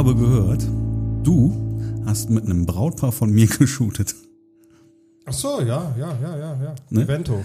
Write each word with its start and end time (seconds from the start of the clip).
habe 0.00 0.16
gehört, 0.16 0.66
du 1.22 2.02
hast 2.06 2.30
mit 2.30 2.46
einem 2.46 2.64
Brautpaar 2.64 3.12
von 3.12 3.30
mir 3.30 3.46
geshootet. 3.58 4.14
Ach 5.26 5.32
so, 5.34 5.60
ja, 5.60 5.94
ja, 5.98 6.18
ja, 6.22 6.38
ja, 6.38 6.62
ja. 6.62 6.74
Ne? 6.88 7.02
Eventhof. 7.02 7.44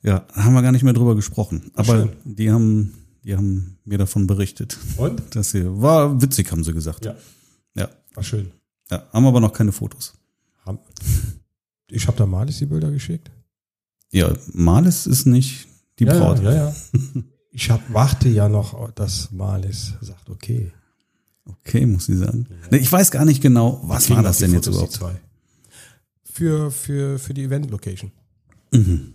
Ja, 0.00 0.24
haben 0.34 0.54
wir 0.54 0.62
gar 0.62 0.70
nicht 0.70 0.84
mehr 0.84 0.92
drüber 0.92 1.16
gesprochen. 1.16 1.72
Aber 1.74 2.02
schön. 2.02 2.10
die 2.22 2.52
haben, 2.52 2.94
die 3.24 3.34
haben 3.34 3.76
mir 3.84 3.98
davon 3.98 4.28
berichtet. 4.28 4.78
Und? 4.98 5.34
Das 5.34 5.50
hier 5.50 5.82
war 5.82 6.22
witzig, 6.22 6.52
haben 6.52 6.62
sie 6.62 6.72
gesagt. 6.72 7.04
Ja, 7.06 7.16
Ja, 7.74 7.88
war 8.14 8.22
schön. 8.22 8.52
ja 8.88 9.02
haben 9.12 9.26
aber 9.26 9.40
noch 9.40 9.52
keine 9.52 9.72
Fotos. 9.72 10.14
Ich 11.88 12.06
habe 12.06 12.16
da 12.16 12.24
Malis 12.24 12.58
die 12.58 12.66
Bilder 12.66 12.92
geschickt. 12.92 13.32
Ja, 14.12 14.32
Malis 14.52 15.08
ist 15.08 15.26
nicht 15.26 15.66
die 15.98 16.04
ja, 16.04 16.16
Braut. 16.16 16.40
Ja, 16.40 16.52
ja, 16.52 16.68
ja. 16.68 16.74
Ich 17.50 17.68
hab, 17.68 17.80
warte 17.92 18.28
ja 18.28 18.48
noch, 18.48 18.92
dass 18.92 19.32
Malis 19.32 19.94
sagt, 20.00 20.30
okay. 20.30 20.70
Okay, 21.64 21.86
muss 21.86 22.08
ich 22.08 22.18
sagen. 22.18 22.46
Nee, 22.70 22.78
ich 22.78 22.90
weiß 22.90 23.10
gar 23.10 23.24
nicht 23.24 23.42
genau, 23.42 23.80
was 23.84 24.08
war 24.10 24.22
das 24.22 24.38
denn 24.38 24.50
die 24.50 24.56
jetzt 24.56 24.66
Fotos, 24.66 24.76
überhaupt? 24.76 24.92
zwei. 24.92 25.20
Für, 26.24 26.70
für, 26.70 27.18
für 27.18 27.34
die 27.34 27.44
Event-Location. 27.44 28.12
Mhm. 28.72 29.14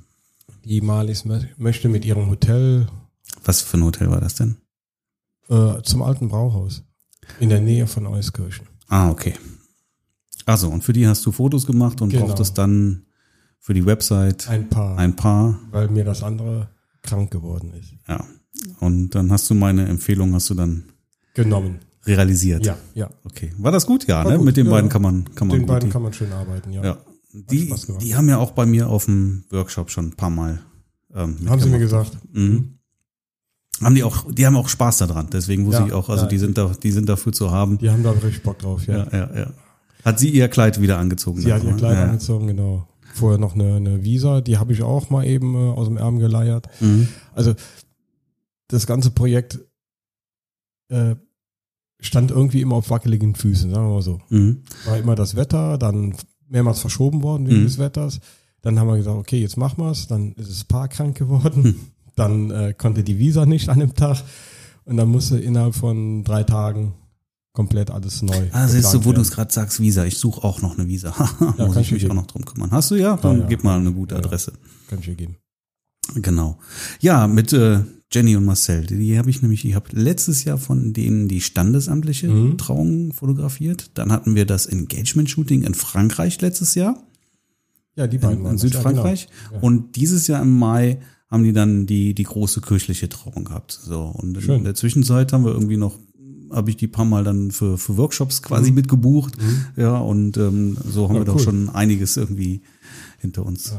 Die 0.65 0.81
Malis 0.81 1.25
mö- 1.25 1.47
möchte 1.57 1.89
mit 1.89 2.05
ihrem 2.05 2.29
Hotel 2.29 2.87
Was 3.43 3.61
für 3.61 3.77
ein 3.77 3.83
Hotel 3.83 4.09
war 4.09 4.19
das 4.19 4.35
denn? 4.35 4.57
äh, 5.49 5.81
zum 5.83 6.01
alten 6.01 6.27
Brauhaus. 6.29 6.83
In 7.39 7.49
der 7.49 7.61
Nähe 7.61 7.87
von 7.87 8.05
Euskirchen. 8.07 8.67
Ah, 8.87 9.09
okay. 9.09 9.33
Also, 10.45 10.69
und 10.69 10.83
für 10.83 10.93
die 10.93 11.07
hast 11.07 11.25
du 11.25 11.31
Fotos 11.31 11.65
gemacht 11.65 12.01
und 12.01 12.09
Genau. 12.09 12.27
brauchtest 12.27 12.57
dann 12.57 13.05
für 13.59 13.73
die 13.73 13.85
Website 13.85 14.47
Ein 14.47 14.69
paar, 14.69 14.97
ein 14.97 15.15
paar. 15.15 15.59
weil 15.71 15.87
mir 15.89 16.03
das 16.03 16.21
andere 16.21 16.69
krank 17.01 17.31
geworden 17.31 17.73
ist. 17.73 17.93
Ja. 18.07 18.23
Und 18.79 19.09
dann 19.11 19.31
hast 19.31 19.49
du 19.49 19.55
meine 19.55 19.87
Empfehlung, 19.87 20.33
hast 20.35 20.49
du 20.49 20.53
dann 20.53 20.83
Genommen. 21.33 21.79
Realisiert. 22.05 22.65
Ja, 22.65 22.77
ja. 22.93 23.09
Okay. 23.23 23.51
War 23.57 23.71
das 23.71 23.85
gut? 23.85 24.07
Ja, 24.07 24.23
War 24.23 24.31
ne? 24.31 24.37
gut, 24.37 24.45
Mit 24.45 24.57
den 24.57 24.65
ja. 24.65 24.71
beiden 24.71 24.89
kann 24.89 25.01
man, 25.01 25.25
kann 25.35 25.47
man 25.47 25.59
Den 25.59 25.65
beiden 25.65 25.89
die, 25.89 25.93
kann 25.93 26.01
man 26.01 26.13
schön 26.13 26.31
arbeiten, 26.31 26.71
ja. 26.71 26.83
ja. 26.83 26.97
Die, 27.33 27.73
die 28.01 28.15
haben 28.15 28.29
ja 28.29 28.37
auch 28.37 28.51
bei 28.51 28.65
mir 28.65 28.87
auf 28.87 29.05
dem 29.05 29.43
Workshop 29.49 29.91
schon 29.91 30.07
ein 30.07 30.15
paar 30.15 30.29
Mal 30.29 30.61
ähm, 31.15 31.49
Haben 31.49 31.61
sie 31.61 31.69
mir 31.69 31.79
gesagt. 31.79 32.17
Mhm. 32.33 32.77
Haben 33.81 33.95
die 33.95 34.03
auch, 34.03 34.25
die 34.31 34.45
haben 34.45 34.55
auch 34.55 34.69
Spaß 34.69 34.99
daran. 34.99 35.27
Deswegen 35.31 35.65
wusste 35.65 35.81
Ja, 35.81 35.87
ich 35.87 35.93
auch, 35.93 36.09
also 36.09 36.23
ja. 36.23 36.29
die 36.29 36.37
sind 36.37 36.57
da, 36.57 36.71
die 36.81 36.91
sind 36.91 37.09
dafür 37.09 37.33
zu 37.33 37.51
haben. 37.51 37.77
Die 37.77 37.89
haben 37.89 38.03
da 38.03 38.11
richtig 38.11 38.43
Bock 38.43 38.59
drauf, 38.59 38.85
ja. 38.87 39.05
Ja, 39.05 39.07
ja, 39.11 39.37
ja. 39.37 39.53
Hat 40.03 40.19
sie 40.19 40.29
ihr 40.29 40.47
Kleid 40.47 40.79
wieder 40.79 40.97
angezogen? 40.97 41.41
Sie 41.41 41.51
hat 41.51 41.63
ihr 41.63 41.73
Kleid 41.73 41.97
angezogen, 41.97 42.47
genau. 42.47 42.87
Vorher 43.13 43.37
noch 43.37 43.55
eine, 43.55 43.75
eine 43.75 44.03
Visa, 44.03 44.41
die 44.41 44.57
habe 44.57 44.73
ich 44.73 44.81
auch 44.81 45.09
mal 45.09 45.25
eben 45.25 45.55
äh, 45.55 45.71
aus 45.71 45.87
dem 45.87 45.97
Ärmel 45.97 46.21
geleiert. 46.21 46.67
Mhm. 46.79 47.07
Also 47.33 47.55
das 48.67 48.85
ganze 48.85 49.11
Projekt 49.11 49.59
äh, 50.89 51.15
stand 51.99 52.31
irgendwie 52.31 52.61
immer 52.61 52.75
auf 52.75 52.89
wackeligen 52.89 53.35
Füßen, 53.35 53.71
sagen 53.71 53.87
wir 53.87 53.93
mal 53.95 54.01
so. 54.01 54.19
Mhm. 54.29 54.63
War 54.85 54.97
immer 54.97 55.15
das 55.15 55.35
Wetter, 55.35 55.77
dann 55.77 56.15
mehrmals 56.47 56.79
verschoben 56.79 57.23
worden 57.23 57.47
wegen 57.47 57.61
Mhm. 57.61 57.65
des 57.65 57.77
Wetters. 57.79 58.19
Dann 58.61 58.79
haben 58.79 58.87
wir 58.87 58.97
gesagt, 58.97 59.17
okay, 59.17 59.39
jetzt 59.39 59.57
machen 59.57 59.83
wir's. 59.83 60.07
Dann 60.07 60.33
ist 60.33 60.49
das 60.49 60.63
Paar 60.63 60.87
krank 60.87 61.17
geworden. 61.17 61.63
Hm. 61.63 61.75
Dann 62.15 62.49
äh, 62.51 62.73
konnte 62.77 63.03
die 63.03 63.19
Visa 63.19 63.45
nicht 63.45 63.67
an 63.69 63.79
dem 63.79 63.93
Tag. 63.93 64.23
Und 64.85 64.95
dann 64.97 65.09
musste 65.09 65.37
innerhalb 65.37 65.75
von 65.75 66.23
drei 66.23 66.43
Tagen 66.43 66.93
komplett 67.51 67.91
alles 67.91 68.21
neu. 68.21 68.47
Ah, 68.53 68.67
siehst 68.67 68.93
du, 68.93 69.03
wo 69.03 69.11
du 69.11 69.19
es 69.21 69.31
gerade 69.31 69.51
sagst, 69.51 69.79
Visa. 69.81 70.05
Ich 70.05 70.17
suche 70.17 70.43
auch 70.43 70.61
noch 70.61 70.77
eine 70.77 70.87
Visa. 70.87 71.09
Muss 71.57 71.73
kann 71.73 71.81
ich 71.81 71.91
mich 71.91 72.03
auch 72.05 72.07
geben. 72.09 72.15
noch 72.15 72.27
drum 72.27 72.45
kümmern. 72.45 72.71
Hast 72.71 72.91
du 72.91 72.95
ja? 72.95 73.17
Dann 73.17 73.35
Ja, 73.37 73.41
ja. 73.43 73.47
gib 73.49 73.63
mal 73.63 73.79
eine 73.79 73.91
gute 73.91 74.15
Ja. 74.15 74.21
Adresse. 74.21 74.53
Kann 74.87 74.99
ich 74.99 75.05
dir 75.05 75.15
geben. 75.15 75.35
Genau. 76.15 76.57
Ja, 77.01 77.27
mit 77.27 77.51
äh, 77.53 77.81
Jenny 78.15 78.35
und 78.37 78.45
Marcel. 78.45 78.85
Die, 78.85 79.17
habe 79.17 79.29
ich 79.29 79.41
nämlich, 79.41 79.65
ich 79.65 79.75
habe 79.75 79.89
letztes 79.91 80.43
Jahr 80.45 80.57
von 80.57 80.93
denen 80.93 81.27
die 81.27 81.41
standesamtliche 81.41 82.29
Mhm. 82.29 82.57
Trauung 82.57 83.11
fotografiert. 83.13 83.91
Dann 83.95 84.11
hatten 84.11 84.35
wir 84.35 84.45
das 84.45 84.65
Engagement-Shooting 84.67 85.63
in 85.63 85.73
Frankreich 85.73 86.39
letztes 86.41 86.75
Jahr. 86.75 87.03
Ja, 87.97 88.07
die 88.07 88.17
beiden 88.17 88.39
in, 88.39 88.45
in 88.45 88.51
das. 88.53 88.63
Ja, 88.63 88.69
Südfrankreich. 88.69 89.27
genau. 89.49 89.55
Ja. 89.55 89.59
Und 89.67 89.95
dieses 89.97 90.27
Jahr 90.27 90.41
im 90.41 90.57
Mai 90.57 90.99
haben 91.29 91.43
die 91.43 91.53
dann 91.53 91.85
die, 91.87 92.13
die 92.13 92.23
große 92.23 92.61
kirchliche 92.61 93.09
Trauung 93.09 93.45
gehabt. 93.45 93.71
So. 93.83 94.01
Und 94.03 94.35
in 94.35 94.41
Schön. 94.41 94.63
der 94.63 94.75
Zwischenzeit 94.75 95.33
haben 95.33 95.43
wir 95.43 95.51
irgendwie 95.51 95.77
noch, 95.77 95.97
habe 96.51 96.69
ich 96.69 96.77
die 96.77 96.87
paar 96.87 97.05
Mal 97.05 97.23
dann 97.23 97.51
für, 97.51 97.77
für 97.77 97.97
Workshops 97.97 98.41
quasi 98.41 98.69
Mhm. 98.69 98.75
mitgebucht. 98.75 99.33
Ja, 99.75 99.97
und 99.97 100.37
ähm, 100.37 100.77
so 100.89 101.09
haben 101.09 101.15
Ja, 101.15 101.21
wir 101.21 101.25
doch 101.25 101.35
cool. 101.35 101.41
schon 101.41 101.69
einiges 101.69 102.15
irgendwie 102.15 102.61
hinter 103.19 103.45
uns 103.45 103.73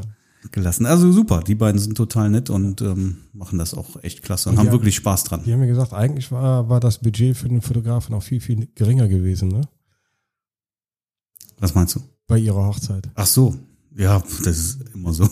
gelassen. 0.52 0.86
Also 0.86 1.12
super, 1.12 1.42
die 1.42 1.54
beiden 1.54 1.80
sind 1.80 1.96
total 1.96 2.30
nett 2.30 2.50
und 2.50 2.80
ähm, 2.80 3.18
machen 3.32 3.58
das 3.58 3.74
auch 3.74 4.02
echt 4.02 4.22
klasse 4.22 4.48
und, 4.48 4.56
Und 4.58 4.66
haben 4.66 4.72
wirklich 4.72 4.96
Spaß 4.96 5.24
dran. 5.24 5.42
Die 5.44 5.52
haben 5.52 5.60
mir 5.60 5.66
gesagt, 5.66 5.92
eigentlich 5.92 6.30
war, 6.32 6.68
war 6.68 6.80
das 6.80 6.98
Budget 6.98 7.36
für 7.36 7.48
den 7.48 7.62
Fotografen 7.62 8.14
auch 8.14 8.22
viel, 8.22 8.40
viel 8.40 8.68
geringer 8.74 9.08
gewesen, 9.08 9.48
ne? 9.48 9.62
Was 11.58 11.74
meinst 11.74 11.94
du? 11.96 12.00
Bei 12.26 12.38
ihrer 12.38 12.66
Hochzeit. 12.66 13.08
Ach 13.14 13.26
so, 13.26 13.56
ja, 13.96 14.22
das 14.44 14.58
ist 14.58 14.78
immer 14.94 15.12
so. 15.12 15.28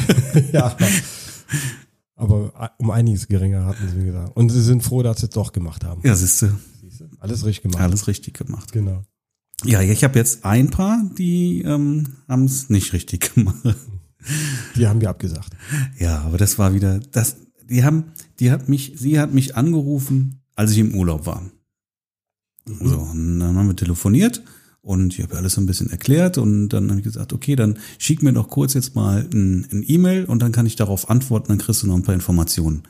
ja. 0.52 0.76
Aber 2.16 2.72
um 2.78 2.90
einiges 2.90 3.28
geringer 3.28 3.64
hatten 3.64 3.88
sie 3.88 3.96
mir 3.96 4.06
gesagt. 4.06 4.36
Und 4.36 4.50
sie 4.50 4.62
sind 4.62 4.82
froh, 4.82 5.02
dass 5.02 5.20
sie 5.20 5.26
es 5.26 5.30
doch 5.30 5.52
gemacht 5.52 5.84
haben. 5.84 6.00
ja, 6.04 6.16
siehst 6.16 6.42
du, 6.42 6.48
Siehst 6.80 7.00
du? 7.00 7.04
Alles 7.20 7.44
richtig 7.44 7.62
gemacht. 7.62 7.82
alles 7.82 8.08
richtig 8.08 8.34
gemacht. 8.34 8.72
Genau. 8.72 9.02
Ja, 9.64 9.80
ich 9.82 10.04
habe 10.04 10.18
jetzt 10.18 10.44
ein 10.44 10.70
paar, 10.70 11.02
die 11.16 11.62
ähm, 11.62 12.16
haben 12.28 12.44
es 12.44 12.70
nicht 12.70 12.92
richtig 12.92 13.34
gemacht. 13.34 13.76
Die 14.76 14.86
haben 14.86 15.00
wir 15.00 15.10
abgesagt. 15.10 15.50
Ja, 15.98 16.22
aber 16.22 16.38
das 16.38 16.58
war 16.58 16.74
wieder, 16.74 16.98
das, 16.98 17.36
die 17.68 17.84
haben, 17.84 18.12
die 18.40 18.50
hat 18.50 18.68
mich, 18.68 18.94
sie 18.96 19.18
hat 19.18 19.32
mich 19.32 19.56
angerufen, 19.56 20.40
als 20.54 20.72
ich 20.72 20.78
im 20.78 20.94
Urlaub 20.94 21.26
war. 21.26 21.42
So, 22.66 22.98
und 22.98 23.40
dann 23.40 23.56
haben 23.56 23.68
wir 23.68 23.76
telefoniert 23.76 24.42
und 24.82 25.14
ich 25.14 25.22
habe 25.22 25.36
alles 25.36 25.54
so 25.54 25.60
ein 25.60 25.66
bisschen 25.66 25.90
erklärt 25.90 26.36
und 26.38 26.68
dann 26.68 26.88
habe 26.90 27.00
ich 27.00 27.04
gesagt, 27.04 27.32
okay, 27.32 27.56
dann 27.56 27.78
schick 27.98 28.22
mir 28.22 28.32
doch 28.32 28.48
kurz 28.48 28.74
jetzt 28.74 28.94
mal 28.94 29.26
ein 29.32 29.66
ein 29.72 29.82
E-Mail 29.86 30.26
und 30.26 30.42
dann 30.42 30.52
kann 30.52 30.66
ich 30.66 30.76
darauf 30.76 31.08
antworten, 31.08 31.48
dann 31.48 31.58
kriegst 31.58 31.82
du 31.82 31.86
noch 31.86 31.94
ein 31.94 32.02
paar 32.02 32.14
Informationen. 32.14 32.82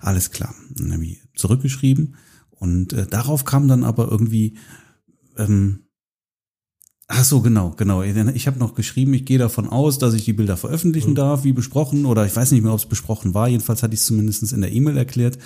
Alles 0.00 0.30
klar. 0.30 0.54
Dann 0.70 0.92
habe 0.92 1.04
ich 1.04 1.20
zurückgeschrieben 1.34 2.14
und 2.50 2.92
äh, 2.92 3.06
darauf 3.06 3.44
kam 3.44 3.68
dann 3.68 3.84
aber 3.84 4.10
irgendwie, 4.10 4.56
ähm, 5.36 5.85
ach 7.08 7.24
so, 7.24 7.40
genau, 7.40 7.70
genau. 7.76 8.02
Ich 8.02 8.46
habe 8.46 8.58
noch 8.58 8.74
geschrieben, 8.74 9.14
ich 9.14 9.24
gehe 9.24 9.38
davon 9.38 9.68
aus, 9.68 9.98
dass 9.98 10.14
ich 10.14 10.24
die 10.24 10.32
Bilder 10.32 10.56
veröffentlichen 10.56 11.14
darf, 11.14 11.44
wie 11.44 11.52
besprochen, 11.52 12.04
oder 12.06 12.26
ich 12.26 12.34
weiß 12.34 12.52
nicht 12.52 12.62
mehr, 12.62 12.72
ob 12.72 12.78
es 12.78 12.86
besprochen 12.86 13.34
war. 13.34 13.48
Jedenfalls 13.48 13.82
hatte 13.82 13.94
ich 13.94 14.00
es 14.00 14.06
zumindest 14.06 14.52
in 14.52 14.60
der 14.60 14.72
E-Mail 14.72 14.96
erklärt. 14.96 15.38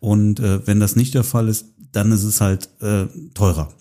Und 0.00 0.40
äh, 0.40 0.66
wenn 0.66 0.80
das 0.80 0.96
nicht 0.96 1.14
der 1.14 1.24
Fall 1.24 1.48
ist, 1.48 1.66
dann 1.92 2.12
ist 2.12 2.24
es 2.24 2.40
halt 2.40 2.68
äh, 2.80 3.06
teurer. 3.34 3.72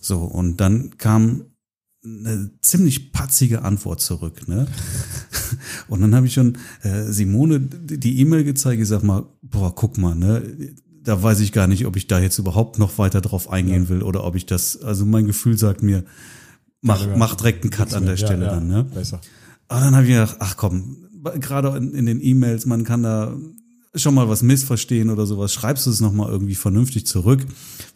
So, 0.00 0.18
und 0.20 0.58
dann 0.60 0.96
kam 0.98 1.44
eine 2.04 2.50
ziemlich 2.60 3.12
patzige 3.12 3.62
Antwort 3.62 4.00
zurück. 4.00 4.46
Ne? 4.48 4.66
Und 5.88 6.00
dann 6.00 6.14
habe 6.14 6.26
ich 6.26 6.34
schon 6.34 6.56
äh, 6.82 7.04
Simone 7.04 7.60
die 7.60 8.20
E-Mail 8.20 8.44
gezeigt, 8.44 8.80
ich 8.80 8.88
sag 8.88 9.02
mal, 9.02 9.26
boah, 9.42 9.74
guck 9.74 9.98
mal, 9.98 10.14
ne, 10.14 10.42
da 11.02 11.22
weiß 11.22 11.40
ich 11.40 11.52
gar 11.52 11.66
nicht, 11.66 11.86
ob 11.86 11.96
ich 11.96 12.06
da 12.06 12.20
jetzt 12.20 12.38
überhaupt 12.38 12.78
noch 12.78 12.98
weiter 12.98 13.20
drauf 13.20 13.50
eingehen 13.50 13.88
will 13.88 14.02
oder 14.02 14.24
ob 14.24 14.36
ich 14.36 14.46
das, 14.46 14.80
also 14.80 15.06
mein 15.06 15.26
Gefühl 15.26 15.58
sagt 15.58 15.82
mir, 15.82 16.04
mach, 16.82 17.04
Ja, 17.06 17.16
mach 17.16 17.34
direkt 17.34 17.64
einen 17.64 17.70
Cut 17.70 17.94
an 17.94 18.04
der 18.04 18.16
Ja, 18.16 18.26
Stelle 18.26 18.46
ja, 18.46 18.50
dann, 18.52 18.68
ne? 18.68 18.84
Besser. 18.84 19.20
Aber 19.68 19.80
dann 19.80 19.94
habe 19.94 20.04
ich 20.06 20.10
gedacht, 20.12 20.36
ach 20.38 20.56
komm, 20.56 20.96
gerade 21.40 21.76
in, 21.76 21.94
in 21.94 22.06
den 22.06 22.20
E-Mails, 22.22 22.66
man 22.66 22.84
kann 22.84 23.02
da 23.02 23.34
schon 23.94 24.14
mal 24.14 24.28
was 24.28 24.42
missverstehen 24.42 25.10
oder 25.10 25.26
sowas. 25.26 25.52
Schreibst 25.52 25.86
du 25.86 25.90
es 25.90 26.00
nochmal 26.00 26.30
irgendwie 26.30 26.54
vernünftig 26.54 27.06
zurück, 27.06 27.44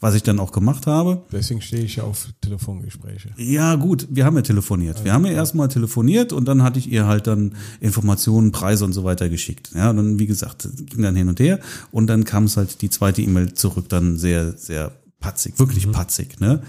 was 0.01 0.15
ich 0.15 0.23
dann 0.23 0.41
auch 0.41 0.51
gemacht 0.51 0.87
habe. 0.87 1.23
Deswegen 1.31 1.61
stehe 1.61 1.83
ich 1.85 1.97
ja 1.97 2.05
auf 2.05 2.29
Telefongespräche. 2.41 3.31
Ja, 3.37 3.75
gut, 3.77 4.09
wir 4.11 4.25
haben 4.25 4.35
ja 4.37 4.43
telefoniert. 4.43 5.05
Wir 5.05 5.13
haben 5.13 5.25
ja 5.27 5.33
erstmal 5.33 5.69
telefoniert 5.69 6.33
und 6.33 6.47
dann 6.47 6.63
hatte 6.63 6.79
ich 6.79 6.91
ihr 6.91 7.07
halt 7.07 7.27
dann 7.27 7.55
Informationen, 7.81 8.53
Preise 8.53 8.85
und 8.85 8.95
so 8.95 9.05
weiter 9.05 9.29
geschickt. 9.29 9.71
Ja, 9.75 9.91
und 9.91 9.97
dann, 9.99 10.19
wie 10.19 10.27
gesagt, 10.27 10.69
ging 10.87 11.03
dann 11.03 11.15
hin 11.15 11.29
und 11.29 11.39
her 11.41 11.61
und 11.91 12.07
dann 12.09 12.25
kam 12.25 12.45
es 12.45 12.57
halt 12.57 12.83
die 12.83 12.91
zweite 12.91 13.23
E-Mail 13.23 13.53
zurück, 13.53 13.89
dann 13.89 14.17
sehr, 14.17 14.57
sehr 14.57 14.93
patzig, 15.21 15.59
wirklich 15.59 15.91
patzig, 15.93 16.41
ne? 16.41 16.63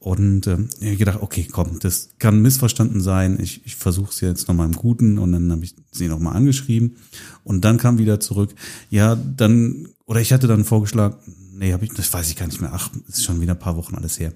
Und 0.00 0.46
ähm, 0.46 0.70
ich 0.80 0.98
gedacht, 0.98 1.18
okay, 1.20 1.46
komm, 1.50 1.78
das 1.78 2.08
kann 2.18 2.40
missverstanden 2.40 3.02
sein. 3.02 3.38
Ich, 3.38 3.64
ich 3.66 3.76
versuche 3.76 4.10
es 4.10 4.20
jetzt 4.20 4.48
nochmal 4.48 4.66
im 4.66 4.72
Guten 4.72 5.18
und 5.18 5.32
dann 5.32 5.52
habe 5.52 5.62
ich 5.62 5.74
sie 5.92 6.08
nochmal 6.08 6.36
angeschrieben. 6.36 6.96
Und 7.44 7.64
dann 7.66 7.76
kam 7.76 7.98
wieder 7.98 8.18
zurück, 8.18 8.54
ja, 8.88 9.14
dann, 9.14 9.88
oder 10.06 10.20
ich 10.22 10.32
hatte 10.32 10.46
dann 10.46 10.64
vorgeschlagen, 10.64 11.16
nee, 11.52 11.74
hab 11.74 11.82
ich, 11.82 11.90
das 11.90 12.10
weiß 12.12 12.30
ich 12.30 12.36
gar 12.36 12.46
nicht 12.46 12.62
mehr. 12.62 12.70
Ach, 12.72 12.90
ist 13.08 13.24
schon 13.24 13.42
wieder 13.42 13.52
ein 13.52 13.58
paar 13.58 13.76
Wochen 13.76 13.94
alles 13.94 14.18
her. 14.18 14.32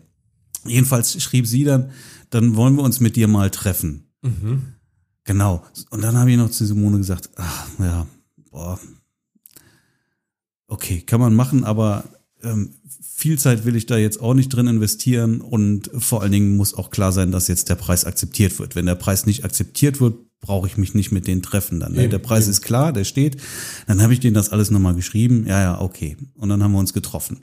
Jedenfalls 0.67 1.21
schrieb 1.23 1.47
sie 1.47 1.65
dann, 1.65 1.91
dann 2.29 2.57
wollen 2.57 2.77
wir 2.77 2.83
uns 2.83 3.01
mit 3.01 3.17
dir 3.17 3.27
mal 3.27 3.51
treffen. 3.51 4.05
Genau. 5.25 5.65
Und 5.89 6.03
dann 6.03 6.19
habe 6.19 6.31
ich 6.31 6.37
noch 6.37 6.51
zu 6.51 6.67
Simone 6.67 6.99
gesagt, 6.99 7.31
ach, 7.37 7.69
ja, 7.79 8.07
boah, 8.51 8.79
okay, 10.69 11.01
kann 11.01 11.21
man 11.21 11.35
machen, 11.35 11.65
aber 11.65 12.05
ähm, 12.45 12.71
viel 13.17 13.39
Zeit 13.39 13.65
will 13.65 13.77
ich 13.77 13.87
da 13.87 13.97
jetzt 13.97 14.21
auch 14.21 14.35
nicht 14.35 14.49
drin 14.49 14.67
investieren 14.67 15.41
und 15.41 15.91
vor 15.97 16.23
allen 16.23 16.33
Dingen 16.33 16.57
muss 16.57 16.75
auch 16.75 16.91
klar 16.91 17.13
sein, 17.13 17.31
dass 17.33 17.49
jetzt 17.49 17.69
der 17.69 17.77
Preis 17.77 18.05
akzeptiert 18.05 18.59
wird. 18.59 18.77
Wenn 18.77 18.87
der 18.87 18.97
Preis 18.97 19.27
nicht 19.27 19.45
akzeptiert 19.45 20.01
wird, 20.01 20.17
brauche 20.41 20.67
ich 20.67 20.77
mich 20.77 20.95
nicht 20.95 21.11
mit 21.11 21.27
denen 21.27 21.43
treffen 21.43 21.81
dann. 21.81 21.93
Ne? 21.93 22.03
Eben, 22.03 22.11
Der 22.11 22.19
Preis 22.19 22.45
eben. 22.45 22.51
ist 22.51 22.63
klar, 22.63 22.93
der 22.93 23.05
steht. 23.05 23.41
Dann 23.87 24.03
habe 24.03 24.13
ich 24.13 24.21
denen 24.21 24.35
das 24.35 24.51
alles 24.51 24.71
nochmal 24.71 24.95
geschrieben. 24.95 25.47
Ja, 25.47 25.61
ja, 25.63 25.81
okay. 25.81 26.17
Und 26.35 26.51
dann 26.51 26.63
haben 26.63 26.73
wir 26.73 26.79
uns 26.79 26.93
getroffen. 26.93 27.39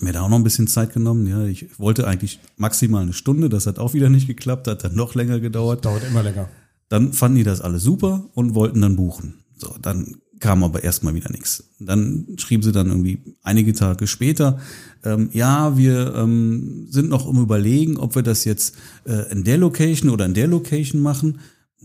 Mir 0.00 0.12
da 0.12 0.20
auch 0.22 0.28
noch 0.28 0.36
ein 0.36 0.44
bisschen 0.44 0.68
Zeit 0.68 0.92
genommen. 0.92 1.26
Ja, 1.26 1.44
ich 1.44 1.78
wollte 1.78 2.06
eigentlich 2.06 2.38
maximal 2.56 3.02
eine 3.02 3.14
Stunde. 3.14 3.48
Das 3.48 3.66
hat 3.66 3.78
auch 3.78 3.94
wieder 3.94 4.10
nicht 4.10 4.26
geklappt. 4.26 4.68
Hat 4.68 4.84
dann 4.84 4.94
noch 4.94 5.14
länger 5.14 5.40
gedauert. 5.40 5.84
Dauert 5.84 6.04
immer 6.04 6.22
länger. 6.22 6.48
Dann 6.88 7.12
fanden 7.12 7.38
die 7.38 7.44
das 7.44 7.60
alle 7.60 7.78
super 7.78 8.28
und 8.34 8.54
wollten 8.54 8.80
dann 8.80 8.96
buchen. 8.96 9.42
So, 9.56 9.74
dann 9.80 10.16
kam 10.40 10.62
aber 10.62 10.84
erstmal 10.84 11.14
wieder 11.14 11.30
nichts. 11.30 11.64
Dann 11.78 12.26
schrieben 12.36 12.62
sie 12.62 12.72
dann 12.72 12.88
irgendwie 12.88 13.20
einige 13.42 13.72
Tage 13.72 14.06
später, 14.06 14.58
ähm, 15.04 15.30
ja, 15.32 15.76
wir 15.76 16.14
ähm, 16.16 16.86
sind 16.90 17.08
noch 17.08 17.26
um 17.26 17.40
überlegen, 17.40 17.96
ob 17.96 18.14
wir 18.14 18.22
das 18.22 18.44
jetzt 18.44 18.76
äh, 19.04 19.30
in 19.30 19.44
der 19.44 19.58
Location 19.58 20.10
oder 20.10 20.26
in 20.26 20.34
der 20.34 20.48
Location 20.48 21.00
machen. 21.00 21.38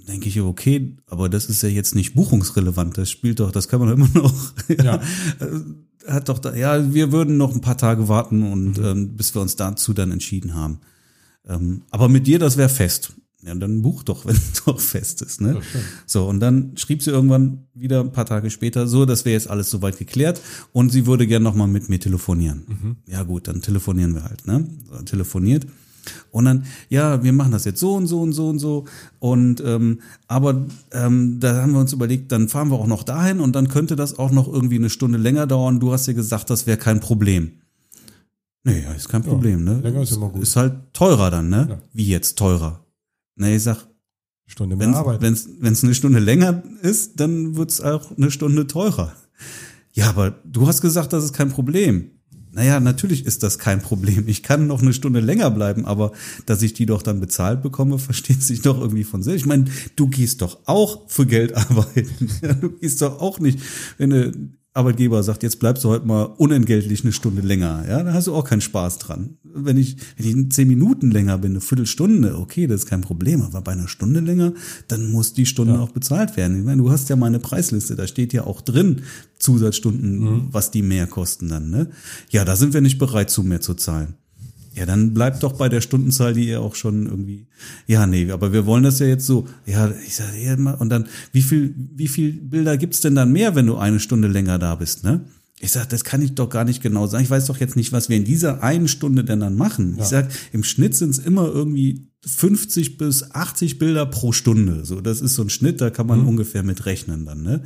Denke 0.07 0.27
ich, 0.27 0.41
okay, 0.41 0.97
aber 1.07 1.29
das 1.29 1.45
ist 1.45 1.61
ja 1.61 1.69
jetzt 1.69 1.95
nicht 1.95 2.15
buchungsrelevant. 2.15 2.97
Das 2.97 3.11
spielt 3.11 3.39
doch, 3.39 3.51
das 3.51 3.67
kann 3.67 3.79
man 3.79 3.89
immer 3.93 4.09
noch. 4.13 4.53
Ja. 4.83 4.99
Hat 6.07 6.27
doch 6.27 6.39
da, 6.39 6.55
ja, 6.55 6.93
wir 6.93 7.11
würden 7.11 7.37
noch 7.37 7.53
ein 7.53 7.61
paar 7.61 7.77
Tage 7.77 8.07
warten 8.09 8.51
und 8.51 8.77
ähm, 8.79 9.15
bis 9.15 9.33
wir 9.35 9.41
uns 9.41 9.55
dazu 9.55 9.93
dann 9.93 10.11
entschieden 10.11 10.55
haben. 10.55 10.79
Ähm, 11.47 11.83
aber 11.91 12.09
mit 12.09 12.27
dir, 12.27 12.39
das 12.39 12.57
wäre 12.57 12.69
fest. 12.69 13.13
Ja, 13.45 13.53
dann 13.55 13.81
buch 13.81 14.03
doch, 14.03 14.25
wenn 14.25 14.35
es 14.35 14.63
doch 14.65 14.79
fest 14.79 15.21
ist. 15.21 15.41
Ne? 15.41 15.61
So, 16.05 16.27
und 16.27 16.39
dann 16.39 16.77
schrieb 16.77 17.03
sie 17.03 17.11
irgendwann 17.11 17.65
wieder 17.73 18.01
ein 18.01 18.11
paar 18.11 18.25
Tage 18.25 18.49
später 18.49 18.87
so, 18.87 19.05
das 19.05 19.25
wäre 19.25 19.33
jetzt 19.33 19.49
alles 19.49 19.69
soweit 19.69 19.97
geklärt 19.97 20.41
und 20.71 20.91
sie 20.91 21.05
würde 21.05 21.27
gern 21.27 21.43
nochmal 21.43 21.67
mit 21.67 21.89
mir 21.89 21.99
telefonieren. 21.99 22.97
Ja 23.07 23.23
gut, 23.23 23.47
dann 23.47 23.61
telefonieren 23.61 24.15
wir 24.15 24.23
halt. 24.23 24.47
Ne? 24.47 24.67
So, 24.89 25.01
telefoniert. 25.03 25.67
Und 26.31 26.45
dann, 26.45 26.65
ja, 26.89 27.23
wir 27.23 27.33
machen 27.33 27.51
das 27.51 27.65
jetzt 27.65 27.79
so 27.79 27.93
und 27.95 28.07
so 28.07 28.21
und 28.21 28.33
so 28.33 28.49
und 28.49 28.59
so. 28.59 28.85
Und 29.19 29.61
ähm, 29.65 30.01
aber 30.27 30.65
ähm, 30.91 31.39
da 31.39 31.61
haben 31.61 31.73
wir 31.73 31.79
uns 31.79 31.93
überlegt, 31.93 32.31
dann 32.31 32.49
fahren 32.49 32.69
wir 32.69 32.79
auch 32.79 32.87
noch 32.87 33.03
dahin 33.03 33.39
und 33.39 33.55
dann 33.55 33.69
könnte 33.69 33.95
das 33.95 34.19
auch 34.19 34.31
noch 34.31 34.51
irgendwie 34.51 34.75
eine 34.75 34.89
Stunde 34.89 35.17
länger 35.17 35.47
dauern. 35.47 35.79
Du 35.79 35.93
hast 35.93 36.07
ja 36.07 36.13
gesagt, 36.13 36.49
das 36.49 36.67
wäre 36.67 36.77
kein 36.77 36.99
Problem. 36.99 37.53
Nee, 38.65 38.83
ja, 38.83 38.93
ist 38.93 39.09
kein 39.09 39.23
Problem, 39.23 39.63
ne? 39.63 39.79
länger 39.81 40.01
ist 40.01 40.13
immer 40.13 40.29
gut. 40.29 40.41
Ist 40.41 40.55
halt 40.55 40.73
teurer 40.93 41.29
dann, 41.29 41.49
ne? 41.49 41.67
Ja. 41.69 41.77
Wie 41.91 42.07
jetzt 42.07 42.37
teurer? 42.37 42.82
Ne, 43.35 43.55
ich 43.55 43.63
sag, 43.63 43.87
Stunde 44.45 44.75
mehr 44.75 44.87
wenn 44.87 44.93
Arbeit. 44.93 45.23
es 45.23 45.49
wenn's 45.59 45.83
eine 45.83 45.95
Stunde 45.95 46.19
länger 46.19 46.63
ist, 46.81 47.19
dann 47.19 47.55
wird's 47.55 47.81
auch 47.81 48.15
eine 48.15 48.29
Stunde 48.31 48.67
teurer. 48.67 49.13
Ja, 49.93 50.09
aber 50.09 50.31
du 50.45 50.67
hast 50.67 50.81
gesagt, 50.81 51.13
das 51.13 51.23
ist 51.23 51.33
kein 51.33 51.49
Problem. 51.49 52.11
Naja, 52.51 52.79
natürlich 52.79 53.25
ist 53.25 53.41
das 53.41 53.57
kein 53.57 53.81
Problem. 53.81 54.27
Ich 54.27 54.43
kann 54.43 54.67
noch 54.67 54.83
eine 54.83 54.93
Stunde 54.93 55.21
länger 55.21 55.49
bleiben, 55.49 55.85
aber 55.85 56.11
dass 56.45 56.61
ich 56.61 56.73
die 56.73 56.85
doch 56.85 57.01
dann 57.01 57.19
bezahlt 57.19 57.63
bekomme, 57.63 57.97
versteht 57.99 58.43
sich 58.43 58.61
doch 58.61 58.79
irgendwie 58.79 59.03
von 59.03 59.23
selbst. 59.23 59.41
Ich 59.41 59.47
meine, 59.47 59.65
du 59.95 60.07
gehst 60.07 60.41
doch 60.41 60.59
auch 60.65 61.09
für 61.09 61.25
Geld 61.25 61.53
arbeiten. 61.55 62.29
Du 62.61 62.69
gehst 62.77 63.01
doch 63.01 63.19
auch 63.19 63.39
nicht, 63.39 63.59
wenn 63.97 64.11
der 64.11 64.31
Arbeitgeber 64.75 65.21
sagt, 65.21 65.43
jetzt 65.43 65.59
bleibst 65.59 65.83
du 65.83 65.89
heute 65.89 66.07
mal 66.07 66.23
unentgeltlich 66.23 67.03
eine 67.03 67.13
Stunde 67.13 67.43
länger. 67.43 67.85
Ja, 67.87 68.01
da 68.01 68.13
hast 68.13 68.25
du 68.25 68.33
auch 68.33 68.43
keinen 68.43 68.61
Spaß 68.61 68.97
dran. 68.97 69.37
Wenn 69.43 69.77
ich, 69.77 69.97
wenn 70.17 70.25
ich 70.25 70.51
zehn 70.51 70.67
Minuten 70.67 71.11
länger 71.11 71.37
bin, 71.37 71.51
eine 71.51 71.61
Viertelstunde, 71.61 72.39
okay, 72.39 72.65
das 72.65 72.81
ist 72.81 72.89
kein 72.89 73.01
Problem. 73.01 73.43
Aber 73.43 73.61
bei 73.61 73.73
einer 73.73 73.87
Stunde 73.87 74.19
länger, 74.19 74.53
dann 74.87 75.11
muss 75.11 75.33
die 75.33 75.45
Stunde 75.45 75.79
auch 75.79 75.91
bezahlt 75.91 76.37
werden. 76.37 76.57
Ich 76.57 76.65
meine, 76.65 76.81
du 76.81 76.89
hast 76.89 77.09
ja 77.09 77.15
meine 77.15 77.39
Preisliste, 77.39 77.95
da 77.95 78.07
steht 78.07 78.33
ja 78.33 78.45
auch 78.45 78.61
drin, 78.61 79.03
Zusatzstunden, 79.37 80.47
was 80.51 80.71
die 80.71 80.81
mehr 80.81 81.05
kosten 81.05 81.49
dann, 81.49 81.69
ne? 81.69 81.89
Ja, 82.29 82.43
da 82.43 82.55
sind 82.55 82.73
wir 82.73 82.81
nicht 82.81 82.97
bereit 82.97 83.29
zu 83.29 83.43
mehr 83.43 83.61
zu 83.61 83.75
zahlen. 83.75 84.15
Ja, 84.75 84.87
dann 84.87 85.13
bleibt 85.13 85.43
doch 85.43 85.53
bei 85.53 85.69
der 85.69 85.81
Stundenzahl, 85.81 86.33
die 86.33 86.47
ihr 86.47 86.61
auch 86.61 86.73
schon 86.73 87.05
irgendwie. 87.05 87.45
Ja, 87.85 88.07
nee, 88.07 88.31
aber 88.31 88.53
wir 88.53 88.65
wollen 88.65 88.83
das 88.83 88.99
ja 88.99 89.05
jetzt 89.05 89.25
so. 89.25 89.47
Ja, 89.67 89.91
ich 90.05 90.15
sag, 90.15 90.35
ja, 90.35 90.57
mal, 90.57 90.73
und 90.73 90.89
dann, 90.89 91.07
wie 91.31 91.43
viel, 91.43 91.75
wie 91.95 92.07
viel 92.07 92.33
Bilder 92.33 92.77
gibt's 92.77 93.01
denn 93.01 93.13
dann 93.13 93.31
mehr, 93.31 93.53
wenn 93.55 93.67
du 93.67 93.77
eine 93.77 93.99
Stunde 93.99 94.27
länger 94.27 94.57
da 94.57 94.75
bist, 94.75 95.03
ne? 95.03 95.21
Ich 95.59 95.71
sag, 95.71 95.87
das 95.89 96.03
kann 96.03 96.21
ich 96.21 96.33
doch 96.33 96.49
gar 96.49 96.65
nicht 96.65 96.81
genau 96.81 97.07
sagen. 97.07 97.23
Ich 97.23 97.29
weiß 97.29 97.45
doch 97.45 97.57
jetzt 97.57 97.77
nicht, 97.77 97.93
was 97.93 98.09
wir 98.09 98.17
in 98.17 98.25
dieser 98.25 98.63
einen 98.63 98.89
Stunde 98.89 99.23
denn 99.23 99.39
dann 99.39 99.55
machen. 99.55 99.95
Ich 99.97 100.07
sag, 100.07 100.29
im 100.51 100.63
Schnitt 100.63 100.93
sind's 100.93 101.19
immer 101.19 101.45
irgendwie 101.45 102.09
50 102.25 102.97
bis 102.97 103.31
80 103.31 103.79
Bilder 103.79 104.05
pro 104.05 104.33
Stunde. 104.33 104.83
So, 104.83 104.99
das 104.99 105.21
ist 105.21 105.35
so 105.35 105.41
ein 105.43 105.49
Schnitt, 105.49 105.79
da 105.79 105.89
kann 105.89 106.07
man 106.07 106.25
ungefähr 106.25 106.63
mit 106.63 106.85
rechnen 106.85 107.25
dann, 107.25 107.43
ne? 107.43 107.63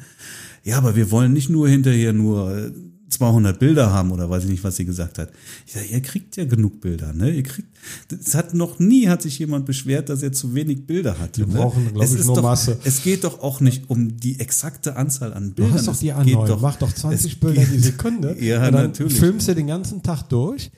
Ja, 0.64 0.78
aber 0.78 0.96
wir 0.96 1.10
wollen 1.10 1.34
nicht 1.34 1.50
nur 1.50 1.70
hinterher 1.70 2.14
nur 2.14 2.56
äh, 2.56 2.72
200 3.10 3.58
Bilder 3.60 3.92
haben 3.92 4.12
oder 4.12 4.30
weiß 4.30 4.44
ich 4.44 4.50
nicht, 4.50 4.64
was 4.64 4.76
sie 4.76 4.86
gesagt 4.86 5.18
hat. 5.18 5.32
Ich 5.66 5.74
sage, 5.74 5.86
ihr 5.86 6.02
kriegt 6.02 6.36
ja 6.36 6.46
genug 6.46 6.82
Bilder, 6.82 7.14
ne? 7.14 7.30
Ihr 7.32 7.44
kriegt, 7.44 7.68
es 8.10 8.36
hat 8.36 8.54
noch 8.54 8.80
nie 8.80 9.08
hat 9.08 9.22
sich 9.22 9.40
jemand 9.40 9.66
beschwert, 9.66 10.10
dass 10.10 10.22
er 10.24 10.34
zu 10.34 10.54
wenig 10.54 10.86
Bilder 10.86 11.18
hat. 11.20 11.38
Wir 11.38 11.46
brauchen, 11.46 11.94
glaub 11.94 12.04
es 12.04 12.14
ich, 12.14 12.26
nur 12.26 12.36
doch, 12.36 12.44
Masse. 12.44 12.78
Es 12.84 13.04
geht 13.04 13.24
doch 13.24 13.42
auch 13.42 13.62
nicht 13.62 13.90
um 13.90 14.18
die 14.18 14.40
exakte 14.40 14.96
Anzahl 14.98 15.34
an 15.34 15.50
Du 15.50 15.64
Bildern. 15.64 15.74
hast 15.78 15.88
doch 15.88 15.96
die 15.98 16.08
geht 16.08 16.36
A9, 16.36 16.58
mach 16.62 16.76
doch 16.76 16.92
20 16.94 17.32
es 17.34 17.40
Bilder 17.40 17.62
die 17.64 17.72
geht- 17.72 17.84
Sekunde. 17.84 18.36
Ja, 18.42 18.66
und 18.66 18.74
dann 18.74 18.86
natürlich. 18.88 19.18
filmst 19.18 19.48
du 19.48 19.56
den 19.56 19.68
ganzen 19.68 20.04
Tag 20.04 20.24
durch. 20.30 20.70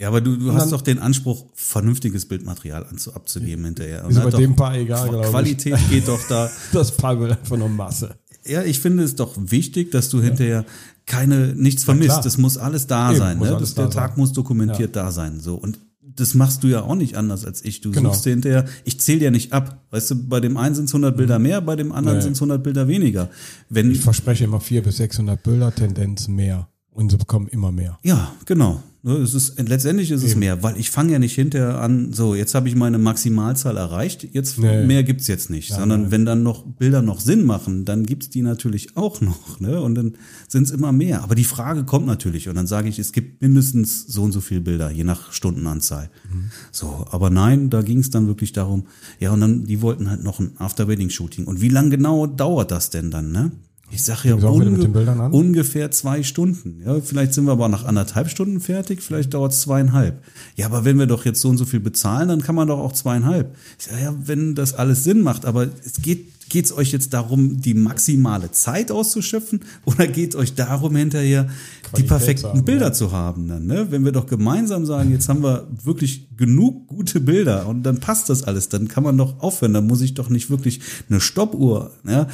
Ja, 0.00 0.08
aber 0.08 0.20
du, 0.20 0.36
du 0.36 0.52
hast 0.52 0.72
doch 0.72 0.82
den 0.82 0.98
Anspruch, 0.98 1.46
vernünftiges 1.54 2.26
Bildmaterial 2.26 2.84
anzu, 2.84 3.14
abzugeben 3.14 3.64
hinterher. 3.64 4.04
Und 4.04 4.10
Ist 4.10 4.22
bei 4.22 4.30
doch- 4.30 4.38
dem 4.38 4.54
Paar 4.56 4.76
egal, 4.76 5.08
glaube 5.08 5.24
ich. 5.24 5.30
Qualität 5.30 5.78
geht 5.88 6.08
doch 6.08 6.20
da. 6.28 6.50
Das 6.72 6.96
Paar 6.96 7.18
will 7.20 7.30
einfach 7.30 7.56
nur 7.56 7.68
Masse. 7.68 8.16
Ja, 8.46 8.62
ich 8.62 8.80
finde 8.80 9.04
es 9.04 9.14
doch 9.14 9.32
wichtig, 9.38 9.90
dass 9.92 10.10
du 10.10 10.20
hinterher 10.20 10.66
keine 11.06 11.54
nichts 11.54 11.84
vermisst. 11.84 12.08
klar. 12.10 12.26
Es 12.26 12.38
muss 12.38 12.56
alles 12.58 12.86
da 12.86 13.10
Eben, 13.10 13.18
sein. 13.18 13.38
Ne? 13.38 13.48
alles 13.48 13.60
Das, 13.60 13.74
der 13.74 13.84
da 13.86 13.90
Tag 13.90 14.10
sein. 14.12 14.18
muss 14.20 14.32
dokumentiert 14.32 14.96
da 14.96 15.10
sein. 15.12 15.40
So 15.40 15.54
und 15.56 15.78
das 16.16 16.34
machst 16.34 16.62
du 16.62 16.68
ja 16.68 16.82
auch 16.82 16.94
nicht 16.94 17.16
anders 17.16 17.44
als 17.44 17.64
ich. 17.64 17.80
Du 17.80 17.90
Genau. 17.90 18.10
suchst 18.10 18.24
dir 18.26 18.30
hinterher, 18.30 18.64
ich 18.84 19.00
zähle 19.00 19.24
ja 19.24 19.30
nicht 19.30 19.52
ab. 19.52 19.82
Weißt 19.90 20.10
du, 20.12 20.28
bei 20.28 20.38
dem 20.40 20.56
einen 20.56 20.74
sind 20.74 20.84
es 20.84 20.92
100 20.94 21.16
Bilder 21.16 21.38
mehr, 21.38 21.60
bei 21.60 21.74
dem 21.76 21.90
anderen 21.92 22.18
Nee. 22.18 22.22
sind 22.24 22.32
es 22.34 22.40
100 22.40 22.62
Bilder 22.62 22.86
weniger. 22.88 23.30
Wenn, 23.68 23.90
Ich 23.90 24.00
verspreche 24.00 24.44
immer 24.44 24.60
400 24.60 24.84
bis 24.86 24.96
600 24.98 25.42
Bilder, 25.42 25.74
Tendenz 25.74 26.28
mehr. 26.28 26.68
Und 26.90 27.10
sie 27.10 27.16
bekommen 27.16 27.48
immer 27.48 27.72
mehr. 27.72 27.98
ja, 28.04 28.32
genau. 28.44 28.80
Ne, 29.06 29.16
Es 29.16 29.34
ist, 29.34 29.60
letztendlich 29.60 30.10
ist 30.10 30.22
es 30.22 30.30
Eben. 30.30 30.40
mehr, 30.40 30.62
weil 30.62 30.78
ich 30.78 30.88
fange 30.90 31.12
ja 31.12 31.18
nicht 31.18 31.34
hinterher 31.34 31.78
an, 31.78 32.14
so, 32.14 32.34
jetzt 32.34 32.54
habe 32.54 32.68
ich 32.70 32.74
meine 32.74 32.96
Maximalzahl 32.96 33.76
erreicht, 33.76 34.26
jetzt 34.32 34.58
Nee. 34.58 34.86
mehr 34.86 35.02
gibt's 35.04 35.26
jetzt 35.26 35.50
nicht. 35.50 35.70
sondern 35.74 36.10
wenn 36.10 36.24
dann 36.24 36.42
noch 36.42 36.64
Bilder 36.64 37.02
noch 37.02 37.20
Sinn 37.20 37.44
machen, 37.44 37.84
dann 37.84 38.06
gibt's 38.06 38.30
die 38.30 38.40
natürlich 38.40 38.96
auch 38.96 39.20
noch. 39.20 39.60
Ne? 39.60 39.78
Und 39.78 39.94
dann 39.94 40.14
sind's 40.48 40.70
immer 40.70 40.90
mehr. 40.92 41.22
Aber 41.22 41.34
die 41.34 41.44
Frage 41.44 41.84
kommt 41.84 42.06
natürlich. 42.06 42.48
Und 42.48 42.54
dann 42.54 42.66
sage 42.66 42.88
ich, 42.88 42.98
es 42.98 43.12
gibt 43.12 43.42
mindestens 43.42 44.06
so 44.06 44.22
und 44.22 44.32
so 44.32 44.40
viele 44.40 44.62
Bilder, 44.62 44.90
je 44.90 45.04
nach 45.04 45.32
Stundenanzahl. 45.32 46.08
Mhm. 46.32 46.44
So, 46.72 47.04
aber 47.10 47.28
nein, 47.28 47.68
da 47.68 47.82
ging's 47.82 48.08
dann 48.08 48.26
wirklich 48.26 48.52
darum, 48.52 48.86
ja, 49.20 49.32
und 49.32 49.40
dann, 49.42 49.64
die 49.66 49.82
wollten 49.82 50.08
halt 50.08 50.24
noch 50.24 50.40
ein 50.40 50.52
After-Wedding-Shooting. 50.56 51.44
Und 51.44 51.60
wie 51.60 51.68
lang 51.68 51.90
genau 51.90 52.26
dauert 52.26 52.70
das 52.70 52.88
denn 52.88 53.10
dann, 53.10 53.32
ne? 53.32 53.52
Ich 53.90 54.02
sage 54.02 54.30
ja 54.30 54.34
unge 54.34 55.30
ungefähr 55.30 55.90
zwei 55.90 56.22
Stunden. 56.22 56.82
Ja, 56.84 57.00
vielleicht 57.00 57.34
sind 57.34 57.44
wir 57.44 57.52
aber 57.52 57.68
nach 57.68 57.84
anderthalb 57.84 58.28
Stunden 58.28 58.60
fertig, 58.60 59.02
vielleicht 59.02 59.34
dauert 59.34 59.52
es 59.52 59.60
zweieinhalb. 59.60 60.22
Ja, 60.56 60.66
aber 60.66 60.84
wenn 60.84 60.98
wir 60.98 61.06
doch 61.06 61.24
jetzt 61.24 61.40
so 61.40 61.48
und 61.48 61.58
so 61.58 61.64
viel 61.64 61.80
bezahlen, 61.80 62.28
dann 62.28 62.42
kann 62.42 62.54
man 62.54 62.68
doch 62.68 62.78
auch 62.78 62.92
zweieinhalb. 62.92 63.54
Ich 63.78 63.86
sage, 63.86 64.02
ja, 64.02 64.14
wenn 64.24 64.54
das 64.54 64.74
alles 64.74 65.04
Sinn 65.04 65.22
macht, 65.22 65.44
aber 65.44 65.68
es 65.84 66.02
geht 66.02 66.34
Geht 66.48 66.66
es 66.66 66.76
euch 66.76 66.92
jetzt 66.92 67.14
darum, 67.14 67.60
die 67.60 67.74
maximale 67.74 68.50
Zeit 68.50 68.90
auszuschöpfen 68.90 69.60
oder 69.86 70.06
geht 70.06 70.34
euch 70.34 70.54
darum, 70.54 70.94
hinterher 70.94 71.44
die 71.44 71.88
Qualität 71.88 72.08
perfekten 72.08 72.42
zu 72.42 72.48
haben, 72.48 72.64
Bilder 72.64 72.86
ja. 72.86 72.92
zu 72.92 73.12
haben? 73.12 73.48
Dann, 73.48 73.66
ne? 73.66 73.86
Wenn 73.90 74.04
wir 74.04 74.12
doch 74.12 74.26
gemeinsam 74.26 74.84
sagen, 74.84 75.10
jetzt 75.10 75.28
haben 75.28 75.42
wir 75.42 75.66
wirklich 75.82 76.28
genug 76.36 76.86
gute 76.86 77.20
Bilder 77.20 77.66
und 77.66 77.82
dann 77.82 77.98
passt 77.98 78.28
das 78.28 78.42
alles, 78.42 78.68
dann 78.68 78.88
kann 78.88 79.04
man 79.04 79.16
doch 79.16 79.40
aufhören. 79.40 79.72
Dann 79.72 79.86
muss 79.86 80.02
ich 80.02 80.14
doch 80.14 80.28
nicht 80.28 80.50
wirklich 80.50 80.80
eine 81.08 81.20
Stoppuhr. 81.20 81.92
Ja? 82.06 82.28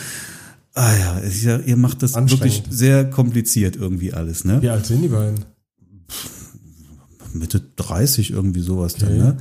Ah 0.75 0.97
ja, 0.97 1.21
sag, 1.29 1.67
ihr 1.67 1.77
macht 1.77 2.03
das 2.03 2.15
wirklich 2.15 2.63
sehr 2.71 3.09
kompliziert 3.09 3.77
irgendwie 3.77 4.13
alles. 4.13 4.45
Ne? 4.45 4.63
Wie 4.63 4.69
alt 4.69 4.87
sind 4.87 5.03
die 5.03 5.09
beiden? 5.09 5.45
Mitte 7.33 7.63
30 7.77 8.31
irgendwie 8.31 8.61
sowas 8.61 8.95
dann. 8.95 9.09
Okay. 9.09 9.19
Ne? 9.19 9.37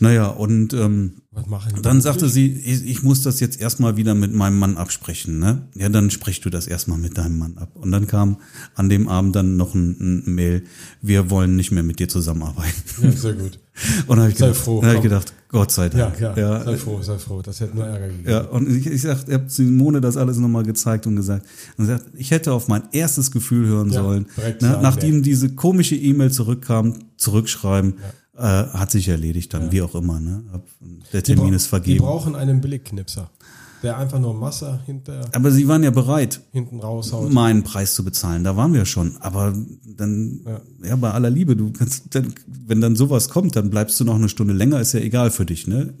Naja, 0.00 0.26
und 0.26 0.74
ähm, 0.74 1.12
dann 1.82 2.00
sagte 2.00 2.28
sie, 2.28 2.52
ich, 2.52 2.84
ich 2.84 3.02
muss 3.02 3.22
das 3.22 3.40
jetzt 3.40 3.60
erstmal 3.60 3.96
wieder 3.96 4.14
mit 4.14 4.34
meinem 4.34 4.58
Mann 4.58 4.76
absprechen. 4.76 5.38
Ne? 5.38 5.68
Ja, 5.74 5.88
dann 5.88 6.10
sprich 6.10 6.40
du 6.40 6.50
das 6.50 6.66
erstmal 6.66 6.98
mit 6.98 7.16
deinem 7.16 7.38
Mann 7.38 7.58
ab. 7.58 7.70
Und 7.74 7.90
dann 7.90 8.06
kam 8.06 8.38
an 8.74 8.88
dem 8.88 9.08
Abend 9.08 9.34
dann 9.34 9.56
noch 9.56 9.74
ein, 9.74 9.96
ein 10.26 10.34
Mail, 10.34 10.64
wir 11.00 11.30
wollen 11.30 11.56
nicht 11.56 11.70
mehr 11.70 11.82
mit 11.82 12.00
dir 12.00 12.08
zusammenarbeiten. 12.08 12.82
Ja, 13.02 13.12
sehr 13.12 13.34
gut. 13.34 13.58
Und 14.06 14.16
dann 14.16 14.20
habe 14.20 14.30
ich, 14.30 14.36
gedacht, 14.36 14.56
froh, 14.56 14.80
dann 14.80 14.90
hab 14.90 14.96
ich 14.96 15.02
gedacht, 15.02 15.32
Gott 15.54 15.70
sei 15.70 15.84
Ja, 15.84 15.88
Dank. 15.88 16.16
klar. 16.16 16.36
ja, 16.38 16.64
sei 16.64 16.76
froh, 16.76 17.00
sei 17.02 17.16
froh. 17.18 17.40
Das 17.42 17.60
hätte 17.60 17.74
nur 17.76 17.86
Ärger 17.86 18.08
gegeben. 18.08 18.28
Ja, 18.28 18.40
und 18.42 18.68
ich, 18.68 18.86
ich 18.86 19.02
sag, 19.02 19.26
ich 19.26 19.32
habe 19.34 19.44
Simone 19.48 20.00
das 20.00 20.16
alles 20.16 20.36
nochmal 20.38 20.64
gezeigt 20.64 21.06
und 21.06 21.16
gesagt, 21.16 21.46
und 21.78 21.86
gesagt, 21.86 22.06
ich 22.14 22.30
hätte 22.30 22.52
auf 22.52 22.68
mein 22.68 22.82
erstes 22.92 23.30
Gefühl 23.30 23.66
hören 23.68 23.90
Ja, 23.90 24.02
sollen. 24.02 24.26
Ne, 24.60 24.78
nachdem 24.82 25.22
diese 25.22 25.54
komische 25.54 25.94
E-Mail 25.96 26.30
zurückkam, 26.32 26.94
zurückschreiben, 27.16 27.94
äh, 28.36 28.40
hat 28.42 28.90
sich 28.90 29.08
erledigt 29.08 29.54
dann, 29.54 29.70
wie 29.70 29.80
auch 29.82 29.94
immer. 29.94 30.18
Ne? 30.18 30.42
Der 31.12 31.22
Termin 31.22 31.54
ist 31.54 31.66
vergeben. 31.66 32.04
brauchen 32.04 32.34
einen 32.34 32.60
Billigknipser, 32.60 33.30
der 33.84 33.98
einfach 33.98 34.18
nur 34.18 34.34
Masse 34.34 34.80
hinter, 34.86 35.20
Aber 35.32 35.50
sie 35.52 35.68
waren 35.68 35.82
ja 35.84 35.90
bereit, 35.90 36.40
hinten 36.50 36.80
raushaut. 36.80 37.32
meinen 37.32 37.62
Preis 37.62 37.94
zu 37.94 38.04
bezahlen. 38.04 38.42
Da 38.42 38.56
waren 38.56 38.72
wir 38.72 38.84
schon. 38.86 39.16
Aber 39.18 39.54
dann, 39.86 40.40
ja, 40.44 40.60
Ja. 40.88 40.96
bei 40.96 41.10
aller 41.12 41.30
Liebe, 41.30 41.54
du 41.54 41.70
kannst, 41.72 42.14
dann, 42.14 42.34
wenn 42.46 42.80
dann 42.80 42.96
sowas 42.96 43.28
kommt, 43.28 43.54
dann 43.56 43.70
bleibst 43.70 44.00
du 44.00 44.04
noch 44.04 44.16
eine 44.16 44.28
Stunde 44.28 44.54
länger, 44.54 44.80
ist 44.80 44.92
ja 44.94 45.00
egal 45.00 45.30
für 45.30 45.46
dich, 45.46 45.66
ne? 45.68 45.94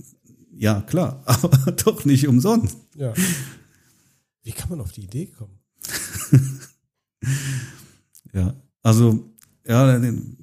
Ja, 0.56 0.80
klar, 0.80 1.22
aber 1.26 1.72
doch 1.72 2.04
nicht 2.04 2.26
umsonst. 2.26 2.76
Ja. 2.96 3.12
Wie 4.42 4.52
kann 4.52 4.70
man 4.70 4.80
auf 4.80 4.92
die 4.92 5.02
Idee 5.04 5.26
kommen? 5.26 5.58
Ja, 8.32 8.54
also 8.82 9.30
ja, 9.66 9.86
dann- 9.98 10.36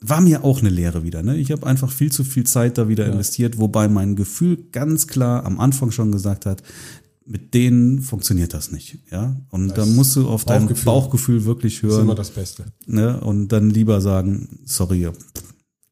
war 0.00 0.20
mir 0.20 0.44
auch 0.44 0.60
eine 0.60 0.70
Lehre 0.70 1.02
wieder. 1.04 1.22
Ne? 1.22 1.36
Ich 1.36 1.50
habe 1.52 1.66
einfach 1.66 1.90
viel 1.90 2.10
zu 2.10 2.24
viel 2.24 2.44
Zeit 2.44 2.78
da 2.78 2.88
wieder 2.88 3.06
investiert, 3.06 3.58
wobei 3.58 3.88
mein 3.88 4.16
Gefühl 4.16 4.56
ganz 4.72 5.06
klar 5.06 5.44
am 5.44 5.60
Anfang 5.60 5.90
schon 5.90 6.10
gesagt 6.12 6.46
hat, 6.46 6.62
mit 7.26 7.54
denen 7.54 8.00
funktioniert 8.00 8.54
das 8.54 8.72
nicht. 8.72 8.98
Ja, 9.10 9.36
und 9.50 9.68
Das 9.68 9.76
dann 9.76 9.94
musst 9.94 10.16
du 10.16 10.26
auf 10.28 10.44
dein 10.44 10.62
Bauchgefühl. 10.62 10.84
Bauchgefühl 10.84 11.44
wirklich 11.44 11.80
Das 11.80 11.90
ist 11.92 11.96
immer 11.98 12.06
hören 12.06 12.16
das 12.16 12.30
Beste. 12.30 12.64
ne? 12.86 13.20
und 13.20 13.48
dann 13.48 13.70
lieber 13.70 14.00
sagen, 14.00 14.60
sorry, 14.64 15.08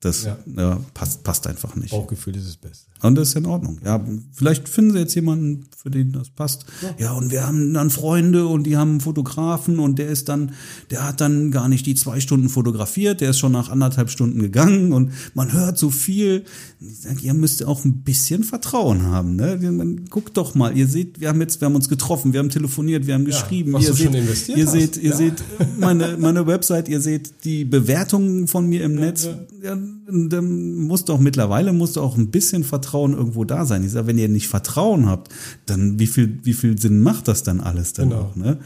das 0.00 0.25
Ja. 0.25 0.38
ja. 0.57 0.81
passt, 0.95 1.23
passt 1.23 1.47
einfach 1.47 1.77
nicht. 1.77 1.91
Bauchgefühl 1.91 2.35
ist 2.37 2.49
das 2.49 2.57
Beste. 2.57 2.88
Und 3.02 3.14
das 3.14 3.28
ist 3.28 3.37
in 3.37 3.47
Ordnung. 3.47 3.78
Ja, 3.85 4.05
vielleicht 4.33 4.69
finden 4.69 4.93
sie 4.93 4.99
jetzt 4.99 5.14
jemanden, 5.14 5.67
für 5.76 5.90
den 5.90 6.11
das 6.12 6.31
passt. 6.31 6.64
Ja, 6.99 7.12
und 7.12 7.31
wir 7.31 7.47
haben 7.47 7.73
dann 7.73 7.90
Freunde 7.90 8.47
und 8.49 8.64
die 8.64 8.76
haben 8.76 8.90
einen 8.93 9.00
Fotografen 9.00 9.78
und 9.78 9.99
der 10.00 10.09
ist 10.09 10.28
dann, 10.28 10.50
der 10.90 11.07
hat 11.07 11.21
dann 11.21 11.50
gar 11.52 11.69
nicht 11.69 11.87
die 11.87 11.95
zwei 11.95 12.19
Stunden 12.19 12.49
fotografiert, 12.49 13.21
der 13.21 13.31
ist 13.31 13.38
schon 13.38 13.52
nach 13.52 13.69
anderthalb 13.71 14.11
Stunden 14.11 14.40
gegangen 14.40 14.93
und 14.93 15.12
man 15.35 15.52
hört 15.52 15.78
so 15.78 15.90
viel. 15.90 16.45
Ich 16.81 17.00
sag, 17.02 17.23
ihr 17.23 17.35
müsst 17.35 17.64
auch 17.64 17.85
ein 17.85 18.02
bisschen 18.02 18.43
Vertrauen 18.43 19.02
haben. 19.02 19.37
Ne? 19.37 19.97
Guckt 20.11 20.37
doch 20.37 20.55
mal, 20.57 20.76
ihr 20.76 20.88
seht, 20.88 21.21
wir 21.21 21.28
haben 21.28 21.40
jetzt, 21.40 21.61
wir 21.61 21.67
haben 21.67 21.76
uns 21.76 21.88
getroffen, 21.88 22.33
wir 22.33 22.40
haben 22.40 22.50
telefoniert, 22.50 23.07
wir 23.07 23.14
haben 23.14 23.25
geschrieben. 23.25 23.73
was 23.75 23.85
ihr 23.85 23.95
seht, 23.95 24.07
schon 24.07 24.14
investiert 24.14 24.59
ihr 24.59 24.67
hast. 24.67 24.73
seht, 24.73 24.97
ihr 24.97 25.11
Ja. 25.11 25.17
seht 25.17 25.35
meine, 25.78 26.17
meine 26.19 26.47
Website, 26.49 26.88
ihr 26.88 27.00
seht 27.00 27.45
die 27.45 27.64
Bewertungen 27.64 28.49
von 28.49 28.67
mir 28.69 28.83
im 28.83 28.97
Netz. 28.97 29.28
Ja, 29.62 29.76
dann 30.11 30.75
muss 30.78 31.05
doch 31.05 31.19
mittlerweile 31.21 31.73
muss 31.73 31.93
doch 31.93 32.02
auch 32.02 32.17
ein 32.17 32.31
bisschen 32.31 32.64
Vertrauen 32.64 32.88
irgendwo 32.95 33.45
da 33.45 33.64
sein. 33.66 33.85
Ich 33.85 33.90
sage, 33.92 34.07
wenn 34.07 34.18
ihr 34.18 34.28
nicht 34.28 34.49
Vertrauen 34.49 35.07
habt, 35.07 35.33
dann 35.66 35.99
wie 35.99 36.07
viel, 36.07 36.38
wie 36.45 36.54
viel 36.54 36.78
Sinn 36.78 37.00
macht 37.00 37.28
das 37.28 37.42
dann 37.42 37.61
alles 37.61 37.92
dann 37.92 38.11
Genau. 38.11 38.23
auch? 38.23 38.37
Ne? 38.37 38.59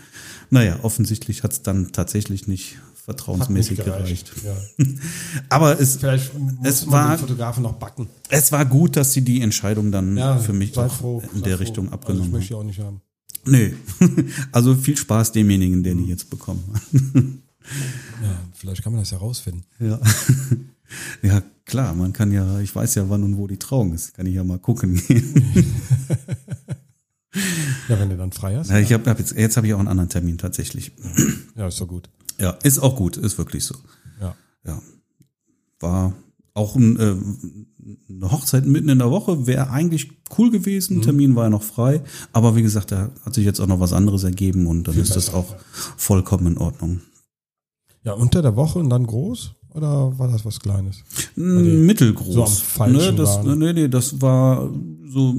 Naja, 0.51 0.79
offensichtlich 0.83 1.43
hat 1.43 1.53
es 1.53 1.63
dann 1.63 1.93
tatsächlich 1.93 2.47
nicht 2.49 2.79
vertrauensmäßig 3.05 3.79
nicht 3.79 3.85
gereicht. 3.85 4.33
Ja. 4.45 4.85
Aber 5.49 5.81
es, 5.81 5.97
Vielleicht 5.97 6.31
Es 6.63 6.89
war- 6.91 7.17
den 7.17 7.21
Fotografen 7.21 7.63
noch 7.65 7.73
backen. 7.75 8.07
es 8.29 8.53
war 8.53 8.65
gut, 8.65 8.97
dass 8.97 9.13
sie 9.13 9.23
die 9.23 9.41
Entscheidung 9.41 9.91
dann 9.91 10.17
Ja, 10.17 10.39
für 10.39 10.53
mich 10.53 10.77
auch 10.79 10.93
froh, 10.93 11.23
in 11.35 11.43
der 11.43 11.57
froh. 11.57 11.61
Richtung 11.65 11.85
Also 11.87 11.95
abgenommen 11.95 12.23
ich 12.23 12.27
haben. 12.29 12.33
möchte 12.39 12.55
ich 12.55 12.59
auch 12.59 12.65
nicht 12.65 12.79
haben. 12.81 13.01
Nee. 13.45 13.75
Also 14.53 14.75
viel 14.77 14.97
Spaß 14.97 15.33
demjenigen, 15.33 15.83
der 15.83 15.95
die 15.97 16.05
jetzt 16.07 16.31
bekommen. 16.31 16.63
Ja, 18.23 18.39
vielleicht 18.55 18.83
kann 18.85 18.93
man 18.93 19.03
das 19.03 19.11
herausfinden. 19.13 19.65
Ja. 19.81 19.99
Ja, 21.23 21.43
klar, 21.65 21.95
man 21.95 22.13
kann 22.13 22.33
ja, 22.33 22.61
ich 22.61 22.75
weiß 22.75 22.95
ja, 22.97 23.09
wann 23.09 23.23
und 23.23 23.37
wo 23.37 23.47
die 23.47 23.59
Trauung 23.59 23.93
ist. 23.93 24.15
Kann 24.15 24.27
ich 24.27 24.35
ja 24.35 24.45
mal 24.45 24.59
gucken. 24.59 25.01
Ja, 27.89 27.99
wenn 27.99 28.11
du 28.11 28.17
dann 28.17 28.33
frei 28.33 28.57
hast. 28.57 28.71
Ja, 28.71 28.79
ich 28.79 28.93
hab, 28.93 29.07
hab 29.07 29.19
jetzt 29.19 29.35
jetzt 29.37 29.57
habe 29.57 29.67
ich 29.67 29.75
auch 29.75 29.79
einen 29.79 29.89
anderen 29.89 30.11
Termin 30.11 30.39
tatsächlich. 30.39 30.93
Ja, 31.55 31.67
ist 31.67 31.81
doch 31.81 31.89
gut. 31.89 32.09
Ja, 32.39 32.51
ist 32.63 32.79
auch 32.79 32.97
gut, 32.97 33.19
ist 33.19 33.37
wirklich 33.37 33.65
so. 33.67 33.75
Ja. 34.21 34.35
Ja. 34.65 34.81
War 35.81 36.15
auch 36.55 36.77
ein, 36.77 36.99
äh, 36.99 37.17
eine 38.09 38.31
Hochzeit 38.31 38.65
mitten 38.65 38.89
in 38.89 38.99
der 38.99 39.11
Woche, 39.11 39.47
wäre 39.47 39.69
eigentlich 39.71 40.13
cool 40.39 40.51
gewesen. 40.51 40.97
Mhm. 40.97 41.03
Termin 41.03 41.37
war 41.37 41.45
ja 41.45 41.51
noch 41.51 41.63
frei. 41.63 42.03
Aber 42.33 42.57
wie 42.57 42.63
gesagt, 42.63 42.91
da 42.91 43.11
hat 43.25 43.35
sich 43.35 43.45
jetzt 43.45 43.61
auch 43.61 43.67
noch 43.67 43.81
was 43.81 43.93
anderes 43.93 44.25
ergeben 44.25 44.67
und 44.67 44.85
dann 44.85 44.95
Viel 44.95 45.03
ist 45.03 45.15
das 45.15 45.27
besser, 45.27 45.39
auch 45.39 45.57
vollkommen 45.97 46.47
in 46.47 46.59
Ordnung. 46.59 47.03
Ja, 48.03 48.15
unter 48.15 48.41
der 48.41 48.57
Woche 48.57 48.79
und 48.79 48.89
dann 48.89 49.07
groß? 49.07 49.55
Oder 49.75 50.19
war 50.19 50.29
das 50.29 50.45
was 50.45 50.61
Kleines? 50.61 51.03
Mittelgroß. 51.35 52.35
so 52.35 52.45
am 52.45 52.51
falschen 52.51 53.15
ne, 53.15 53.15
das, 53.15 53.43
nee, 53.43 53.73
nee, 53.73 53.89
das 53.89 54.21
war 54.21 54.71
so 55.09 55.35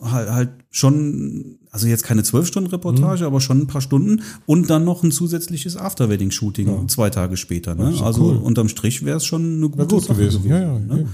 halt, 0.00 0.30
halt 0.30 0.50
schon, 0.70 1.58
also 1.70 1.86
jetzt 1.86 2.04
keine 2.04 2.22
zwölf 2.22 2.46
Stunden 2.46 2.70
Reportage, 2.70 3.24
aber 3.26 3.40
schon 3.40 3.62
ein 3.62 3.66
paar 3.66 3.80
Stunden 3.80 4.22
und 4.46 4.70
dann 4.70 4.84
noch 4.84 5.02
ein 5.02 5.12
zusätzliches 5.12 5.76
After-Wedding-Shooting 5.76 6.88
zwei 6.88 7.10
Tage 7.10 7.36
später. 7.36 7.74
Ne? 7.74 7.94
Also 8.02 8.30
cool. 8.30 8.36
unterm 8.36 8.68
Strich 8.68 9.04
wäre 9.04 9.18
es 9.18 9.24
schon 9.24 9.56
eine 9.56 9.68
gute 9.68 9.86
gut 9.86 10.04
Sache 10.04 10.14
gewesen. 10.18 10.44
Ja, 10.46 10.60
ja, 10.60 10.78
ne? 10.78 11.08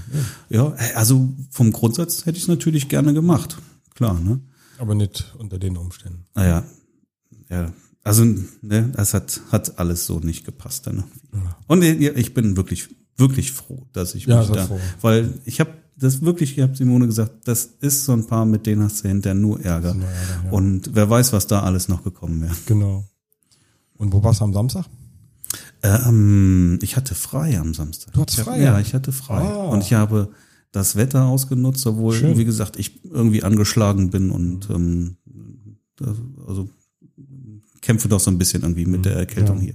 ja. 0.49 0.73
Ja, 0.73 0.73
also 0.95 1.29
vom 1.51 1.71
Grundsatz 1.71 2.25
hätte 2.25 2.37
ich 2.37 2.43
es 2.43 2.47
natürlich 2.49 2.89
gerne 2.89 3.13
gemacht. 3.13 3.57
Klar, 3.95 4.19
ne? 4.19 4.39
Aber 4.77 4.95
nicht 4.95 5.33
unter 5.37 5.59
den 5.59 5.77
Umständen. 5.77 6.25
Naja, 6.35 6.63
ja. 7.49 7.73
Also, 8.09 8.25
ne, 8.61 8.89
das 8.95 9.13
hat, 9.13 9.41
hat 9.51 9.77
alles 9.79 10.05
so 10.05 10.19
nicht 10.19 10.45
gepasst. 10.45 10.87
Dann. 10.87 11.03
Und 11.67 11.83
ja, 11.83 12.11
ich 12.15 12.33
bin 12.33 12.57
wirklich, 12.57 12.89
wirklich 13.17 13.51
froh, 13.51 13.85
dass 13.93 14.15
ich 14.15 14.25
Ja, 14.25 14.39
mich 14.39 14.49
da, 14.49 14.65
froh. 14.67 14.79
weil 15.01 15.33
ich 15.45 15.59
habe 15.59 15.71
das 15.95 16.21
wirklich, 16.21 16.57
ich 16.57 16.63
habe 16.63 16.75
Simone 16.75 17.05
gesagt, 17.07 17.47
das 17.47 17.65
ist 17.81 18.05
so 18.05 18.13
ein 18.13 18.25
paar, 18.25 18.45
mit 18.45 18.65
denen 18.65 18.83
hast 18.83 19.03
du 19.03 19.09
hinterher 19.09 19.35
nur 19.35 19.59
Ärger. 19.61 19.89
Ärger, 19.89 20.05
ja. 20.45 20.51
Und 20.51 20.91
wer 20.93 21.09
weiß, 21.09 21.33
was 21.33 21.45
da 21.47 21.61
alles 21.63 21.87
noch 21.89 22.03
gekommen 22.03 22.41
wäre. 22.41 22.55
Genau. 22.65 23.05
Und 23.97 24.13
wo 24.13 24.23
warst 24.23 24.39
du 24.39 24.45
am 24.45 24.53
Samstag? 24.53 24.85
Ähm, 25.83 26.79
ich 26.81 26.95
hatte 26.95 27.15
frei 27.15 27.59
am 27.59 27.73
Samstag. 27.73 28.13
Du 28.13 28.21
hattest 28.21 28.39
frei, 28.41 28.57
Ja, 28.59 28.63
ja? 28.73 28.79
ich 28.79 28.93
hatte 28.93 29.11
frei. 29.11 29.41
Ah. 29.41 29.67
Und 29.69 29.81
ich 29.83 29.93
habe 29.93 30.29
das 30.71 30.95
Wetter 30.95 31.25
ausgenutzt, 31.25 31.85
obwohl, 31.87 32.13
Schön. 32.15 32.37
wie 32.37 32.45
gesagt, 32.45 32.77
ich 32.77 33.03
irgendwie 33.05 33.43
angeschlagen 33.43 34.09
bin 34.09 34.29
und 34.31 34.69
ähm, 34.69 35.17
das, 35.97 36.15
also 36.47 36.69
kämpfe 37.81 38.07
doch 38.07 38.19
so 38.19 38.29
ein 38.31 38.37
bisschen 38.37 38.61
irgendwie 38.63 38.85
mit 38.85 39.05
der 39.05 39.15
Erkältung 39.15 39.57
Ja. 39.57 39.63
hier. 39.63 39.73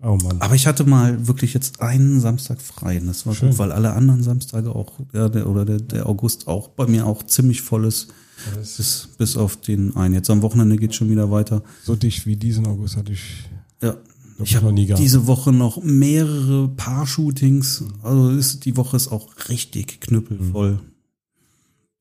Oh 0.00 0.16
Mann. 0.22 0.40
Aber 0.40 0.54
ich 0.54 0.66
hatte 0.68 0.84
mal 0.84 1.26
wirklich 1.26 1.54
jetzt 1.54 1.80
einen 1.82 2.20
Samstag 2.20 2.60
frei. 2.62 3.00
Und 3.00 3.08
das 3.08 3.26
war 3.26 3.34
Schön. 3.34 3.50
gut, 3.50 3.58
weil 3.58 3.72
alle 3.72 3.92
anderen 3.94 4.22
Samstage 4.22 4.72
auch, 4.74 5.00
ja, 5.12 5.28
der, 5.28 5.48
oder 5.48 5.64
der, 5.64 5.80
der 5.80 6.06
August 6.06 6.46
auch 6.46 6.68
bei 6.68 6.86
mir 6.86 7.04
auch 7.04 7.24
ziemlich 7.24 7.62
voll 7.62 7.84
ist. 7.84 8.08
Bis, 8.54 9.08
bis 9.18 9.36
auf 9.36 9.56
den 9.56 9.96
einen. 9.96 10.14
Jetzt 10.14 10.30
am 10.30 10.42
Wochenende 10.42 10.76
geht 10.76 10.94
schon 10.94 11.10
wieder 11.10 11.32
weiter. 11.32 11.64
So 11.82 11.96
dicht 11.96 12.24
wie 12.26 12.36
diesen 12.36 12.66
August 12.68 12.96
hatte 12.96 13.12
ich 13.12 13.48
Ja. 13.82 13.96
Ich 14.40 14.54
habe 14.54 14.72
gehabt. 14.72 15.02
diese 15.02 15.26
Woche 15.26 15.50
noch 15.52 15.82
mehrere 15.82 16.68
Paar-Shootings. 16.68 17.82
Also 18.04 18.30
ist, 18.30 18.64
die 18.66 18.76
Woche 18.76 18.96
ist 18.96 19.08
auch 19.08 19.28
richtig 19.48 20.00
knüppelvoll. 20.00 20.78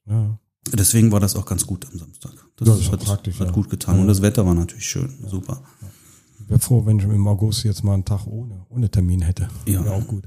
Ja. 0.07 0.37
Deswegen 0.71 1.11
war 1.11 1.19
das 1.19 1.35
auch 1.35 1.45
ganz 1.47 1.65
gut 1.65 1.87
am 1.91 1.97
Samstag. 1.97 2.33
Das, 2.57 2.67
Das 2.69 2.79
ist 2.79 2.91
hat, 2.91 3.03
praktisch, 3.03 3.39
hat 3.39 3.47
ja. 3.47 3.53
gut 3.53 3.69
getan. 3.69 3.99
Und 3.99 4.07
das 4.07 4.21
Wetter 4.21 4.45
war 4.45 4.53
natürlich 4.53 4.85
schön. 4.85 5.09
Super. 5.27 5.61
Ich 6.41 6.49
wäre 6.49 6.59
froh, 6.59 6.85
wenn 6.85 6.97
ich 6.99 7.05
im 7.05 7.27
August 7.27 7.63
jetzt 7.63 7.83
mal 7.83 7.93
einen 7.93 8.05
Tag 8.05 8.25
ohne, 8.27 8.65
ohne 8.69 8.89
Termin 8.89 9.21
hätte. 9.21 9.47
Ja. 9.67 9.83
Wäre 9.85 9.93
auch 9.95 10.07
gut. 10.07 10.23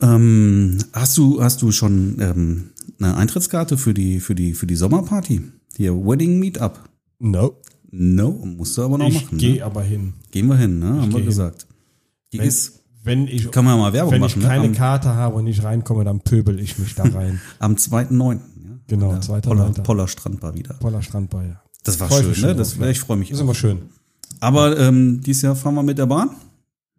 Ähm, 0.00 0.78
hast 0.92 1.16
du, 1.16 1.42
hast 1.42 1.62
du 1.62 1.72
schon 1.72 2.16
ähm, 2.20 2.70
eine 3.00 3.16
Eintrittskarte 3.16 3.76
für 3.76 3.94
die, 3.94 4.20
für 4.20 4.34
die, 4.34 4.52
für 4.54 4.66
die 4.66 4.76
Sommerparty? 4.76 5.42
Hier, 5.76 5.94
Wedding 5.94 6.38
Meetup. 6.38 6.80
No. 7.18 7.56
No, 7.90 8.32
musst 8.32 8.76
du 8.76 8.82
aber 8.82 8.98
noch 8.98 9.08
Ich 9.08 9.24
machen. 9.24 9.38
gehe 9.38 9.54
Ne? 9.56 9.62
aber 9.64 9.82
hin. 9.82 10.12
Gehen 10.30 10.46
wir 10.48 10.56
hin, 10.56 10.78
ne? 10.78 11.00
Haben 11.00 11.10
wir 11.10 11.18
hin. 11.18 11.26
gesagt. 11.26 11.66
Die 12.32 12.38
Wenn, 12.38 12.46
ist, 12.48 12.82
wenn 13.02 13.26
ich, 13.26 13.50
kann 13.50 13.64
man 13.64 13.76
ja 13.76 13.80
mal 13.80 13.92
Werbung 13.94 14.12
wenn 14.12 14.20
machen, 14.20 14.42
ich 14.42 14.46
keine 14.46 14.68
ne? 14.68 14.74
Karte 14.74 15.14
habe 15.14 15.36
und 15.36 15.44
nicht 15.44 15.62
reinkomme, 15.62 16.04
dann 16.04 16.20
pöbel 16.20 16.60
ich 16.60 16.78
mich 16.78 16.94
da 16.94 17.04
rein. 17.04 17.40
Am 17.58 17.76
2.9. 17.76 18.40
Genau, 18.88 19.12
2.9.. 19.12 19.40
Poller, 19.42 19.70
Poller 19.70 20.08
Strandbar 20.08 20.54
wieder. 20.54 20.74
Voller 20.80 21.02
Strandball. 21.02 21.48
ja. 21.48 21.62
Das 21.84 22.00
war 22.00 22.08
Freu 22.08 22.34
schön, 22.34 22.48
ne? 22.48 22.54
Das, 22.56 22.76
ja. 22.76 22.86
ich 22.88 22.98
freue 23.00 23.16
mich. 23.16 23.30
Ist 23.30 23.38
auch. 23.38 23.42
immer 23.44 23.54
schön. 23.54 23.82
Aber 24.40 24.78
ähm, 24.78 25.20
dieses 25.20 25.42
Jahr 25.42 25.56
fahren 25.56 25.74
wir 25.74 25.82
mit 25.82 25.98
der 25.98 26.06
Bahn? 26.06 26.30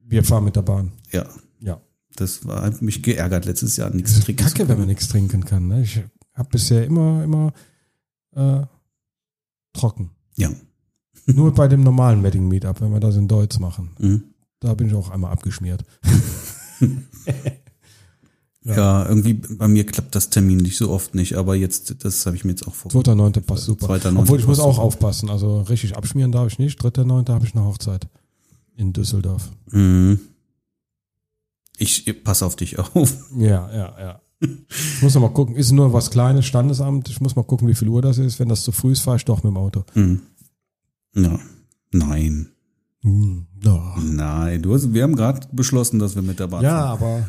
Wir 0.05 0.23
fahren 0.23 0.43
mit 0.45 0.55
der 0.55 0.61
Bahn. 0.61 0.91
Ja. 1.11 1.25
Ja. 1.59 1.81
Das 2.15 2.45
war, 2.45 2.63
hat 2.63 2.81
mich 2.81 3.03
geärgert 3.03 3.45
letztes 3.45 3.77
Jahr, 3.77 3.89
nichts 3.89 4.11
Das 4.11 4.19
ist 4.19 4.25
trinken 4.25 4.43
zu 4.43 4.51
kacke, 4.51 4.67
wenn 4.67 4.79
man 4.79 4.87
nichts 4.87 5.07
trinken 5.07 5.45
kann. 5.45 5.67
Ne? 5.67 5.83
Ich 5.83 6.01
habe 6.33 6.49
bisher 6.49 6.85
immer, 6.85 7.23
immer 7.23 7.53
äh, 8.35 8.65
trocken. 9.73 10.11
Ja. 10.35 10.49
Nur 11.25 11.53
bei 11.53 11.67
dem 11.67 11.83
normalen 11.83 12.23
Wedding 12.23 12.47
Meetup, 12.47 12.81
wenn 12.81 12.91
wir 12.91 12.99
das 12.99 13.15
in 13.15 13.27
Deutsch 13.27 13.59
machen. 13.59 13.91
Mhm. 13.99 14.23
Da 14.59 14.73
bin 14.73 14.87
ich 14.87 14.95
auch 14.95 15.09
einmal 15.09 15.31
abgeschmiert. 15.31 15.83
Ja. 18.61 19.07
irgendwie 19.07 19.33
bei 19.33 19.67
mir 19.67 19.85
klappt 19.85 20.15
das 20.15 20.29
Termin 20.29 20.57
nicht 20.57 20.77
so 20.77 20.89
oft 20.91 21.15
nicht, 21.15 21.35
aber 21.35 21.55
jetzt, 21.55 22.03
das 22.03 22.25
habe 22.25 22.35
ich 22.35 22.43
mir 22.43 22.51
jetzt 22.51 22.67
auch 22.67 22.75
vor. 22.75 22.91
2.9. 22.91 23.41
passt 23.41 23.63
super. 23.65 23.87
2.9. 23.87 24.19
Obwohl 24.19 24.39
ich 24.39 24.47
muss 24.47 24.59
auch 24.59 24.77
aufpassen. 24.79 25.29
Also 25.29 25.61
richtig 25.61 25.95
abschmieren 25.95 26.31
darf 26.31 26.51
ich 26.51 26.59
nicht. 26.59 26.79
3.9. 26.79 27.29
habe 27.31 27.45
ich 27.45 27.55
eine 27.55 27.63
Hochzeit 27.63 28.07
in 28.75 28.91
Düsseldorf. 28.91 29.49
Mhm. 29.71 30.19
Ich 31.77 32.23
passe 32.23 32.45
auf 32.45 32.55
dich 32.57 32.77
auf. 32.77 32.91
Ja, 33.37 33.71
ja, 33.73 33.95
ja. 33.99 34.21
Ich 34.41 35.01
muss 35.01 35.15
noch 35.15 35.21
mal 35.21 35.33
gucken. 35.33 35.55
Ist 35.55 35.71
nur 35.71 35.91
was 35.93 36.11
Kleines, 36.11 36.45
Standesamt. 36.45 37.09
Ich 37.09 37.19
muss 37.21 37.35
mal 37.35 37.43
gucken, 37.43 37.67
wie 37.67 37.75
viel 37.75 37.87
Uhr 37.89 38.01
das 38.01 38.17
ist. 38.17 38.39
Wenn 38.39 38.49
das 38.49 38.63
zu 38.63 38.71
früh 38.71 38.91
ist, 38.91 39.01
fahre 39.01 39.17
ich 39.17 39.25
doch 39.25 39.43
mit 39.43 39.51
dem 39.51 39.57
Auto. 39.57 39.83
Mhm. 39.95 40.21
Ja. 41.15 41.39
Nein. 41.91 42.49
Hm, 43.01 43.47
ja. 43.63 43.95
Nein, 44.01 44.61
du 44.61 44.73
hast, 44.73 44.93
wir 44.93 45.03
haben 45.03 45.15
gerade 45.15 45.47
beschlossen, 45.51 45.99
dass 45.99 46.15
wir 46.15 46.21
mit 46.21 46.39
der 46.39 46.47
Bahn 46.47 46.63
Ja, 46.63 46.85
aber 46.85 47.25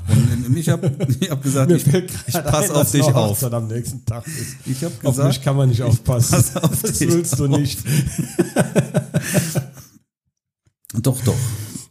Und 0.47 0.57
ich 0.57 0.69
habe 0.69 0.91
ich 1.21 1.31
hab 1.31 1.43
gesagt, 1.43 1.71
ich, 1.73 1.87
ich 1.87 2.33
gerade 2.33 2.51
pass 2.51 2.71
ein, 2.71 2.77
auf 2.77 2.91
dich 2.91 3.03
auf. 3.03 3.43
Am 3.45 3.67
nächsten 3.69 4.05
Tag 4.05 4.27
ist. 4.27 4.57
Ich 4.67 4.85
habe 4.85 4.95
Auf 5.05 5.17
mich 5.17 5.27
gesagt, 5.27 5.43
kann 5.45 5.57
man 5.57 5.69
nicht 5.69 5.83
aufpassen. 5.83 6.33
pass 6.33 6.57
auf 6.57 6.83
das 6.83 6.99
dich 6.99 7.09
willst 7.09 7.39
du 7.39 7.47
auf. 7.47 7.59
nicht. 7.59 7.79
doch, 11.03 11.21
doch. 11.25 11.37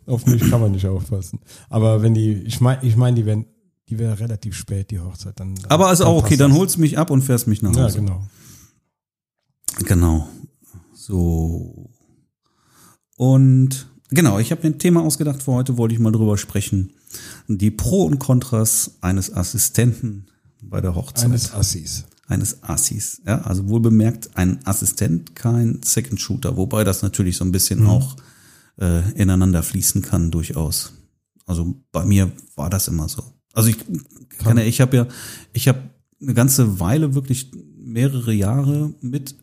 Auf 0.05 0.25
mich 0.25 0.49
kann 0.49 0.61
man 0.61 0.71
nicht 0.71 0.87
aufpassen. 0.87 1.39
Aber 1.69 2.01
wenn 2.01 2.13
die, 2.13 2.33
ich 2.33 2.61
meine, 2.61 2.83
ich 2.83 2.95
meine, 2.95 3.15
die 3.15 3.25
werden, 3.25 3.45
die 3.89 3.99
wäre 3.99 4.19
relativ 4.19 4.55
spät, 4.55 4.91
die 4.91 4.99
Hochzeit. 4.99 5.39
Dann, 5.39 5.55
Aber 5.67 5.91
ist 5.91 6.01
auch 6.01 6.23
okay, 6.23 6.37
dann 6.37 6.53
holst 6.53 6.77
du 6.77 6.81
mich 6.81 6.97
ab 6.97 7.11
und 7.11 7.21
fährst 7.21 7.47
mich 7.47 7.61
nach 7.61 7.75
Ja, 7.75 7.83
Hause. 7.83 7.99
genau. 7.99 8.23
Genau. 9.85 10.27
So. 10.93 11.89
Und 13.17 13.87
Genau, 14.11 14.39
ich 14.39 14.51
habe 14.51 14.67
mir 14.67 14.73
ein 14.75 14.79
Thema 14.79 15.01
ausgedacht 15.01 15.43
für 15.43 15.51
heute, 15.51 15.77
wollte 15.77 15.93
ich 15.93 15.99
mal 15.99 16.11
drüber 16.11 16.37
sprechen. 16.37 16.93
Die 17.47 17.71
Pro 17.71 18.05
und 18.05 18.19
Kontras 18.19 18.91
eines 19.01 19.33
Assistenten 19.33 20.27
bei 20.61 20.81
der 20.81 20.95
Hochzeit. 20.95 21.25
Eines 21.25 21.53
Assis. 21.53 22.05
Eines 22.27 22.63
Assis. 22.63 23.21
Ja, 23.25 23.41
also 23.41 23.69
wohl 23.69 23.79
bemerkt, 23.79 24.31
ein 24.35 24.59
Assistent, 24.65 25.35
kein 25.35 25.81
Second 25.83 26.19
Shooter, 26.19 26.57
wobei 26.57 26.83
das 26.83 27.01
natürlich 27.01 27.37
so 27.37 27.45
ein 27.45 27.51
bisschen 27.51 27.85
auch 27.87 28.15
äh, 28.79 29.11
ineinander 29.13 29.63
fließen 29.63 30.01
kann, 30.01 30.31
durchaus. 30.31 30.93
Also 31.45 31.75
bei 31.91 32.05
mir 32.05 32.31
war 32.55 32.69
das 32.69 32.87
immer 32.87 33.09
so. 33.09 33.23
Also 33.53 33.69
ich 33.69 33.77
kann 34.37 34.57
ja, 34.57 34.63
ich 34.63 34.81
habe 34.81 34.97
ja, 34.97 35.07
ich 35.53 35.67
habe 35.67 35.89
eine 36.21 36.33
ganze 36.33 36.79
Weile 36.79 37.15
wirklich 37.15 37.51
mehrere 37.77 38.33
Jahre 38.33 38.93
mit 39.01 39.35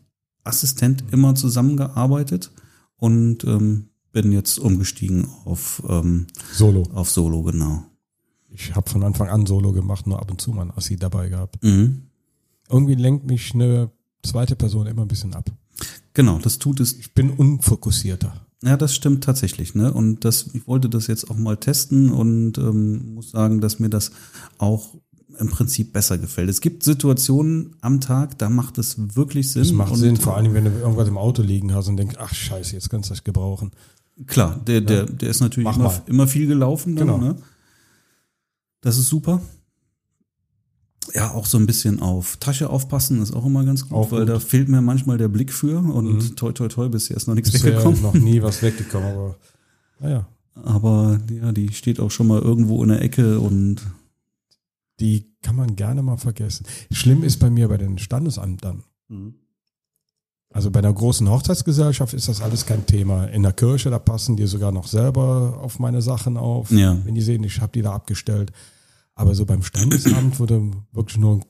Assistent 0.43 1.03
immer 1.11 1.35
zusammengearbeitet 1.35 2.51
und 2.95 3.43
ähm, 3.43 3.89
bin 4.21 4.31
jetzt 4.31 4.57
umgestiegen 4.57 5.27
auf 5.45 5.83
ähm, 5.87 6.25
Solo. 6.51 6.81
Auf 6.95 7.11
Solo, 7.11 7.43
genau. 7.43 7.83
Ich 8.49 8.75
habe 8.75 8.89
von 8.89 9.03
Anfang 9.03 9.29
an 9.29 9.45
Solo 9.45 9.73
gemacht, 9.73 10.07
nur 10.07 10.19
ab 10.19 10.31
und 10.31 10.41
zu 10.41 10.49
mal 10.51 10.63
ein 10.63 10.71
Assi 10.75 10.97
dabei 10.97 11.29
gehabt. 11.29 11.63
Mhm. 11.63 12.01
Irgendwie 12.67 12.95
lenkt 12.95 13.27
mich 13.27 13.53
eine 13.53 13.91
zweite 14.23 14.55
Person 14.55 14.87
immer 14.87 15.03
ein 15.03 15.07
bisschen 15.07 15.35
ab. 15.35 15.51
Genau, 16.15 16.39
das 16.39 16.57
tut 16.57 16.79
es. 16.79 16.93
Ich 16.93 17.13
bin 17.13 17.29
unfokussierter. 17.29 18.47
Ja, 18.63 18.75
das 18.75 18.95
stimmt 18.95 19.23
tatsächlich, 19.23 19.75
ne? 19.75 19.93
Und 19.93 20.25
das, 20.25 20.47
ich 20.55 20.65
wollte 20.65 20.89
das 20.89 21.05
jetzt 21.05 21.29
auch 21.29 21.37
mal 21.37 21.57
testen 21.57 22.09
und 22.09 22.57
ähm, 22.57 23.13
muss 23.13 23.29
sagen, 23.29 23.61
dass 23.61 23.77
mir 23.77 23.89
das 23.89 24.11
auch 24.57 24.95
im 25.37 25.49
Prinzip 25.49 25.93
besser 25.93 26.17
gefällt. 26.17 26.49
Es 26.49 26.61
gibt 26.61 26.81
Situationen 26.81 27.75
am 27.81 28.01
Tag, 28.01 28.39
da 28.39 28.49
macht 28.49 28.79
es 28.79 29.15
wirklich 29.15 29.51
Sinn. 29.51 29.61
Das 29.61 29.71
macht 29.73 29.95
Sinn, 29.95 30.17
vor 30.17 30.35
allem 30.37 30.55
wenn 30.55 30.65
du 30.65 30.71
irgendwas 30.71 31.07
im 31.07 31.19
Auto 31.19 31.43
liegen 31.43 31.71
hast 31.75 31.87
und 31.87 31.97
denkst, 31.97 32.15
ach 32.17 32.33
scheiße, 32.33 32.73
jetzt 32.73 32.89
kannst 32.89 33.11
du 33.11 33.13
das 33.13 33.23
gebrauchen. 33.23 33.69
Klar, 34.25 34.59
der, 34.65 34.81
der, 34.81 35.05
der 35.05 35.29
ist 35.29 35.39
natürlich 35.41 35.73
immer, 35.75 36.01
immer 36.07 36.27
viel 36.27 36.47
gelaufen. 36.47 36.95
Dann, 36.95 37.07
Genau. 37.07 37.17
ne? 37.19 37.35
Das 38.81 38.97
ist 38.97 39.07
super. 39.09 39.41
Ja, 41.13 41.31
auch 41.31 41.45
so 41.45 41.57
ein 41.57 41.65
bisschen 41.65 42.01
auf 42.01 42.37
Tasche 42.37 42.69
aufpassen 42.69 43.21
ist 43.21 43.33
auch 43.33 43.45
immer 43.45 43.63
ganz 43.63 43.83
gut, 43.83 43.93
Auch 43.93 44.11
weil 44.11 44.21
gut. 44.21 44.29
da 44.29 44.39
fehlt 44.39 44.67
mir 44.69 44.81
manchmal 44.81 45.17
der 45.17 45.29
Blick 45.29 45.53
für 45.53 45.77
und 45.79 46.05
Mhm. 46.31 46.35
toi 46.35 46.51
toi 46.51 46.67
toi 46.67 46.89
bisher 46.89 47.15
ist 47.15 47.27
noch 47.27 47.35
nichts 47.35 47.51
Bisher 47.51 47.71
weggekommen. 47.71 48.01
noch 48.01 48.13
nie 48.13 48.41
was 48.41 48.61
weggekommen, 48.61 49.07
aber 49.13 49.35
naja. 49.99 50.27
Aber 50.55 51.19
ja, 51.31 51.51
die 51.51 51.71
steht 51.73 51.99
auch 51.99 52.11
schon 52.11 52.27
mal 52.27 52.41
irgendwo 52.41 52.81
in 52.83 52.89
der 52.89 53.01
Ecke 53.01 53.39
und 53.39 53.77
Die 54.99 55.31
kann 55.43 55.55
man 55.55 55.75
gerne 55.75 56.01
mal 56.01 56.17
vergessen. 56.17 56.65
Schlimm 56.91 57.23
ist 57.23 57.37
bei 57.37 57.51
mir 57.51 57.67
bei 57.67 57.77
den 57.77 57.99
Standesamtern. 57.99 58.83
Also 60.49 60.71
bei 60.71 60.79
einer 60.79 60.93
großen 60.93 61.29
Hochzeitsgesellschaft 61.29 62.13
ist 62.13 62.29
das 62.29 62.41
alles 62.41 62.65
kein 62.65 62.85
Thema. 62.85 63.25
In 63.25 63.43
der 63.43 63.53
Kirche, 63.53 63.89
da 63.89 63.99
passen 63.99 64.37
die 64.37 64.47
sogar 64.47 64.71
noch 64.71 64.87
selber 64.87 65.59
auf 65.61 65.77
meine 65.79 66.01
Sachen 66.01 66.37
auf. 66.37 66.71
Ja. 66.71 66.97
Wenn 67.03 67.15
die 67.15 67.21
sehen, 67.21 67.43
ich 67.43 67.59
habe 67.61 67.71
die 67.73 67.81
da 67.81 67.93
abgestellt. 67.93 68.51
Aber 69.13 69.35
so 69.35 69.45
beim 69.45 69.61
Standesamt, 69.63 70.39
wo 70.39 70.45
du 70.45 70.71
wirklich 70.93 71.17
nur 71.17 71.41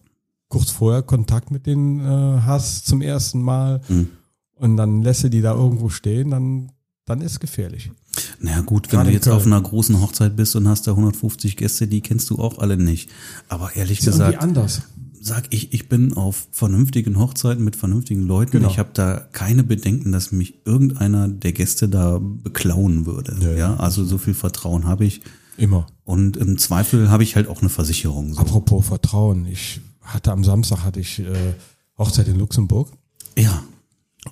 kurz 0.49 0.71
vorher 0.71 1.03
Kontakt 1.03 1.51
mit 1.51 1.67
denen 1.67 1.99
äh, 1.99 2.41
hast 2.41 2.87
zum 2.87 3.01
ersten 3.01 3.41
Mal 3.41 3.81
Mhm. 3.87 4.07
und 4.55 4.77
dann 4.77 5.01
lässt 5.03 5.23
du 5.23 5.29
die 5.29 5.41
da 5.41 5.53
irgendwo 5.53 5.89
stehen, 5.89 6.31
dann, 6.31 6.71
dann 7.05 7.21
ist 7.21 7.39
gefährlich. 7.39 7.91
Na 8.39 8.61
gut, 8.61 8.91
wenn 8.91 8.97
Gerade 8.99 9.09
du 9.09 9.15
jetzt 9.15 9.27
auf 9.27 9.45
einer 9.45 9.61
großen 9.61 10.01
Hochzeit 10.01 10.35
bist 10.35 10.55
und 10.55 10.67
hast 10.67 10.87
da 10.87 10.91
150 10.91 11.55
Gäste, 11.57 11.87
die 11.87 12.01
kennst 12.01 12.29
du 12.29 12.39
auch 12.39 12.57
alle 12.59 12.77
nicht. 12.77 13.09
Aber 13.47 13.75
ehrlich 13.75 13.99
Ist 13.99 14.07
irgendwie 14.07 14.25
gesagt, 14.25 14.43
anders. 14.43 14.81
Sag 15.27 15.53
ich, 15.53 15.73
ich 15.73 15.89
bin 15.89 16.13
auf 16.13 16.47
vernünftigen 16.51 17.19
Hochzeiten 17.19 17.63
mit 17.63 17.75
vernünftigen 17.75 18.23
Leuten. 18.23 18.51
Genau. 18.51 18.69
Ich 18.69 18.79
habe 18.79 18.89
da 18.93 19.19
keine 19.31 19.63
Bedenken, 19.63 20.11
dass 20.11 20.31
mich 20.31 20.65
irgendeiner 20.65 21.27
der 21.27 21.51
Gäste 21.51 21.89
da 21.89 22.19
beklauen 22.21 23.05
würde. 23.05 23.37
Ja, 23.39 23.51
Ja, 23.51 23.57
ja. 23.57 23.77
also 23.77 24.05
so 24.05 24.17
viel 24.17 24.33
Vertrauen 24.33 24.85
habe 24.85 25.05
ich. 25.05 25.21
Immer. 25.57 25.87
Und 26.03 26.37
im 26.37 26.57
Zweifel 26.57 27.09
habe 27.09 27.23
ich 27.23 27.35
halt 27.35 27.47
auch 27.47 27.61
eine 27.61 27.69
Versicherung. 27.69 28.33
So. 28.33 28.39
Apropos 28.39 28.87
Vertrauen, 28.87 29.45
ich 29.45 29.81
hatte 30.01 30.31
am 30.31 30.43
Samstag 30.43 30.83
hatte 30.83 30.99
ich 30.99 31.19
äh, 31.19 31.53
Hochzeit 31.97 32.27
in 32.27 32.37
Luxemburg 32.39 32.91
Ja, 33.37 33.63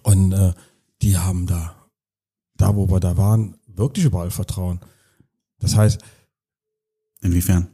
und 0.04 0.32
äh, 0.32 0.54
die 1.02 1.18
haben 1.18 1.48
da, 1.48 1.76
da 2.58 2.76
wo 2.76 2.90
wir 2.90 3.00
da 3.00 3.18
waren, 3.18 3.58
wirklich 3.68 4.06
überall 4.06 4.32
Vertrauen. 4.32 4.80
Das 5.60 5.76
heißt, 5.76 6.00
inwiefern? 7.22 7.68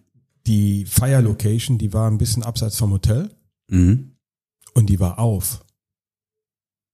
Die 0.47 0.86
Feierlocation, 0.86 1.77
die 1.77 1.93
war 1.93 2.10
ein 2.10 2.17
bisschen 2.17 2.43
abseits 2.43 2.77
vom 2.77 2.91
Hotel 2.91 3.30
Mhm. 3.69 4.15
und 4.73 4.89
die 4.89 4.99
war 4.99 5.19
auf. 5.19 5.63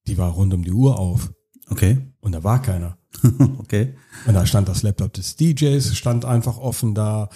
Die 0.08 0.18
war 0.18 0.32
rund 0.32 0.54
um 0.54 0.64
die 0.64 0.72
Uhr 0.72 0.98
auf 1.00 1.32
Okay. 1.70 1.98
und 2.22 2.32
da 2.32 2.44
war 2.44 2.62
keiner. 2.62 2.98
okay. 3.60 3.96
Und 4.26 4.34
da 4.36 4.46
stand 4.46 4.68
das 4.70 4.84
Laptop 4.84 5.14
des 5.14 5.36
DJs, 5.36 5.96
stand 5.98 6.24
einfach 6.26 6.58
offen 6.58 6.94
da. 6.94 7.30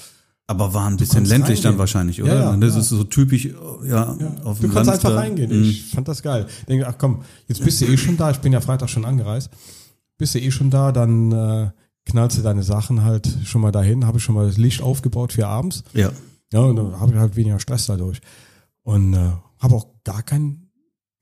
Aber 0.48 0.74
war 0.74 0.88
ein 0.88 0.98
bisschen 0.98 1.16
kannst 1.16 1.32
ländlich 1.32 1.60
dann 1.62 1.70
reingehen. 1.72 1.80
wahrscheinlich, 1.80 2.22
oder? 2.22 2.34
Ja, 2.36 2.52
ja, 2.52 2.58
das 2.58 2.74
ja. 2.76 2.80
ist 2.82 2.90
so 2.90 3.04
typisch, 3.06 3.46
ja, 3.46 3.56
Ja, 3.86 4.16
auf 4.44 4.60
du 4.60 4.68
dem 4.68 4.74
kannst 4.74 4.88
Land 4.88 4.90
einfach 4.90 5.10
da. 5.10 5.16
reingehen. 5.18 5.58
Mhm. 5.58 5.64
Ich 5.64 5.86
fand 5.88 6.08
das 6.08 6.22
geil. 6.22 6.46
Denke, 6.68 6.88
ach 6.88 6.96
komm, 6.98 7.24
jetzt 7.48 7.64
bist 7.64 7.82
du 7.82 7.86
eh 7.86 7.98
schon 7.98 8.18
da. 8.18 8.32
Ich 8.32 8.38
bin 8.40 8.52
ja 8.54 8.60
Freitag 8.62 8.90
schon 8.90 9.06
angereist. 9.06 9.50
Bist 10.18 10.36
du 10.36 10.40
eh 10.40 10.52
schon 10.52 10.70
da, 10.70 10.92
dann 10.92 11.32
äh, 11.32 11.72
knallst 12.06 12.38
du 12.38 12.42
deine 12.42 12.64
Sachen 12.64 13.04
halt 13.04 13.30
schon 13.46 13.62
mal 13.62 13.72
dahin. 13.72 14.06
Habe 14.06 14.18
ich 14.18 14.24
schon 14.24 14.36
mal 14.36 14.48
das 14.48 14.58
Licht 14.58 14.82
aufgebaut 14.82 15.34
für 15.34 15.48
abends. 15.48 15.84
Ja. 15.94 16.12
Ja, 16.52 16.62
und 16.62 16.76
dann 16.76 17.00
habe 17.00 17.14
ich 17.14 17.20
halt 17.20 17.36
weniger 17.36 17.60
Stress 17.60 17.86
dadurch. 17.86 18.22
Und 18.84 19.14
äh, 19.14 19.32
habe 19.60 19.76
auch 19.76 19.88
gar 20.04 20.24
kein 20.24 20.70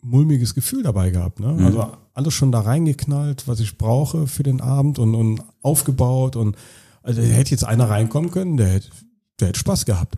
mulmiges 0.02 0.56
Gefühl 0.56 0.84
dabei 0.84 1.10
gehabt. 1.10 1.40
Ne? 1.40 1.54
Mhm. 1.54 1.66
Also 1.66 1.92
alles 2.14 2.34
schon 2.34 2.52
da 2.52 2.62
reingeknallt, 2.62 3.48
was 3.48 3.60
ich 3.60 3.78
brauche 3.78 4.28
für 4.28 4.44
den 4.44 4.62
Abend 4.62 4.98
und, 4.98 5.14
und 5.16 5.44
aufgebaut. 5.62 6.36
Und 6.36 6.56
also 7.04 7.22
hätte 7.22 7.52
jetzt 7.52 7.66
einer 7.66 7.90
reinkommen 7.90 8.32
können, 8.32 8.58
der 8.58 8.68
hätte, 8.68 8.90
der 9.40 9.50
hätte 9.50 9.60
Spaß 9.60 9.86
gehabt. 9.86 10.18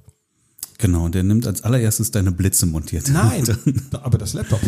Genau, 0.78 1.10
der 1.10 1.24
nimmt 1.24 1.46
als 1.46 1.64
allererstes 1.64 2.10
deine 2.10 2.32
Blitze 2.32 2.66
montiert. 2.66 3.08
Nein, 3.10 3.44
aber 3.92 4.18
das 4.18 4.34
Laptop 4.34 4.62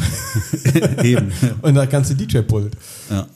Eben. 1.03 1.31
und 1.63 1.73
das 1.73 1.89
ganze 1.89 2.15
DJ-Pult. 2.15 2.77
Ja. 3.09 3.27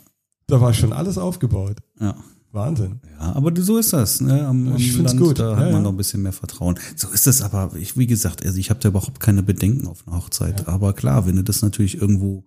Da 0.46 0.62
war 0.62 0.74
schon 0.74 0.94
alles 0.94 1.18
aufgebaut. 1.18 1.78
Ja. 2.00 2.16
Wahnsinn. 2.58 3.00
Ja, 3.20 3.34
aber 3.34 3.52
so 3.62 3.78
ist 3.78 3.94
das. 3.94 4.20
Ne? 4.22 4.46
Am, 4.46 4.76
Ich 4.76 4.92
find's 4.94 5.14
Land, 5.14 5.24
gut. 5.24 5.40
Da 5.40 5.52
hat 5.56 5.60
Ja, 5.60 5.66
man 5.68 5.74
ja. 5.76 5.80
noch 5.82 5.92
ein 5.92 5.98
bisschen 5.98 6.22
mehr 6.22 6.34
Vertrauen. 6.34 6.78
So 6.96 7.08
ist 7.10 7.28
es 7.28 7.42
aber, 7.42 7.72
ich, 7.80 7.98
wie 7.98 8.08
gesagt, 8.08 8.46
also 8.46 8.58
ich 8.58 8.70
habe 8.70 8.80
da 8.80 8.90
überhaupt 8.90 9.20
keine 9.20 9.44
Bedenken 9.44 9.88
auf 9.88 10.08
einer 10.08 10.18
Hochzeit. 10.18 10.68
Aber 10.68 10.94
klar, 10.94 11.26
wenn 11.26 11.36
du 11.38 11.44
das 11.44 11.62
natürlich 11.62 12.02
irgendwo, 12.02 12.44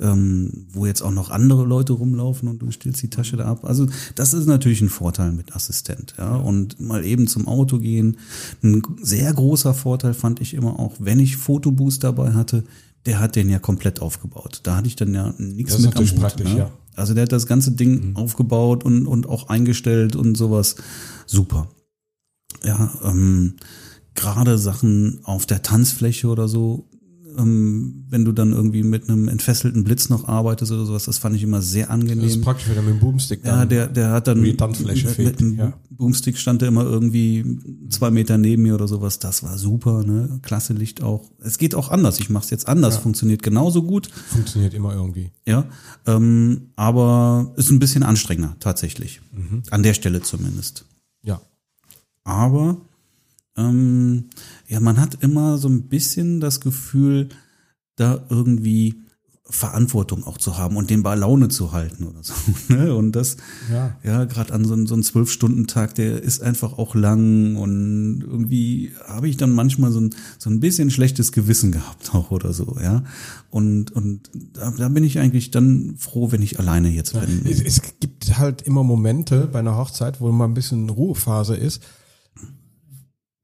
ähm, 0.00 0.66
wo 0.72 0.86
jetzt 0.86 1.02
auch 1.02 1.10
noch 1.10 1.30
andere 1.30 1.64
Leute 1.64 1.92
rumlaufen 1.94 2.48
und 2.48 2.60
du 2.60 2.70
stellst 2.70 3.02
die 3.02 3.10
Tasche 3.10 3.36
da 3.36 3.46
ab. 3.46 3.64
Also 3.64 3.86
das 4.14 4.34
ist 4.34 4.46
natürlich 4.46 4.80
ein 4.80 4.88
Vorteil 4.88 5.32
mit 5.32 5.54
Assistent. 5.56 6.14
Ja? 6.18 6.36
Und 6.36 6.80
mal 6.80 7.04
eben 7.04 7.26
zum 7.26 7.48
Auto 7.48 7.78
gehen. 7.78 8.18
Ein 8.62 8.82
sehr 9.02 9.32
großer 9.32 9.74
Vorteil 9.74 10.14
fand 10.14 10.40
ich 10.40 10.54
immer 10.54 10.78
auch, 10.78 10.94
wenn 10.98 11.18
ich 11.18 11.36
Fotoboost 11.36 12.04
dabei 12.04 12.32
hatte, 12.34 12.64
der 13.06 13.20
hat 13.20 13.36
den 13.36 13.48
ja 13.48 13.58
komplett 13.58 14.00
aufgebaut. 14.00 14.60
Da 14.62 14.76
hatte 14.76 14.88
ich 14.88 14.96
dann 14.96 15.14
ja 15.14 15.34
nichts 15.38 15.72
Das 15.72 15.80
ist 15.80 15.86
mit 15.86 15.96
am 15.96 16.04
Hut, 16.04 16.20
praktisch, 16.20 16.52
ne? 16.52 16.58
ja. 16.58 16.70
Also 16.96 17.14
der 17.14 17.24
hat 17.24 17.32
das 17.32 17.46
ganze 17.46 17.72
Ding 17.72 18.14
aufgebaut 18.16 18.84
und, 18.84 19.06
und 19.06 19.28
auch 19.28 19.48
eingestellt 19.48 20.16
und 20.16 20.36
sowas. 20.36 20.76
Super. 21.26 21.68
Ja, 22.62 22.92
ähm, 23.02 23.56
gerade 24.14 24.58
Sachen 24.58 25.20
auf 25.24 25.44
der 25.44 25.62
Tanzfläche 25.62 26.28
oder 26.28 26.48
so, 26.48 26.88
ähm, 27.38 28.04
wenn 28.08 28.24
du 28.24 28.32
dann 28.32 28.52
irgendwie 28.52 28.82
mit 28.82 29.08
einem 29.08 29.28
entfesselten 29.28 29.84
Blitz 29.84 30.08
noch 30.08 30.28
arbeitest 30.28 30.72
oder 30.72 30.84
sowas, 30.86 31.04
das 31.04 31.18
fand 31.18 31.36
ich 31.36 31.42
immer 31.42 31.62
sehr 31.62 31.86
Das 31.86 31.96
ist 31.96 32.00
angenehm. 32.10 32.40
praktisch, 32.42 32.68
wenn 32.68 32.76
er 32.76 32.82
mit 32.82 32.94
dem 32.94 33.00
Boomstick 33.00 33.44
Ja, 33.44 33.58
dann- 33.60 33.68
der, 33.68 33.86
der 33.88 34.10
hat 34.10 34.26
dann 34.28 34.42
die 34.42 34.56
Tanzfläche 34.56 35.06
mit, 35.06 35.14
fehlt, 35.16 35.28
mit 35.32 35.40
dem 35.40 35.58
ja. 35.58 35.72
Boomstick 35.90 36.38
stand 36.38 36.60
der 36.62 36.68
immer 36.68 36.84
irgendwie 36.84 37.44
zwei 37.90 38.10
Meter 38.10 38.38
neben 38.38 38.62
mir 38.62 38.74
oder 38.74 38.88
sowas. 38.88 39.18
Das 39.18 39.42
war 39.42 39.58
super, 39.58 40.02
ne? 40.04 40.40
Klasse 40.42 40.72
Licht 40.72 41.02
auch. 41.02 41.30
Es 41.40 41.58
geht 41.58 41.74
auch 41.74 41.90
anders. 41.90 42.18
Ich 42.20 42.30
mache 42.30 42.44
es 42.44 42.50
jetzt 42.50 42.68
anders. 42.68 42.94
Ja. 42.96 43.00
Funktioniert 43.00 43.42
genauso 43.42 43.82
gut. 43.82 44.08
funktioniert 44.28 44.74
immer 44.74 44.94
irgendwie. 44.94 45.30
Ja, 45.46 45.64
ähm, 46.06 46.68
aber 46.76 47.52
ist 47.56 47.70
ein 47.70 47.78
bisschen 47.78 48.02
anstrengender 48.02 48.56
tatsächlich. 48.60 49.20
Mhm. 49.32 49.62
An 49.70 49.82
der 49.82 49.94
Stelle 49.94 50.22
zumindest. 50.22 50.84
Ja. 51.22 51.40
Aber 52.24 52.78
ähm, 53.56 54.24
ja, 54.68 54.80
man 54.80 55.00
hat 55.00 55.22
immer 55.22 55.58
so 55.58 55.68
ein 55.68 55.88
bisschen 55.88 56.40
das 56.40 56.60
Gefühl, 56.60 57.28
da 57.96 58.24
irgendwie 58.28 58.96
Verantwortung 59.46 60.24
auch 60.24 60.38
zu 60.38 60.56
haben 60.56 60.76
und 60.76 60.88
den 60.88 61.02
bei 61.02 61.14
Laune 61.14 61.48
zu 61.48 61.72
halten 61.72 62.04
oder 62.04 62.22
so. 62.22 62.32
Ne? 62.74 62.94
Und 62.94 63.12
das, 63.12 63.36
Ja. 63.70 63.94
ja, 64.02 64.24
gerade 64.24 64.54
an 64.54 64.64
so, 64.64 64.72
einem- 64.72 64.86
so 64.86 64.94
einem 64.94 65.02
Zwölf-Stunden-Tag, 65.02 65.94
der 65.96 66.22
ist 66.22 66.42
einfach 66.42 66.78
auch 66.78 66.94
lang 66.94 67.56
und 67.56 68.22
irgendwie 68.26 68.92
habe 69.06 69.28
ich 69.28 69.36
dann 69.36 69.52
manchmal 69.52 69.92
so 69.92 70.00
ein, 70.00 70.14
so 70.38 70.48
ein 70.48 70.60
bisschen 70.60 70.90
schlechtes 70.90 71.30
Gewissen 71.30 71.72
gehabt 71.72 72.14
auch 72.14 72.30
oder 72.30 72.54
so, 72.54 72.78
ja. 72.82 73.04
Und, 73.50 73.92
und 73.92 74.30
da, 74.54 74.70
da 74.70 74.88
bin 74.88 75.04
ich 75.04 75.18
eigentlich 75.18 75.50
dann 75.50 75.94
froh, 75.98 76.32
wenn 76.32 76.40
ich 76.42 76.58
alleine 76.58 76.88
jetzt 76.88 77.12
bin. 77.12 77.42
Es, 77.44 77.60
es 77.60 77.82
gibt 78.00 78.38
halt 78.38 78.62
immer 78.62 78.82
Momente 78.82 79.46
bei 79.52 79.58
einer 79.58 79.76
Hochzeit, 79.76 80.22
wo 80.22 80.32
mal 80.32 80.46
ein 80.46 80.54
bisschen 80.54 80.88
Ruhephase 80.88 81.54
ist, 81.54 81.82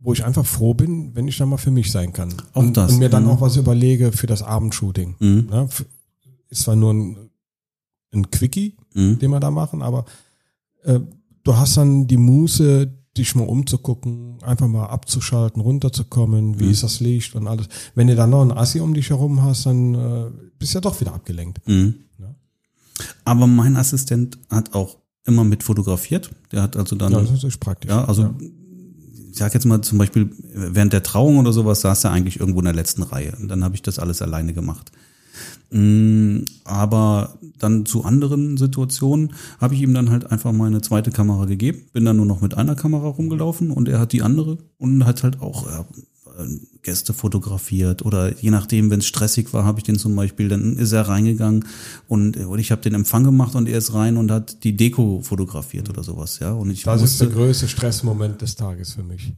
wo 0.01 0.13
ich 0.15 0.25
einfach 0.25 0.47
froh 0.47 0.73
bin, 0.75 1.15
wenn 1.15 1.29
ich 1.29 1.37
dann 1.39 1.49
mal 1.51 1.59
für 1.59 1.71
mich 1.71 1.91
sein 1.93 2.13
kann. 2.13 2.33
Auch 2.55 2.63
und, 2.63 2.77
das, 2.77 2.93
und 2.93 2.99
mir 2.99 3.11
dann 3.11 3.25
mhm. 3.25 3.31
auch 3.31 3.41
was 3.41 3.57
überlege 3.57 4.13
für 4.13 4.27
das 4.27 4.43
Abendshooting. 4.43 5.15
Mhm. 5.19 5.49
Ja, 5.53 5.69
ist 6.49 6.63
zwar 6.63 6.77
nur 6.77 6.93
ein, 6.95 7.31
ein 8.13 8.31
Quickie, 8.31 8.77
Mhm. 8.95 9.19
den 9.21 9.31
wir 9.31 9.39
da 9.41 9.51
machen, 9.53 9.83
aber 9.83 10.05
äh, 10.83 10.99
du 11.45 11.57
hast 11.57 11.77
dann 11.77 12.07
die 12.09 12.17
Muße, 12.17 12.93
dich 13.17 13.35
mal 13.35 13.47
umzugucken, 13.47 14.39
einfach 14.43 14.67
mal 14.69 14.87
abzuschalten, 14.87 15.61
runterzukommen, 15.61 16.59
wie 16.59 16.65
Mhm. 16.65 16.71
ist 16.71 16.83
das 16.83 17.01
Licht 17.01 17.35
und 17.35 17.47
alles. 17.47 17.69
Wenn 17.95 18.07
du 18.07 18.15
dann 18.17 18.31
noch 18.31 18.41
einen 18.43 18.53
Assi 18.53 18.81
um 18.81 18.95
dich 18.95 19.11
herum 19.11 19.43
hast, 19.43 19.67
dann 19.67 19.95
äh, 19.95 20.31
bist 20.59 20.73
du 20.75 20.79
ja 20.79 20.81
doch 20.81 21.01
wieder 21.01 21.13
abgelenkt. 21.15 21.61
Mhm. 21.69 21.95
Ja. 22.19 22.35
Aber 23.25 23.47
mein 23.47 23.77
Assistent 23.77 24.39
hat 24.49 24.75
auch 24.75 24.97
immer 25.27 25.45
mit 25.45 25.63
fotografiert. 25.63 26.31
Der 26.53 26.63
hat 26.63 26.77
also 26.77 26.97
dann, 26.97 27.13
Ja, 27.13 27.19
ja, 27.19 27.23
das 27.25 27.31
ist 27.31 27.37
natürlich 27.37 27.61
praktisch. 27.61 27.91
also 27.91 28.31
ich 29.31 29.39
sag 29.39 29.55
jetzt 29.55 29.65
mal 29.65 29.81
zum 29.83 29.99
Beispiel 29.99 30.31
während 30.55 30.93
der 30.93 31.03
Trauung 31.03 31.39
oder 31.39 31.53
sowas 31.53 31.81
saß 31.81 32.05
er 32.05 32.13
eigentlich 32.13 32.41
irgendwo 32.41 32.61
in 32.61 32.65
der 32.65 32.75
letzten 32.75 33.03
Reihe. 33.03 33.35
Und 33.41 33.49
dann 33.49 33.65
habe 33.65 33.75
ich 33.75 33.83
das 33.83 33.99
alles 33.99 34.23
alleine 34.23 34.53
gemacht. 34.53 34.91
Mm, 35.71 36.41
Aber 36.65 37.39
dann 37.59 37.87
zu 37.87 38.05
anderen 38.05 38.57
Situationen 38.57 39.33
habe 39.61 39.75
ich 39.75 39.83
ihm 39.83 39.95
dann 39.95 40.11
halt 40.11 40.31
einfach 40.31 40.53
meine 40.53 40.81
zweite 40.81 41.11
Kamera 41.11 41.45
gegeben, 41.45 41.83
bin 41.93 42.05
dann 42.05 42.17
nur 42.17 42.27
noch 42.27 42.41
mit 42.41 42.57
einer 42.57 42.75
Kamera 42.75 43.07
rumgelaufen 43.07 43.71
und 43.71 43.89
er 43.89 44.01
hat 44.01 44.13
die 44.13 44.23
andere 44.23 44.59
und 44.79 45.05
hat 45.07 45.23
halt 45.23 45.41
auch 45.41 45.67
Gäste 46.83 47.13
fotografiert 47.13 48.05
oder 48.05 48.37
je 48.39 48.51
nachdem, 48.51 48.91
wenn 48.91 49.01
es 49.01 49.07
stressig 49.07 49.53
war, 49.53 49.65
habe 49.65 49.79
ich 49.81 49.85
den 49.85 49.99
zum 49.99 50.15
Beispiel, 50.17 50.49
dann 50.49 50.77
ist 50.77 50.93
er 50.93 51.09
reingegangen 51.09 51.65
und, 52.09 52.37
und 52.37 52.59
ich 52.59 52.71
habe 52.71 52.83
den 52.83 52.95
Empfang 52.95 53.25
gemacht 53.25 53.55
und 53.55 53.69
er 53.69 53.79
ist 53.79 53.93
rein 53.95 54.17
und 54.17 54.31
hat 54.31 54.65
die 54.65 54.77
Deko 54.77 55.21
fotografiert 55.23 55.89
oder 55.91 56.03
sowas, 56.03 56.39
ja. 56.39 56.53
Und 56.53 56.71
ich 56.71 56.83
Das 56.85 56.97
ist 56.97 57.03
musste, 57.03 57.27
der 57.27 57.35
größte 57.37 57.69
Stressmoment 57.69 58.41
des 58.43 58.57
Tages 58.57 58.93
für 58.95 59.03
mich. 59.03 59.35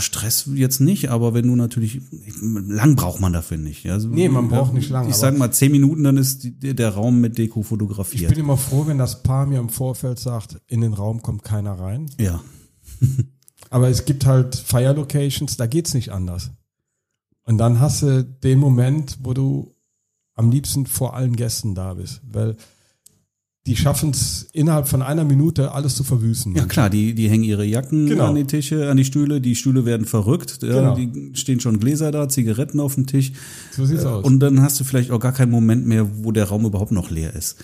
Stress 0.00 0.48
jetzt 0.54 0.80
nicht, 0.80 1.10
aber 1.10 1.34
wenn 1.34 1.46
du 1.46 1.56
natürlich, 1.56 2.00
lang 2.42 2.96
braucht 2.96 3.20
man 3.20 3.32
dafür 3.32 3.56
nicht. 3.58 3.86
Also, 3.90 4.08
Nee, 4.08 4.28
man 4.28 4.48
braucht 4.48 4.72
nicht 4.74 4.88
lang, 4.90 5.04
Ich 5.08 5.14
aber- 5.14 5.18
sag 5.20 5.38
mal 5.38 5.52
zehn 5.52 5.72
Minuten, 5.72 6.04
dann 6.04 6.16
ist 6.16 6.42
die, 6.44 6.74
der 6.74 6.90
Raum 6.90 7.20
mit 7.20 7.36
Deko 7.38 7.60
Ich 7.60 7.66
fotografiert. 7.66 8.30
bin 8.30 8.40
immer 8.40 8.56
froh, 8.56 8.86
wenn 8.86 8.98
das 8.98 9.22
Paar 9.22 9.46
mir 9.46 9.58
im 9.60 9.68
Vorfeld 9.68 10.18
sagt, 10.18 10.58
in 10.68 10.80
den 10.80 10.92
Raum 10.94 11.22
kommt 11.22 11.44
keiner 11.44 11.72
rein. 11.78 12.10
ja. 12.18 12.42
Aber 13.74 13.88
es 13.88 14.04
gibt 14.04 14.24
halt 14.24 14.54
Fire 14.54 14.92
Locations, 14.92 15.56
da 15.56 15.66
geht's 15.66 15.94
nicht 15.94 16.10
anders. 16.12 16.52
Und 17.44 17.58
dann 17.58 17.80
hast 17.80 18.02
du 18.02 18.22
den 18.22 18.60
Moment, 18.60 19.18
wo 19.24 19.34
du 19.34 19.74
am 20.36 20.52
liebsten 20.52 20.86
vor 20.86 21.16
allen 21.16 21.34
Gästen 21.34 21.74
da 21.74 21.94
bist, 21.94 22.20
weil 22.30 22.54
die 23.66 23.76
schaffen 23.76 24.10
es 24.10 24.42
innerhalb 24.52 24.86
von 24.86 25.02
einer 25.02 25.24
Minute 25.24 25.72
alles 25.72 25.96
zu 25.96 26.04
verwüsten. 26.04 26.54
Ja 26.54 26.66
klar, 26.66 26.88
die, 26.88 27.14
die 27.16 27.28
hängen 27.28 27.42
ihre 27.42 27.64
Jacken 27.64 28.06
Genau. 28.06 28.26
an 28.26 28.36
die 28.36 28.44
Tische, 28.44 28.88
an 28.88 28.96
die 28.96 29.04
Stühle, 29.04 29.40
die 29.40 29.56
Stühle 29.56 29.84
werden 29.84 30.06
verrückt, 30.06 30.60
Genau. 30.60 30.94
die 30.94 31.32
stehen 31.34 31.58
schon 31.58 31.80
Gläser 31.80 32.12
da, 32.12 32.28
Zigaretten 32.28 32.78
auf 32.78 32.94
dem 32.94 33.06
Tisch 33.08 33.32
So 33.72 33.84
sieht's 33.86 34.04
aus. 34.04 34.24
und 34.24 34.38
dann 34.38 34.62
hast 34.62 34.78
du 34.78 34.84
vielleicht 34.84 35.10
auch 35.10 35.18
gar 35.18 35.32
keinen 35.32 35.50
Moment 35.50 35.84
mehr, 35.84 36.06
wo 36.24 36.30
der 36.30 36.44
Raum 36.44 36.64
überhaupt 36.64 36.92
noch 36.92 37.10
leer 37.10 37.34
ist. 37.34 37.56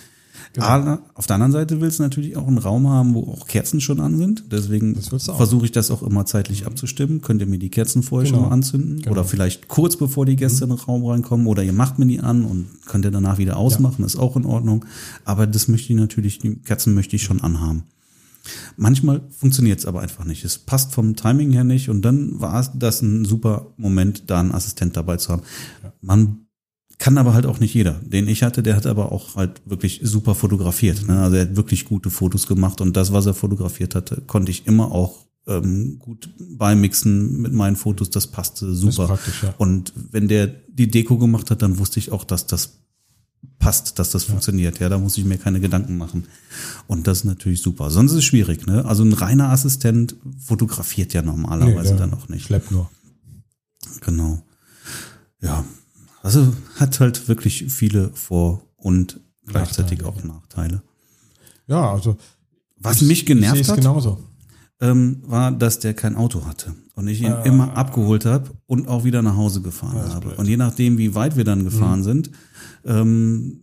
Genau. 0.52 0.66
Aber 0.66 1.02
auf 1.14 1.26
der 1.28 1.34
anderen 1.34 1.52
Seite 1.52 1.80
willst 1.80 2.00
du 2.00 2.02
natürlich 2.02 2.36
auch 2.36 2.48
einen 2.48 2.58
Raum 2.58 2.88
haben, 2.88 3.14
wo 3.14 3.20
auch 3.22 3.46
Kerzen 3.46 3.80
schon 3.80 4.00
an 4.00 4.16
sind. 4.16 4.44
Deswegen 4.50 4.96
versuche 5.00 5.64
ich 5.64 5.70
das 5.70 5.92
auch 5.92 6.02
immer 6.02 6.26
zeitlich 6.26 6.66
abzustimmen. 6.66 7.20
Könnt 7.22 7.40
ihr 7.40 7.46
mir 7.46 7.58
die 7.58 7.70
Kerzen 7.70 8.02
vorher 8.02 8.26
Genau. 8.26 8.40
schon 8.40 8.48
mal 8.48 8.54
anzünden? 8.54 9.08
Oder 9.08 9.24
vielleicht 9.24 9.68
kurz 9.68 9.96
bevor 9.96 10.26
die 10.26 10.34
Gäste 10.34 10.64
in 10.64 10.70
den 10.70 10.78
Raum 10.78 11.04
reinkommen 11.06 11.46
oder 11.46 11.62
ihr 11.62 11.72
macht 11.72 12.00
mir 12.00 12.06
die 12.06 12.18
an 12.20 12.44
und 12.44 12.66
könnt 12.86 13.04
ihr 13.04 13.12
danach 13.12 13.38
wieder 13.38 13.56
ausmachen, 13.56 14.04
ist 14.04 14.16
auch 14.16 14.36
in 14.36 14.44
Ordnung. 14.44 14.84
Aber 15.24 15.46
das 15.46 15.68
möchte 15.68 15.92
ich 15.92 15.98
natürlich, 15.98 16.38
die 16.40 16.56
Kerzen 16.56 16.94
möchte 16.94 17.14
ich 17.14 17.22
schon 17.22 17.40
anhaben. 17.40 17.84
Manchmal 18.76 19.20
funktioniert 19.30 19.78
es 19.80 19.86
aber 19.86 20.00
einfach 20.00 20.24
nicht. 20.24 20.44
Es 20.44 20.58
passt 20.58 20.92
vom 20.94 21.14
Timing 21.14 21.52
her 21.52 21.62
nicht 21.64 21.90
und 21.90 22.02
dann 22.02 22.40
war 22.40 22.66
das 22.74 23.02
ein 23.02 23.24
super 23.24 23.66
Moment, 23.76 24.24
da 24.30 24.40
einen 24.40 24.52
Assistent 24.52 24.96
dabei 24.96 25.18
zu 25.18 25.30
haben. 25.32 25.42
Man 26.00 26.46
kann 27.00 27.16
aber 27.16 27.32
halt 27.32 27.46
auch 27.46 27.58
nicht 27.58 27.74
jeder. 27.74 27.94
Den 28.04 28.28
ich 28.28 28.42
hatte, 28.42 28.62
der 28.62 28.76
hat 28.76 28.86
aber 28.86 29.10
auch 29.10 29.34
halt 29.34 29.62
wirklich 29.64 30.00
super 30.04 30.34
fotografiert. 30.34 31.08
Ne? 31.08 31.18
Also 31.18 31.36
er 31.36 31.42
hat 31.42 31.56
wirklich 31.56 31.86
gute 31.86 32.10
Fotos 32.10 32.46
gemacht 32.46 32.80
und 32.82 32.94
das, 32.94 33.10
was 33.12 33.24
er 33.24 33.32
fotografiert 33.32 33.94
hatte, 33.94 34.22
konnte 34.26 34.50
ich 34.50 34.66
immer 34.66 34.92
auch 34.92 35.24
ähm, 35.46 35.98
gut 35.98 36.28
beimixen 36.38 37.40
mit 37.40 37.54
meinen 37.54 37.76
Fotos. 37.76 38.10
Das 38.10 38.26
passte 38.26 38.74
super. 38.74 39.06
praktisch, 39.06 39.42
ja. 39.42 39.54
Und 39.56 39.94
wenn 40.10 40.28
der 40.28 40.46
die 40.46 40.90
Deko 40.90 41.16
gemacht 41.16 41.50
hat, 41.50 41.62
dann 41.62 41.78
wusste 41.78 41.98
ich 41.98 42.12
auch, 42.12 42.22
dass 42.22 42.46
das 42.46 42.80
passt, 43.58 43.98
dass 43.98 44.10
das 44.10 44.24
funktioniert. 44.24 44.78
Ja, 44.78 44.90
da 44.90 44.98
muss 44.98 45.16
ich 45.16 45.24
mir 45.24 45.38
keine 45.38 45.60
Gedanken 45.60 45.96
machen. 45.96 46.26
Und 46.86 47.06
das 47.06 47.20
ist 47.20 47.24
natürlich 47.24 47.62
super. 47.62 47.90
Sonst 47.90 48.12
ist 48.12 48.18
es 48.18 48.24
schwierig. 48.24 48.66
Ne? 48.66 48.84
Also 48.84 49.04
ein 49.04 49.14
reiner 49.14 49.48
Assistent 49.48 50.16
fotografiert 50.38 51.14
ja 51.14 51.22
normalerweise 51.22 51.96
der 51.96 52.08
dann 52.08 52.14
auch 52.14 52.28
nicht. 52.28 52.44
Schleppt 52.44 52.70
nur. 52.70 52.90
Genau. 54.02 54.42
Ja. 55.40 55.64
Also 56.22 56.52
hat 56.76 57.00
halt 57.00 57.28
wirklich 57.28 57.64
viele 57.68 58.10
Vor- 58.14 58.62
und 58.76 59.20
gleichzeitig 59.46 60.00
Nachteile, 60.00 60.18
auch 60.20 60.24
Nachteile. 60.24 60.82
Ja, 61.66 61.92
also. 61.92 62.16
Was 62.78 63.02
ich- 63.02 63.08
mich 63.08 63.26
genervt 63.26 63.68
hat, 63.68 63.76
genauso. 63.76 64.18
ähm, 64.80 65.22
war, 65.26 65.52
dass 65.52 65.78
der 65.78 65.92
kein 65.94 66.16
Auto 66.16 66.46
hatte 66.46 66.74
und 66.94 67.08
ich 67.08 67.20
ihn 67.20 67.32
Ah. 67.32 67.42
immer 67.42 67.76
abgeholt 67.76 68.24
habe 68.24 68.50
und 68.66 68.88
auch 68.88 69.04
wieder 69.04 69.20
nach 69.22 69.36
Hause 69.36 69.60
gefahren 69.60 69.96
Ja, 69.96 70.08
habe. 70.14 70.20
blöd. 70.26 70.32
Mhm. 70.34 70.38
Und 70.40 70.46
je 70.48 70.56
nachdem, 70.56 70.98
wie 70.98 71.14
weit 71.14 71.36
wir 71.36 71.44
dann 71.44 71.64
gefahren 71.64 72.02
sind, 72.02 72.30
ähm, 72.84 73.60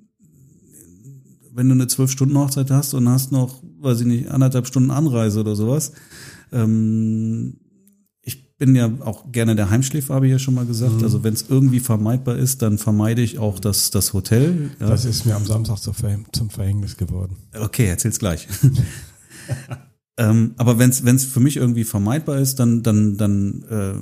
wenn 1.54 1.67
du 1.70 1.74
eine 1.74 1.88
zwölf 1.88 2.12
Stunden 2.12 2.38
Hochzeit 2.38 2.70
hast 2.70 2.93
und 2.93 3.10
hast 3.10 3.32
noch, 3.32 3.63
weiß 3.80 4.02
ich 4.02 4.06
nicht, 4.08 4.30
anderthalb 4.30 4.67
Stunden 4.67 4.91
Anreise 4.91 5.39
oder 5.39 5.56
sowas, 5.56 5.91
ähm, 6.52 7.58
bin 8.58 8.76
ja 8.76 8.89
auch 9.02 9.32
gerne 9.32 9.56
der 9.56 9.70
Heimschläfer, 9.70 10.15
habe 10.15 10.26
ich 10.28 10.32
ja 10.32 10.39
schon 10.39 10.54
mal 10.56 10.63
Mhm. 10.63 10.70
gesagt. 10.70 11.04
Also 11.04 11.24
wenn 11.24 11.34
es 11.34 11.46
irgendwie 11.48 11.80
vermeidbar 11.80 12.38
ist, 12.38 12.62
dann 12.62 12.78
vermeide 12.78 13.22
ich 13.22 13.38
auch 13.39 13.60
das, 13.60 13.91
das 13.91 14.13
Hotel. 14.13 14.72
Ja. 14.80 14.88
Das 14.89 15.06
ist 15.06 15.26
mir 15.26 15.36
am 15.36 15.46
Samstag 15.46 15.78
zum 15.78 15.93
Verhäng- 15.93 16.26
zum 16.34 16.50
Verhängnis 16.50 16.98
geworden. 16.98 17.36
Okay, 17.60 17.86
erzähl's 17.88 18.17
gleich. 18.20 18.48
ähm, 20.17 20.54
aber 20.58 20.80
wenn 20.80 20.89
es 20.89 21.26
für 21.26 21.39
mich 21.39 21.58
irgendwie 21.58 21.84
vermeidbar 21.84 22.38
ist, 22.39 22.60
dann 22.60 22.84
dann 22.84 23.17
dann 23.17 23.63
äh, 23.70 23.93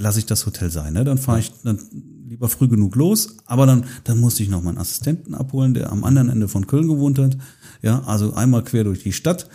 lasse 0.00 0.18
ich 0.18 0.26
das 0.26 0.46
Hotel 0.46 0.70
sein. 0.70 0.94
Ne? 0.94 1.04
Dann 1.04 1.18
fahre 1.18 1.40
ich 1.40 1.52
dann 1.62 1.78
lieber 2.26 2.48
früh 2.48 2.68
genug 2.68 2.96
los. 2.96 3.36
Aber 3.44 3.66
dann 3.66 3.84
dann 4.04 4.18
musste 4.18 4.42
ich 4.42 4.48
noch 4.48 4.62
meinen 4.62 4.78
Assistenten 4.78 5.34
abholen, 5.34 5.74
der 5.74 5.92
am 5.92 6.04
anderen 6.04 6.30
Ende 6.30 6.48
von 6.48 6.66
Köln 6.66 6.88
gewohnt 6.88 7.18
hat. 7.18 7.36
Ja, 7.82 8.02
also 8.04 8.32
einmal 8.34 8.64
quer 8.64 8.84
durch 8.84 9.02
die 9.02 9.12
Stadt 9.12 9.48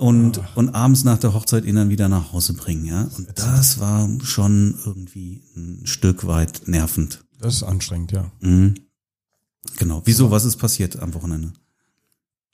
und 0.00 0.40
und 0.54 0.70
abends 0.70 1.04
nach 1.04 1.18
der 1.18 1.34
Hochzeit 1.34 1.64
ihn 1.64 1.76
dann 1.76 1.90
wieder 1.90 2.08
nach 2.08 2.32
Hause 2.32 2.54
bringen. 2.54 2.84
Ja, 2.84 3.02
und 3.16 3.28
das 3.34 3.78
war 3.78 4.08
schon 4.22 4.74
irgendwie 4.84 5.42
ein 5.56 5.82
Stück 5.86 6.26
weit 6.26 6.62
nervend. 6.66 7.24
Das 7.38 7.56
ist 7.56 7.62
anstrengend, 7.62 8.12
ja. 8.12 8.30
Mhm. 8.40 8.74
Genau. 9.76 10.02
Wieso? 10.04 10.30
Was 10.30 10.44
ist 10.44 10.56
passiert 10.56 10.98
am 10.98 11.14
Wochenende? 11.14 11.52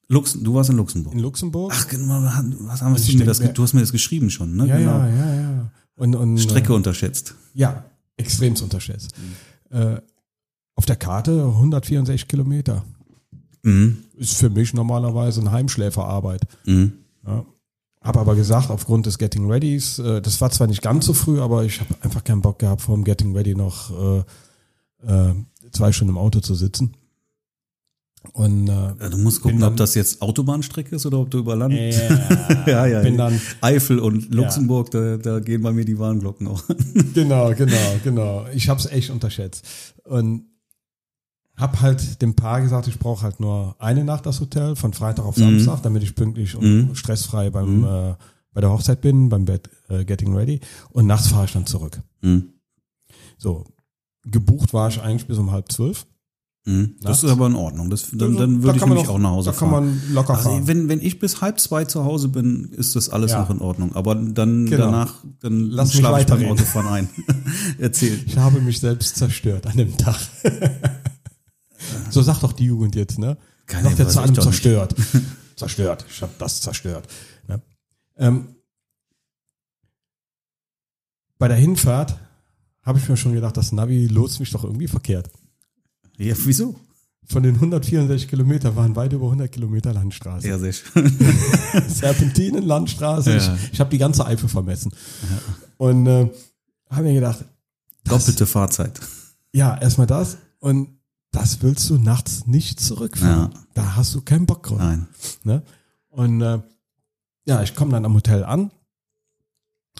Lux, 0.09 0.35
du 0.40 0.54
warst 0.54 0.70
in 0.70 0.76
Luxemburg. 0.76 1.14
In 1.14 1.20
Luxemburg? 1.20 1.72
Ach, 1.74 1.88
genau, 1.88 2.22
was 2.22 2.80
haben 2.80 2.96
wir 2.96 3.24
das, 3.26 3.38
du 3.40 3.62
hast 3.62 3.74
mir 3.74 3.80
das 3.80 3.90
geschrieben 3.90 4.30
schon, 4.30 4.54
ne? 4.54 4.66
ja, 4.68 4.78
genau. 4.78 4.98
ja, 5.00 5.09
ja, 5.09 5.35
ja. 5.35 5.72
Und, 5.96 6.14
und, 6.14 6.38
Strecke 6.38 6.72
Äh, 6.72 6.76
unterschätzt. 6.76 7.35
ja, 7.54 7.85
extremst 8.16 8.62
unterschätzt. 8.62 9.14
Äh, 9.70 9.96
auf 10.76 10.87
der 10.87 10.96
Karte 10.96 11.44
164 11.46 12.28
Kilometer. 12.28 12.85
Mhm. 13.62 13.98
Ist 14.16 14.35
für 14.35 14.50
mich 14.50 14.74
normalerweise 14.74 15.40
eine 15.40 15.50
Heimschläferarbeit. 15.50 16.42
Mhm. 16.66 16.92
Ja. 17.26 17.44
Habe 18.02 18.20
aber 18.20 18.36
gesagt, 18.36 18.70
aufgrund 18.70 19.06
des 19.06 19.18
Getting 19.18 19.50
Readys, 19.50 19.98
äh, 19.98 20.20
das 20.22 20.40
war 20.40 20.50
zwar 20.50 20.66
nicht 20.68 20.82
ganz 20.82 21.06
so 21.06 21.12
früh, 21.12 21.40
aber 21.40 21.64
ich 21.64 21.80
habe 21.80 21.94
einfach 22.02 22.22
keinen 22.22 22.40
Bock 22.42 22.58
gehabt, 22.60 22.82
vor 22.82 22.94
dem 22.94 23.04
Getting 23.04 23.34
Ready 23.36 23.54
noch 23.56 23.90
äh, 23.90 24.18
äh, 25.06 25.34
zwei 25.72 25.90
Stunden 25.92 26.10
im 26.12 26.18
Auto 26.18 26.40
zu 26.40 26.54
sitzen. 26.54 26.94
Und 28.32 28.68
äh, 28.68 28.72
Ja, 28.72 29.08
Du 29.08 29.18
musst 29.18 29.40
gucken, 29.40 29.60
dann- 29.60 29.70
ob 29.72 29.76
das 29.76 29.94
jetzt 29.94 30.20
Autobahnstrecke 30.22 30.96
ist 30.96 31.06
oder 31.06 31.18
ob 31.20 31.30
du 31.30 31.38
über 31.38 31.54
Land. 31.56 31.74
ja, 31.74 31.90
ja, 32.66 32.86
ja. 32.86 33.00
bin 33.02 33.16
dann 33.16 33.40
Eifel 33.60 33.98
und 33.98 34.32
Luxemburg, 34.34 34.90
da, 34.90 35.16
da 35.16 35.38
gehen 35.40 35.62
bei 35.62 35.72
mir 35.72 35.84
die 35.84 35.98
Warnglocken 35.98 36.46
auch. 36.48 36.62
genau, 37.14 37.52
genau, 37.54 37.96
genau. 38.04 38.46
Ich 38.54 38.68
habe 38.68 38.80
es 38.80 38.86
echt 38.86 39.10
unterschätzt 39.10 39.64
und 40.04 40.44
habe 41.57 41.81
halt 41.81 42.21
dem 42.23 42.35
Paar 42.35 42.61
gesagt, 42.61 42.87
ich 42.87 42.99
brauche 42.99 43.23
halt 43.23 43.40
nur 43.40 43.77
eine 43.79 44.05
Nacht 44.05 44.27
das 44.27 44.40
Hotel 44.40 44.77
von 44.77 44.92
Freitag 44.92 45.25
auf 45.25 45.37
Mhm. 45.37 45.59
Samstag, 45.61 45.83
damit 45.83 46.03
ich 46.03 46.14
pünktlich 46.14 46.55
und 46.57 46.95
stressfrei 46.95 47.51
beim 47.51 47.85
äh, 47.85 48.14
bei 48.53 48.61
der 48.62 48.71
Hochzeit 48.71 49.01
bin, 49.03 49.29
beim 49.29 49.45
Bett 49.45 49.69
äh, 49.88 50.05
Getting 50.05 50.35
Ready 50.35 50.61
und 50.90 51.07
nachts 51.07 51.29
fahre 51.29 51.45
ich 51.45 51.53
dann 51.53 51.66
zurück. 51.66 52.01
Mhm. 52.23 52.55
So 53.38 53.64
gebucht 54.25 54.73
war 54.73 54.88
ich 54.88 55.01
eigentlich 55.01 55.27
bis 55.27 55.38
um 55.38 55.51
halb 55.51 55.71
zwölf. 55.71 56.07
Mhm. 56.64 56.97
Das 57.01 57.23
ist 57.23 57.31
aber 57.31 57.47
in 57.47 57.55
Ordnung. 57.55 57.90
Das, 57.90 58.11
dann, 58.11 58.21
Also, 58.23 58.38
dann 58.40 58.57
da 58.57 58.62
würde 58.64 58.77
ich 58.77 58.81
kann 58.81 58.88
man 58.88 58.97
nämlich 58.97 59.07
noch- 59.09 59.14
auch 59.14 59.19
nach 59.21 59.31
Hause 59.31 59.51
da 59.53 59.57
kann 59.57 59.71
fahren. 59.71 59.87
man 59.87 60.14
locker 60.14 60.35
Also, 60.37 60.49
fahren. 60.51 60.66
wenn, 60.66 60.88
wenn 60.88 61.01
ich 61.01 61.19
bis 61.21 61.40
halb 61.40 61.61
zwei 61.61 61.85
zu 61.85 62.05
Hause 62.05 62.29
bin, 62.29 62.71
ist 62.73 62.97
das 62.97 63.09
alles 63.09 63.31
Ja. 63.33 63.40
noch 63.42 63.51
in 63.51 63.61
Ordnung. 63.61 63.95
Aber 63.95 64.14
dann 64.16 64.66
Genau. 64.66 64.87
danach, 64.87 65.14
dann 65.40 65.71
Lass 65.71 65.88
mich 65.90 65.99
schlafe 65.99 66.21
ich 66.23 66.27
beim. 66.27 66.45
Autofahren 66.51 66.88
ein. 66.88 67.09
Erzähl. 67.79 68.19
Ich 68.27 68.37
habe 68.37 68.61
mich 68.61 68.81
selbst 68.81 69.16
zerstört 69.16 69.66
an 69.66 69.77
dem 69.77 69.97
Tag. 69.97 70.19
so 72.10 72.22
sagt 72.22 72.42
doch 72.42 72.52
die 72.52 72.64
Jugend 72.64 72.94
jetzt, 72.94 73.18
ne? 73.18 73.36
Keine 73.66 73.88
sagt 73.88 73.98
ja 73.98 74.08
zu 74.08 74.20
allem 74.20 74.34
zerstört. 74.34 74.94
zerstört. 75.56 76.04
Ich 76.08 76.22
habe 76.22 76.32
das 76.38 76.60
zerstört. 76.60 77.08
Ne? 77.48 77.60
Ähm, 78.16 78.56
bei 81.38 81.48
der 81.48 81.56
Hinfahrt 81.56 82.18
habe 82.82 82.98
ich 82.98 83.08
mir 83.08 83.16
schon 83.16 83.34
gedacht, 83.34 83.56
das 83.56 83.72
Navi 83.72 84.06
lotst 84.06 84.40
mich 84.40 84.50
doch 84.50 84.64
irgendwie 84.64 84.88
verkehrt. 84.88 85.30
Ja, 86.18 86.34
wieso? 86.44 86.76
von 87.26 87.42
den 87.42 87.54
164 87.54 88.28
Kilometern 88.28 88.76
waren 88.76 88.94
weit 88.94 89.12
über 89.12 89.26
100 89.26 89.50
Kilometer 89.50 89.92
Landstraße. 89.92 90.48
Ja, 90.48 90.58
sehr 90.58 90.72
schön. 90.72 91.12
Serpentinen, 91.88 92.62
Landstraße. 92.62 93.30
Ja. 93.30 93.36
Ich, 93.36 93.72
ich 93.72 93.80
habe 93.80 93.90
die 93.90 93.98
ganze 93.98 94.24
Eifel 94.24 94.48
vermessen. 94.48 94.92
Und 95.76 96.06
äh, 96.06 96.30
habe 96.88 97.02
mir 97.02 97.14
gedacht, 97.14 97.44
Doppelte 98.04 98.46
Fahrzeit. 98.46 99.00
ja, 99.52 99.76
erstmal 99.76 100.06
das 100.06 100.38
und 100.60 100.95
das 101.37 101.62
willst 101.62 101.90
du 101.90 101.99
nachts 101.99 102.46
nicht 102.46 102.81
zurückfahren. 102.81 103.53
Ja. 103.53 103.61
Da 103.75 103.96
hast 103.96 104.14
du 104.14 104.22
keinen 104.22 104.46
Bock 104.46 104.62
drauf. 104.62 104.79
Nein. 104.79 105.07
Ne? 105.44 105.62
Und 106.09 106.40
äh, 106.40 106.61
ja, 107.46 107.62
ich 107.62 107.75
komme 107.75 107.92
dann 107.92 108.07
am 108.07 108.14
Hotel 108.14 108.42
an 108.42 108.70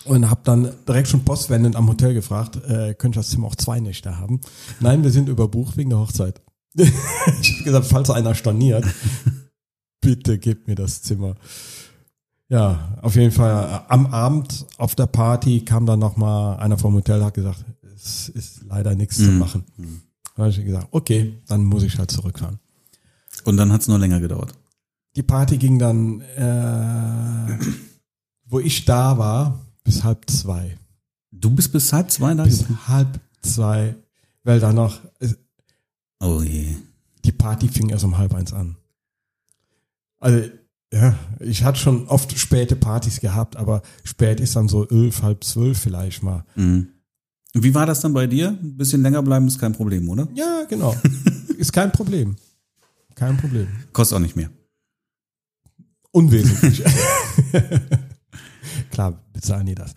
und 0.07 0.31
habe 0.31 0.41
dann 0.45 0.73
direkt 0.89 1.09
schon 1.09 1.25
postwendend 1.25 1.77
am 1.77 1.89
Hotel 1.89 2.15
gefragt, 2.15 2.57
äh, 2.65 2.95
könnte 2.95 3.21
ich 3.21 3.27
das 3.27 3.31
Zimmer 3.31 3.49
auch 3.49 3.55
zwei 3.55 3.81
Nächte 3.81 4.19
haben? 4.19 4.41
Nein, 4.81 5.03
wir 5.03 5.11
sind 5.11 5.29
überbucht 5.29 5.77
wegen 5.77 5.91
der 5.91 5.99
Hochzeit. 5.99 6.41
ich 6.75 7.53
habe 7.53 7.65
gesagt, 7.65 7.87
falls 7.87 8.09
einer 8.09 8.35
storniert, 8.35 8.87
bitte 10.01 10.39
gebt 10.39 10.67
mir 10.69 10.75
das 10.75 11.03
Zimmer. 11.03 11.35
Ja, 12.49 12.97
auf 13.03 13.15
jeden 13.15 13.33
Fall 13.33 13.83
äh, 13.83 13.93
am 13.93 14.07
Abend 14.07 14.65
auf 14.79 14.95
der 14.95 15.07
Party 15.07 15.61
kam 15.61 15.85
dann 15.85 15.99
noch 15.99 16.17
mal 16.17 16.57
einer 16.57 16.79
vom 16.79 16.95
Hotel 16.95 17.23
hat 17.23 17.35
gesagt, 17.35 17.63
es 17.95 18.31
ist 18.31 18.63
leider 18.67 18.95
nichts 18.95 19.17
zu 19.19 19.31
Mhm. 19.77 20.01
Da 20.37 20.43
habe 20.43 20.51
ich 20.51 20.65
gesagt, 20.65 20.89
okay, 20.93 21.43
dann 21.49 21.65
muss 21.65 21.83
ich 21.83 21.99
halt 21.99 22.11
zurückfahren. 22.11 22.59
Und 23.45 23.57
dann 23.57 23.73
hat 23.73 23.81
es 23.81 23.89
nur 23.89 23.99
länger 23.99 24.21
gedauert. 24.21 24.53
Die 25.17 25.23
Party 25.23 25.57
ging 25.57 25.79
dann, 25.79 26.21
äh, 26.21 27.59
wo 28.45 28.61
ich 28.61 28.85
da 28.85 29.17
war, 29.19 29.67
bis 29.83 30.05
halb 30.05 30.29
zwei. 30.31 30.77
Du 31.33 31.51
bist 31.51 31.73
bis 31.73 31.93
halb 31.93 32.11
zwei 32.11 32.35
da 32.35 32.45
Bis 32.45 32.59
geblieben? 32.59 32.87
halb 32.89 33.21
zwei, 33.41 33.97
weil 34.45 34.61
dann 34.61 34.75
noch, 34.77 35.01
äh, 35.21 35.29
Oh 36.21 36.43
je. 36.43 36.75
die 37.25 37.33
Party 37.33 37.69
fing 37.69 37.89
erst 37.89 38.05
um 38.05 38.19
halb 38.19 38.35
eins 38.35 38.53
an. 38.53 38.77
Also, 40.19 40.49
ja, 40.93 41.15
ich 41.41 41.65
hatte 41.65 41.79
schon 41.79 42.07
oft 42.09 42.39
späte 42.39 42.77
Partys 42.77 43.21
gehabt, 43.21 43.57
aber 43.57 43.83
spät 44.05 44.41
ist 44.41 44.55
dann 44.57 44.69
so 44.69 44.87
elf, 44.89 45.23
halb 45.23 45.45
zwölf 45.45 45.79
vielleicht 45.79 46.23
mal. 46.23 46.45
Mhm. 46.57 46.89
Und 47.57 47.63
Wie 47.63 47.75
war 47.75 47.87
das 47.87 48.01
dann 48.01 48.13
bei 48.13 48.27
dir? 48.27 48.51
Ein 48.51 48.77
bisschen 48.77 49.01
länger 49.01 49.23
bleiben 49.23 49.47
ist 49.47 49.59
kein 49.59 49.73
Problem, 49.73 50.07
oder? 50.11 50.29
Ja, 50.35 50.65
genau. 50.69 50.95
ist 51.57 51.73
kein 51.73 51.91
Problem. 51.91 52.37
Kein 53.15 53.39
Problem. 53.39 53.67
Kostet 53.95 54.19
auch 54.19 54.21
nicht 54.21 54.37
mehr. 54.37 54.51
Unwesentlich. 56.11 56.85
Klar, 58.91 59.25
bezahlen 59.33 59.65
die 59.65 59.75
das. 59.75 59.95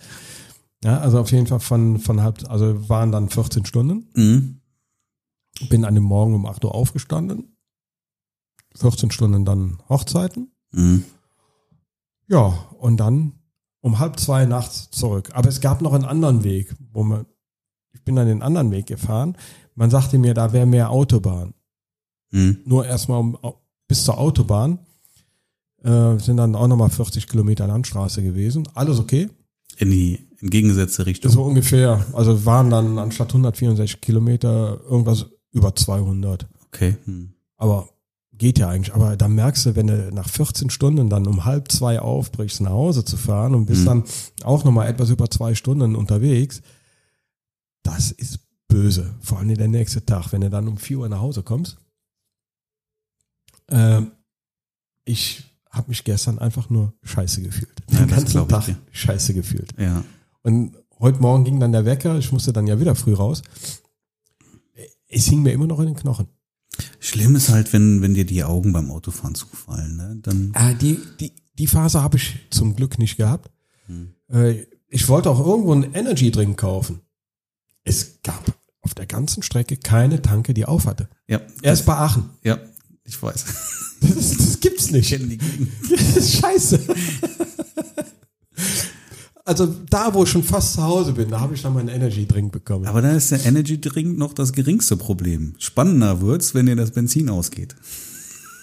Ja, 0.85 0.99
also 0.99 1.19
auf 1.19 1.29
jeden 1.33 1.47
Fall 1.47 1.59
von, 1.59 1.99
von 1.99 2.23
halb, 2.23 2.49
also 2.49 2.87
waren 2.87 3.11
dann 3.11 3.27
14 3.27 3.65
Stunden. 3.65 4.07
Mhm. 4.15 4.61
Bin 5.67 5.83
an 5.83 5.95
dem 5.95 6.05
Morgen 6.05 6.35
um 6.35 6.45
8 6.45 6.63
Uhr 6.63 6.73
aufgestanden. 6.73 7.57
14 8.77 9.11
Stunden 9.11 9.43
dann 9.43 9.79
Hochzeiten. 9.89 10.53
Mhm. 10.71 11.03
Ja, 12.29 12.69
und 12.77 13.01
dann 13.01 13.33
um 13.81 13.99
halb 13.99 14.17
zwei 14.17 14.45
nachts 14.45 14.89
zurück. 14.91 15.31
Aber 15.33 15.49
es 15.49 15.59
gab 15.59 15.81
noch 15.81 15.91
einen 15.91 16.05
anderen 16.05 16.45
Weg, 16.45 16.73
wo 16.93 17.03
man, 17.03 17.25
ich 17.93 18.03
bin 18.03 18.15
dann 18.15 18.27
den 18.27 18.41
anderen 18.41 18.71
Weg 18.71 18.87
gefahren. 18.87 19.35
Man 19.75 19.89
sagte 19.89 20.17
mir, 20.17 20.33
da 20.33 20.53
wäre 20.53 20.65
mehr 20.65 20.89
Autobahn. 20.89 21.53
Mhm. 22.31 22.59
Nur 22.65 22.85
erstmal 22.85 23.19
um, 23.19 23.37
bis 23.87 24.03
zur 24.03 24.17
Autobahn. 24.17 24.79
Äh, 25.83 26.17
sind 26.19 26.37
dann 26.37 26.55
auch 26.55 26.67
nochmal 26.67 26.89
40 26.89 27.27
Kilometer 27.27 27.65
Landstraße 27.65 28.21
gewesen. 28.21 28.67
Alles 28.73 28.99
okay. 28.99 29.29
In 29.77 29.91
die 29.91 30.27
entgegengesetzte 30.41 31.05
Richtung. 31.05 31.31
So 31.31 31.43
ungefähr. 31.43 32.05
Also 32.13 32.45
waren 32.45 32.69
dann 32.69 32.97
anstatt 32.99 33.29
164 33.29 34.01
Kilometer 34.01 34.81
irgendwas 34.89 35.27
über 35.51 35.73
200. 35.75 36.47
Okay. 36.67 36.97
Mhm. 37.05 37.33
Aber 37.55 37.87
geht 38.33 38.59
ja 38.59 38.67
eigentlich. 38.69 38.93
Aber 38.93 39.15
da 39.15 39.27
merkst 39.29 39.65
du, 39.65 39.75
wenn 39.77 39.87
du 39.87 40.09
nach 40.13 40.27
14 40.29 40.69
Stunden 40.69 41.09
dann 41.09 41.27
um 41.27 41.45
halb 41.45 41.71
zwei 41.71 41.99
aufbrichst, 41.99 42.59
nach 42.61 42.71
Hause 42.71 43.05
zu 43.05 43.15
fahren 43.17 43.55
und 43.55 43.65
bist 43.65 43.81
Mhm. 43.81 43.85
dann 43.85 44.03
auch 44.43 44.65
nochmal 44.65 44.87
etwas 44.89 45.09
über 45.09 45.29
zwei 45.29 45.55
Stunden 45.55 45.95
unterwegs, 45.95 46.61
das 47.83 48.11
ist 48.11 48.39
böse. 48.67 49.15
Vor 49.21 49.39
allem 49.39 49.55
der 49.55 49.67
nächste 49.67 50.05
Tag, 50.05 50.31
wenn 50.31 50.41
du 50.41 50.49
dann 50.49 50.67
um 50.67 50.77
4 50.77 50.99
Uhr 50.99 51.09
nach 51.09 51.19
Hause 51.19 51.43
kommst. 51.43 51.77
Ähm, 53.69 54.11
ich 55.05 55.43
habe 55.69 55.89
mich 55.89 56.03
gestern 56.03 56.39
einfach 56.39 56.69
nur 56.69 56.93
scheiße 57.03 57.41
gefühlt. 57.41 57.81
Ja, 57.89 57.99
Den 57.99 58.07
das 58.09 58.17
ganzen 58.17 58.31
glaub 58.31 58.47
ich 58.47 58.55
Tag 58.55 58.65
dir. 58.65 58.77
scheiße 58.91 59.33
gefühlt. 59.33 59.73
Ja. 59.77 60.03
Und 60.41 60.75
heute 60.99 61.19
Morgen 61.21 61.43
ging 61.43 61.59
dann 61.59 61.71
der 61.71 61.85
Wecker, 61.85 62.17
ich 62.17 62.31
musste 62.31 62.53
dann 62.53 62.67
ja 62.67 62.79
wieder 62.79 62.95
früh 62.95 63.13
raus. 63.13 63.41
Es 65.07 65.25
hing 65.25 65.41
mir 65.41 65.51
immer 65.53 65.67
noch 65.67 65.79
in 65.79 65.87
den 65.87 65.95
Knochen. 65.95 66.27
Schlimm 66.99 67.35
ist 67.35 67.49
halt, 67.49 67.73
wenn, 67.73 68.01
wenn 68.01 68.13
dir 68.13 68.25
die 68.25 68.43
Augen 68.43 68.71
beim 68.73 68.91
Autofahren 68.91 69.35
zufallen, 69.35 69.97
ne? 69.97 70.19
Dann. 70.21 70.53
Äh, 70.53 70.75
die, 70.75 70.99
die, 71.19 71.33
die 71.57 71.67
Phase 71.67 72.01
habe 72.01 72.17
ich 72.17 72.37
zum 72.51 72.75
Glück 72.75 72.99
nicht 72.99 73.17
gehabt. 73.17 73.51
Hm. 73.87 74.13
Äh, 74.29 74.65
ich 74.87 75.07
wollte 75.09 75.29
auch 75.29 75.45
irgendwo 75.45 75.73
einen 75.73 75.93
Energy 75.93 76.31
Drink 76.31 76.57
kaufen. 76.57 77.01
Es 77.83 78.21
gab 78.23 78.59
auf 78.81 78.93
der 78.93 79.05
ganzen 79.05 79.43
Strecke 79.43 79.77
keine 79.77 80.21
Tanke, 80.21 80.53
die 80.53 80.65
auf 80.65 80.85
hatte. 80.85 81.09
Ja. 81.27 81.41
Erst 81.61 81.85
bei 81.85 81.95
Aachen. 81.95 82.29
Ja, 82.43 82.59
ich 83.03 83.21
weiß. 83.21 83.45
Das, 84.01 84.37
das 84.37 84.59
gibt's 84.61 84.91
nicht. 84.91 85.09
Kennen 85.09 85.29
die 85.29 85.37
Gegend. 85.37 85.69
Das 85.89 86.15
ist 86.15 86.35
scheiße. 86.35 86.79
Also 89.43 89.65
da, 89.89 90.13
wo 90.13 90.23
ich 90.23 90.29
schon 90.29 90.43
fast 90.43 90.75
zu 90.75 90.83
Hause 90.83 91.11
bin, 91.11 91.29
da 91.29 91.39
habe 91.39 91.53
ich 91.55 91.61
dann 91.61 91.73
meinen 91.73 91.89
Energy 91.89 92.25
Drink 92.25 92.51
bekommen. 92.51 92.85
Aber 92.85 93.01
da 93.01 93.11
ist 93.11 93.31
der 93.31 93.45
Energy 93.45 93.81
Drink 93.81 94.17
noch 94.17 94.31
das 94.33 94.53
geringste 94.53 94.95
Problem. 94.95 95.55
Spannender 95.57 96.21
wird's, 96.21 96.53
wenn 96.53 96.67
dir 96.67 96.75
das 96.75 96.91
Benzin 96.91 97.29
ausgeht. 97.29 97.75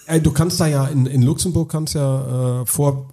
Ey, 0.07 0.23
du 0.23 0.31
kannst 0.31 0.61
da 0.61 0.67
ja 0.67 0.87
in, 0.87 1.07
in 1.07 1.23
Luxemburg 1.23 1.71
kannst 1.71 1.95
ja 1.95 2.63
äh, 2.63 2.67
vor 2.67 3.13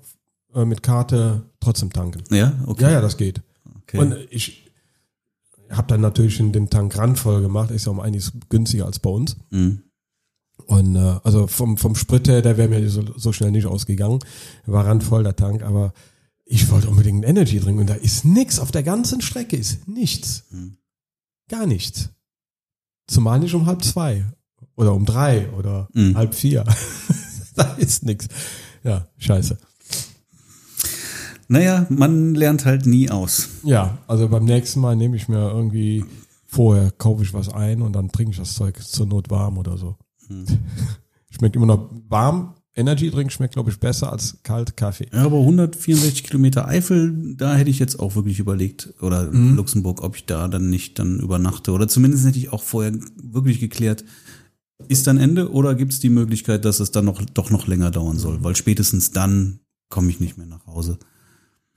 äh, 0.53 0.65
mit 0.65 0.83
Karte 0.83 1.41
trotzdem 1.59 1.91
tanken. 1.91 2.23
Ja, 2.29 2.53
okay. 2.67 2.83
Ja, 2.83 2.91
ja, 2.91 3.01
das 3.01 3.17
geht. 3.17 3.41
okay. 3.81 3.97
Und 3.97 4.15
ich 4.29 4.71
habe 5.69 5.88
dann 5.88 6.02
natürlich 6.02 6.39
in 6.39 6.52
den 6.52 6.69
Tank 6.69 6.97
randvoll 6.97 7.41
gemacht, 7.41 7.71
ist 7.71 7.86
ja 7.86 7.91
um 7.91 7.99
einiges 7.99 8.32
günstiger 8.49 8.86
als 8.86 8.99
bei 8.99 9.10
uns. 9.10 9.38
Mhm. 9.49 9.84
Und 10.65 10.95
äh, 10.95 11.19
also 11.23 11.47
vom, 11.47 11.78
vom 11.78 11.95
Sprit 11.95 12.28
her, 12.28 12.41
der 12.41 12.58
wäre 12.58 12.69
mir 12.69 12.89
so, 12.89 13.04
so 13.17 13.34
schnell 13.34 13.52
nicht 13.52 13.65
ausgegangen. 13.65 14.19
War 14.65 14.86
randvoll 14.86 15.23
der 15.23 15.36
Tank, 15.36 15.62
aber 15.63 15.93
ich 16.45 16.69
wollte 16.69 16.89
unbedingt 16.89 17.26
einen 17.26 17.38
Energy 17.38 17.60
trinken 17.60 17.82
und 17.82 17.89
da 17.89 17.95
ist 17.95 18.26
nichts 18.26 18.60
auf 18.60 18.71
der 18.71 18.84
ganzen 18.84 19.21
Strecke, 19.21 19.58
ist 19.58 19.88
nichts. 19.88 20.43
Mhm. 20.52 20.78
Gar 21.49 21.65
nichts. 21.65 22.10
Zumal 23.08 23.39
nicht 23.39 23.54
um 23.56 23.65
halb 23.65 23.84
zwei 23.84 24.26
oder 24.76 24.93
um 24.93 25.06
drei 25.06 25.49
oder 25.52 25.89
Mhm. 25.93 26.15
halb 26.15 26.36
vier. 26.36 26.63
da 27.56 27.73
ist 27.73 28.04
nichts. 28.04 28.28
Ja, 28.84 29.08
scheiße. 29.17 29.58
Naja, 31.47 31.86
man 31.89 32.36
lernt 32.36 32.65
halt 32.65 32.86
nie 32.86 33.10
aus. 33.10 33.49
Ja, 33.63 33.97
also 34.08 34.27
beim 34.29 34.45
nächsten 34.45 34.79
Mal 34.79 34.95
nehme 34.95 35.15
ich 35.15 35.27
mir 35.27 35.49
irgendwie 35.51 36.06
vorher 36.45 36.91
kaufe 36.91 37.23
ich 37.23 37.34
was 37.34 37.49
ein 37.49 37.82
und 37.82 37.93
dann 37.93 38.12
trinke 38.12 38.32
ich 38.32 38.38
das 38.38 38.53
Zeug 38.53 38.82
zur 38.82 39.06
Not 39.08 39.29
warm 39.29 39.58
oder 39.58 39.77
so. 39.77 39.95
Hm. 40.27 40.45
Schmeckt 41.29 41.56
immer 41.56 41.65
noch 41.65 41.89
warm. 42.10 42.53
Energy 42.75 43.12
Drink 43.12 43.32
schmeckt, 43.32 43.53
glaube 43.53 43.69
ich, 43.69 43.79
besser 43.79 44.12
als 44.12 44.38
kalt 44.41 44.75
Kaffee. 44.77 45.08
Ja, 45.13 45.25
aber 45.25 45.38
164 45.39 46.23
Kilometer 46.23 46.67
Eifel, 46.67 47.36
da 47.36 47.56
hätte 47.56 47.69
ich 47.69 47.77
jetzt 47.77 47.99
auch 47.99 48.15
wirklich 48.15 48.39
überlegt, 48.39 48.93
oder 48.99 49.32
Mhm. 49.32 49.56
Luxemburg, 49.58 50.01
ob 50.03 50.15
ich 50.15 50.25
da 50.25 50.47
dann 50.47 50.71
nicht 50.71 50.97
dann 50.97 51.19
übernachte. 51.19 51.71
Oder 51.71 51.88
zumindest 51.88 52.25
hätte 52.25 52.39
ich 52.39 52.51
auch 52.51 52.63
vorher 52.63 52.93
wirklich 53.21 53.60
geklärt, 53.60 54.03
ist 54.88 55.06
dann 55.06 55.17
Ende 55.17 55.51
oder 55.51 55.75
gibt 55.75 55.93
es 55.93 55.99
die 55.99 56.10
Möglichkeit, 56.10 56.65
dass 56.65 56.79
es 56.79 56.89
dann 56.91 57.06
noch 57.06 57.21
doch 57.23 57.51
noch 57.51 57.67
länger 57.67 57.91
dauern 57.91 58.17
soll? 58.17 58.43
Weil 58.43 58.56
spätestens 58.56 59.12
dann 59.12 59.60
komme 59.89 60.10
ich 60.10 60.19
nicht 60.19 60.38
mehr 60.39 60.47
nach 60.47 60.65
Hause. 60.65 60.97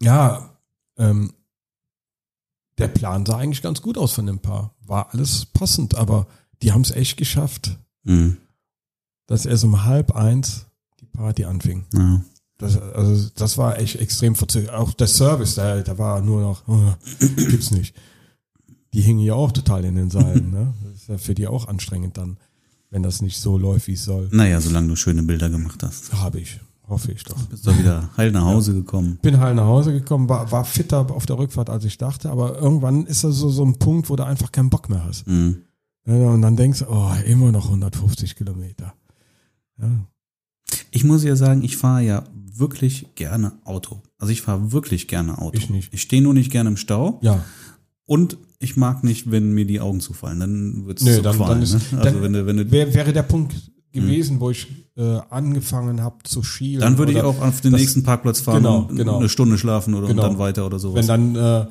Ja, 0.03 0.57
ähm, 0.99 1.33
der 2.79 2.89
Plan 2.89 3.25
sah 3.25 3.39
eigentlich 3.39 3.63
ganz 3.63 3.81
gut 3.81 3.97
aus 3.97 4.13
von 4.13 4.27
dem 4.27 4.41
Paar. 4.41 4.75
War 4.85 5.13
alles 5.13 5.47
passend, 5.47 5.95
aber 5.95 6.27
die 6.63 6.73
haben 6.73 6.83
es 6.83 6.91
echt 6.91 7.17
geschafft, 7.17 7.79
Mhm. 8.05 8.37
dass 9.27 9.47
erst 9.47 9.65
um 9.65 9.85
halb 9.85 10.13
eins 10.15 10.67
die 11.01 11.07
Party 11.07 11.45
anfing. 11.45 11.87
Ja. 11.95 12.23
Das, 12.59 12.79
also 12.79 13.29
das 13.35 13.59
war 13.59 13.79
echt 13.79 13.97
extrem 13.97 14.35
verzögert. 14.35 14.73
Auch 14.75 14.95
der 14.95 15.09
Service, 15.09 15.57
der, 15.57 15.83
der 15.83 15.99
war 15.99 16.21
nur 16.23 16.41
noch, 16.41 16.67
oh, 16.69 16.95
gibt's 17.19 17.71
nicht. 17.71 17.95
Die 18.95 19.03
hingen 19.03 19.21
ja 19.21 19.35
auch 19.35 19.53
total 19.53 19.85
in 19.85 19.97
den 19.97 20.11
Seilen. 20.11 20.51
Ne? 20.53 20.75
Das 20.85 20.95
ist 21.03 21.09
ja 21.09 21.19
für 21.19 21.35
die 21.35 21.47
auch 21.49 21.69
anstrengend 21.69 22.17
dann, 22.17 22.39
wenn 22.91 23.03
das 23.03 23.21
nicht 23.21 23.39
so 23.41 23.59
läuft, 23.59 23.89
wie 23.89 23.93
es 23.95 24.05
soll. 24.05 24.29
Naja, 24.33 24.61
solange 24.61 24.89
du 24.89 24.97
schöne 24.97 25.23
Bilder 25.23 25.51
gemacht 25.51 25.83
hast. 25.83 26.13
Habe 26.15 26.41
ich, 26.41 26.61
hoffe 26.89 27.13
ich 27.13 27.25
doch. 27.25 27.41
Bist 27.45 27.67
du 27.67 27.77
wieder 27.79 28.11
heil 28.17 28.31
nach 28.33 28.45
Hause 28.45 28.75
gekommen. 28.75 29.19
Bin 29.23 29.41
halt 29.41 29.57
nach 29.57 29.65
Hause 29.67 29.93
gekommen, 29.93 30.29
war, 30.29 30.51
war 30.53 30.65
fitter 30.65 31.11
auf 31.11 31.27
der 31.27 31.39
Rückfahrt, 31.39 31.71
als 31.71 31.85
ich 31.85 31.99
dachte, 31.99 32.31
aber 32.31 32.59
irgendwann 32.59 33.07
ist 33.07 33.25
das 33.25 33.37
so, 33.37 33.51
so 33.51 33.65
ein 33.65 33.79
Punkt, 33.79 34.09
wo 34.09 34.17
du 34.17 34.25
einfach 34.25 34.53
keinen 34.53 34.71
Bock 34.71 34.89
mehr 34.89 35.05
hast. 35.05 35.27
Mhm. 35.27 35.63
Und 36.05 36.43
dann 36.43 36.57
denkst 36.57 36.81
du, 36.81 36.87
oh, 36.89 37.11
immer 37.27 37.51
noch 37.51 37.67
150 37.67 38.37
Kilometer. 38.37 38.95
Ja. 39.81 39.89
Ich 40.91 41.05
muss 41.05 41.25
ja 41.25 41.35
sagen, 41.35 41.63
ich 41.63 41.77
fahre 41.77 42.03
ja 42.03 42.25
wirklich 42.55 43.15
gerne 43.17 43.53
Auto. 43.65 44.03
Also 44.19 44.33
ich 44.33 44.43
fahre 44.43 44.73
wirklich 44.73 45.09
gerne 45.09 45.39
Auto. 45.39 45.59
Ich 45.59 45.69
nicht. 45.69 45.93
Ich 45.93 46.03
stehe 46.03 46.23
nur 46.23 46.33
nicht 46.33 46.51
gerne 46.51 46.71
im 46.71 46.77
Stau. 46.77 47.19
ja, 47.23 47.45
Und 48.07 48.39
ich 48.59 48.77
mag 48.77 49.05
nicht, 49.05 49.31
wenn 49.31 49.53
mir 49.53 49.67
die 49.67 49.81
Augen 49.81 50.01
zufallen. 50.01 50.41
Dann 50.41 50.87
wird 50.87 51.01
es 51.01 51.05
Nö, 51.05 51.17
so 51.17 51.23
dann, 51.23 51.37
qualm, 51.37 51.51
dann 51.51 51.63
ist, 51.63 51.93
ne? 51.93 51.99
Also 51.99 52.11
dann 52.11 52.23
wenn 52.23 52.33
du, 52.33 52.47
wenn 52.47 52.57
du, 52.57 52.71
wär, 52.71 52.95
wäre 52.95 53.13
der 53.13 53.23
Punkt 53.23 53.55
gewesen, 53.97 54.39
wo 54.41 54.51
ich 54.51 54.69
äh, 54.97 55.19
angefangen 55.31 56.01
habe 56.03 56.17
zu 56.25 56.43
schielen. 56.45 56.81
dann 56.81 56.97
würde 56.99 57.13
ich 57.13 57.21
auch 57.23 57.41
auf 57.43 57.61
den 57.61 57.73
das- 57.73 57.81
nächsten 57.81 58.03
Parkplatz 58.05 58.41
fahren 58.41 58.63
Genau, 58.63 58.79
und 58.89 58.97
genau. 58.97 59.19
eine 59.19 59.29
Stunde 59.29 59.59
schlafen 59.59 59.95
oder 59.95 60.07
Genau. 60.07 60.23
und 60.23 60.29
dann 60.31 60.39
weiter 60.39 60.65
oder 60.65 60.79
sowas. 60.79 61.07
Wenn 61.09 61.35
dann, 61.35 61.65
äh, 61.65 61.67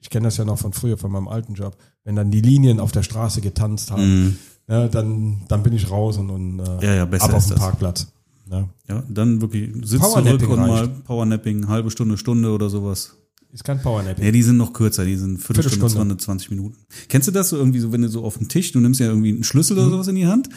ich 0.00 0.08
kenne 0.10 0.26
das 0.28 0.36
ja 0.36 0.44
noch 0.44 0.58
von 0.58 0.72
früher, 0.72 0.96
von 0.96 1.10
meinem 1.10 1.26
alten 1.28 1.54
Job, 1.54 1.76
wenn 2.04 2.14
dann 2.16 2.30
die 2.30 2.40
Linien 2.40 2.78
auf 2.80 2.92
der 2.92 3.02
Straße 3.02 3.40
getanzt 3.40 3.90
haben, 3.90 4.24
Mhm. 4.24 4.36
ja, 4.68 4.88
dann, 4.88 5.42
dann 5.48 5.62
bin 5.62 5.72
ich 5.72 5.90
raus 5.90 6.16
und, 6.18 6.30
und 6.30 6.60
äh, 6.60 6.86
Ja, 6.86 6.94
ja, 6.94 7.02
ab 7.02 7.12
auf 7.14 7.20
den 7.44 7.50
das. 7.50 7.58
Parkplatz. 7.58 8.06
Ja. 8.50 8.68
Ja, 8.88 9.02
dann 9.08 9.40
wirklich 9.40 9.70
sitz 9.84 10.00
Powernapping 10.00 10.38
zurück 10.38 10.52
und 10.52 10.60
mal 10.60 10.70
reicht. 10.80 11.04
Powernapping, 11.04 11.66
halbe 11.68 11.90
Stunde, 11.90 12.16
Stunde 12.16 12.52
oder 12.52 12.70
sowas. 12.70 13.16
Ist 13.52 13.64
kein 13.64 13.80
Powernapping. 13.80 14.24
Ja, 14.24 14.30
die 14.32 14.42
sind 14.42 14.56
noch 14.58 14.72
kürzer, 14.72 15.04
die 15.04 15.16
sind 15.16 15.38
Viertelstunde, 15.38 15.78
Viertelstunde. 15.88 16.16
20, 16.16 16.24
20 16.48 16.50
Minuten. 16.50 16.76
Kennst 17.08 17.26
du 17.28 17.32
das 17.32 17.48
so 17.48 17.56
irgendwie 17.56 17.78
so, 17.80 17.90
wenn 17.92 18.02
du 18.02 18.08
so 18.08 18.22
auf 18.24 18.36
dem 18.38 18.48
Tisch, 18.48 18.72
du 18.72 18.80
nimmst 18.80 19.00
ja 19.00 19.06
irgendwie 19.06 19.30
einen 19.30 19.44
Schlüssel 19.44 19.76
Mhm. 19.76 19.82
oder 19.82 19.90
sowas 19.90 20.08
in 20.08 20.16
die 20.16 20.26
Hand, 20.26 20.48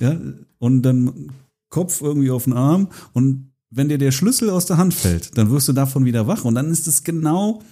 ja, 0.00 0.18
und 0.58 0.82
dann 0.82 1.30
Kopf 1.68 2.00
irgendwie 2.00 2.30
auf 2.30 2.44
den 2.44 2.52
Arm 2.54 2.88
und 3.12 3.52
wenn 3.70 3.88
dir 3.88 3.98
der 3.98 4.10
Schlüssel 4.10 4.50
aus 4.50 4.66
der 4.66 4.78
Hand 4.78 4.94
fällt, 4.94 5.38
dann 5.38 5.50
wirst 5.50 5.68
du 5.68 5.72
davon 5.72 6.04
wieder 6.04 6.26
wach 6.26 6.44
und 6.44 6.56
dann 6.56 6.70
ist 6.72 6.88
es 6.88 7.04
genau 7.04 7.62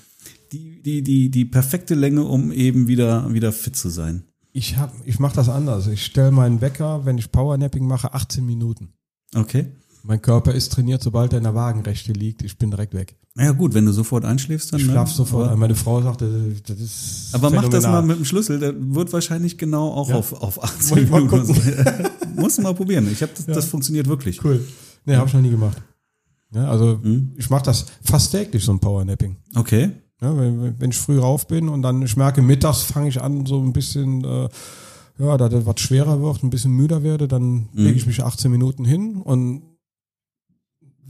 die, 0.52 0.80
die, 0.80 1.02
die, 1.02 1.28
die 1.30 1.44
perfekte 1.44 1.94
Länge, 1.96 2.22
um 2.24 2.52
eben 2.52 2.86
wieder, 2.86 3.32
wieder 3.34 3.50
fit 3.52 3.74
zu 3.74 3.88
sein. 3.88 4.22
Ich, 4.52 4.76
hab, 4.76 4.94
ich 5.04 5.18
mache 5.18 5.34
das 5.36 5.48
anders. 5.48 5.86
Ich 5.88 6.04
stelle 6.04 6.30
meinen 6.30 6.60
Wecker, 6.60 7.04
wenn 7.04 7.18
ich 7.18 7.30
Powernapping 7.32 7.84
mache, 7.86 8.14
18 8.14 8.46
Minuten. 8.46 8.92
Okay? 9.34 9.66
Mein 10.08 10.22
Körper 10.22 10.54
ist 10.54 10.72
trainiert, 10.72 11.02
sobald 11.02 11.32
er 11.34 11.36
in 11.38 11.44
der 11.44 11.54
Wagenrechte 11.54 12.14
liegt, 12.14 12.42
ich 12.42 12.56
bin 12.56 12.70
direkt 12.70 12.94
weg. 12.94 13.14
Naja 13.34 13.52
gut, 13.52 13.74
wenn 13.74 13.84
du 13.84 13.92
sofort 13.92 14.24
einschläfst, 14.24 14.72
dann. 14.72 14.80
Ich 14.80 14.86
ne? 14.86 14.92
schlaf 14.92 15.12
sofort. 15.12 15.44
Aber, 15.44 15.52
ein. 15.52 15.58
Meine 15.58 15.74
Frau 15.74 16.00
sagte, 16.00 16.54
das 16.66 16.80
ist 16.80 17.28
aber 17.34 17.50
mach 17.50 17.64
das 17.68 17.84
mal 17.84 17.90
phänomenal. 17.90 18.02
mit 18.06 18.16
dem 18.16 18.24
Schlüssel, 18.24 18.58
der 18.58 18.72
wird 18.94 19.12
wahrscheinlich 19.12 19.58
genau 19.58 19.92
auch 19.92 20.08
Ja. 20.08 20.16
auf, 20.16 20.32
auf 20.32 20.64
18 20.64 20.88
Muss 20.88 21.04
ich 21.04 21.10
mal 21.10 21.20
Minuten. 21.20 21.46
gucken. 21.54 22.06
Musst 22.36 22.56
du 22.56 22.62
mal 22.62 22.74
probieren. 22.74 23.06
Ich 23.12 23.22
hab 23.22 23.34
das, 23.34 23.46
Ja. 23.46 23.52
das 23.54 23.66
funktioniert 23.66 24.06
wirklich. 24.08 24.42
Cool. 24.42 24.64
Nee, 25.04 25.14
habe 25.16 25.28
ich 25.28 25.34
noch 25.34 25.42
nie 25.42 25.50
gemacht. 25.50 25.76
Ja, 26.54 26.68
also 26.70 26.98
Mhm. 27.02 27.32
ich 27.36 27.50
mache 27.50 27.64
das 27.64 27.84
fast 28.02 28.32
täglich, 28.32 28.64
so 28.64 28.72
ein 28.72 28.78
Powernapping. 28.80 29.36
Okay. 29.56 29.90
Ja, 30.22 30.34
wenn, 30.36 30.80
wenn 30.80 30.90
ich 30.90 30.96
früh 30.96 31.18
rauf 31.18 31.46
bin 31.46 31.68
und 31.68 31.82
dann 31.82 32.00
ich 32.00 32.16
merke, 32.16 32.40
mittags 32.40 32.80
fange 32.80 33.08
ich 33.10 33.20
an, 33.20 33.44
so 33.44 33.60
ein 33.60 33.74
bisschen, 33.74 34.24
äh, 34.24 34.48
ja, 35.18 35.36
da 35.36 35.50
das 35.50 35.66
was 35.66 35.78
schwerer 35.80 36.20
wird, 36.22 36.42
ein 36.42 36.48
bisschen 36.50 36.72
müder 36.72 37.02
werde, 37.02 37.28
dann 37.28 37.42
Mhm. 37.52 37.68
lege 37.74 37.96
ich 37.98 38.06
mich 38.06 38.24
18 38.24 38.50
Minuten 38.50 38.86
hin 38.86 39.16
und 39.22 39.62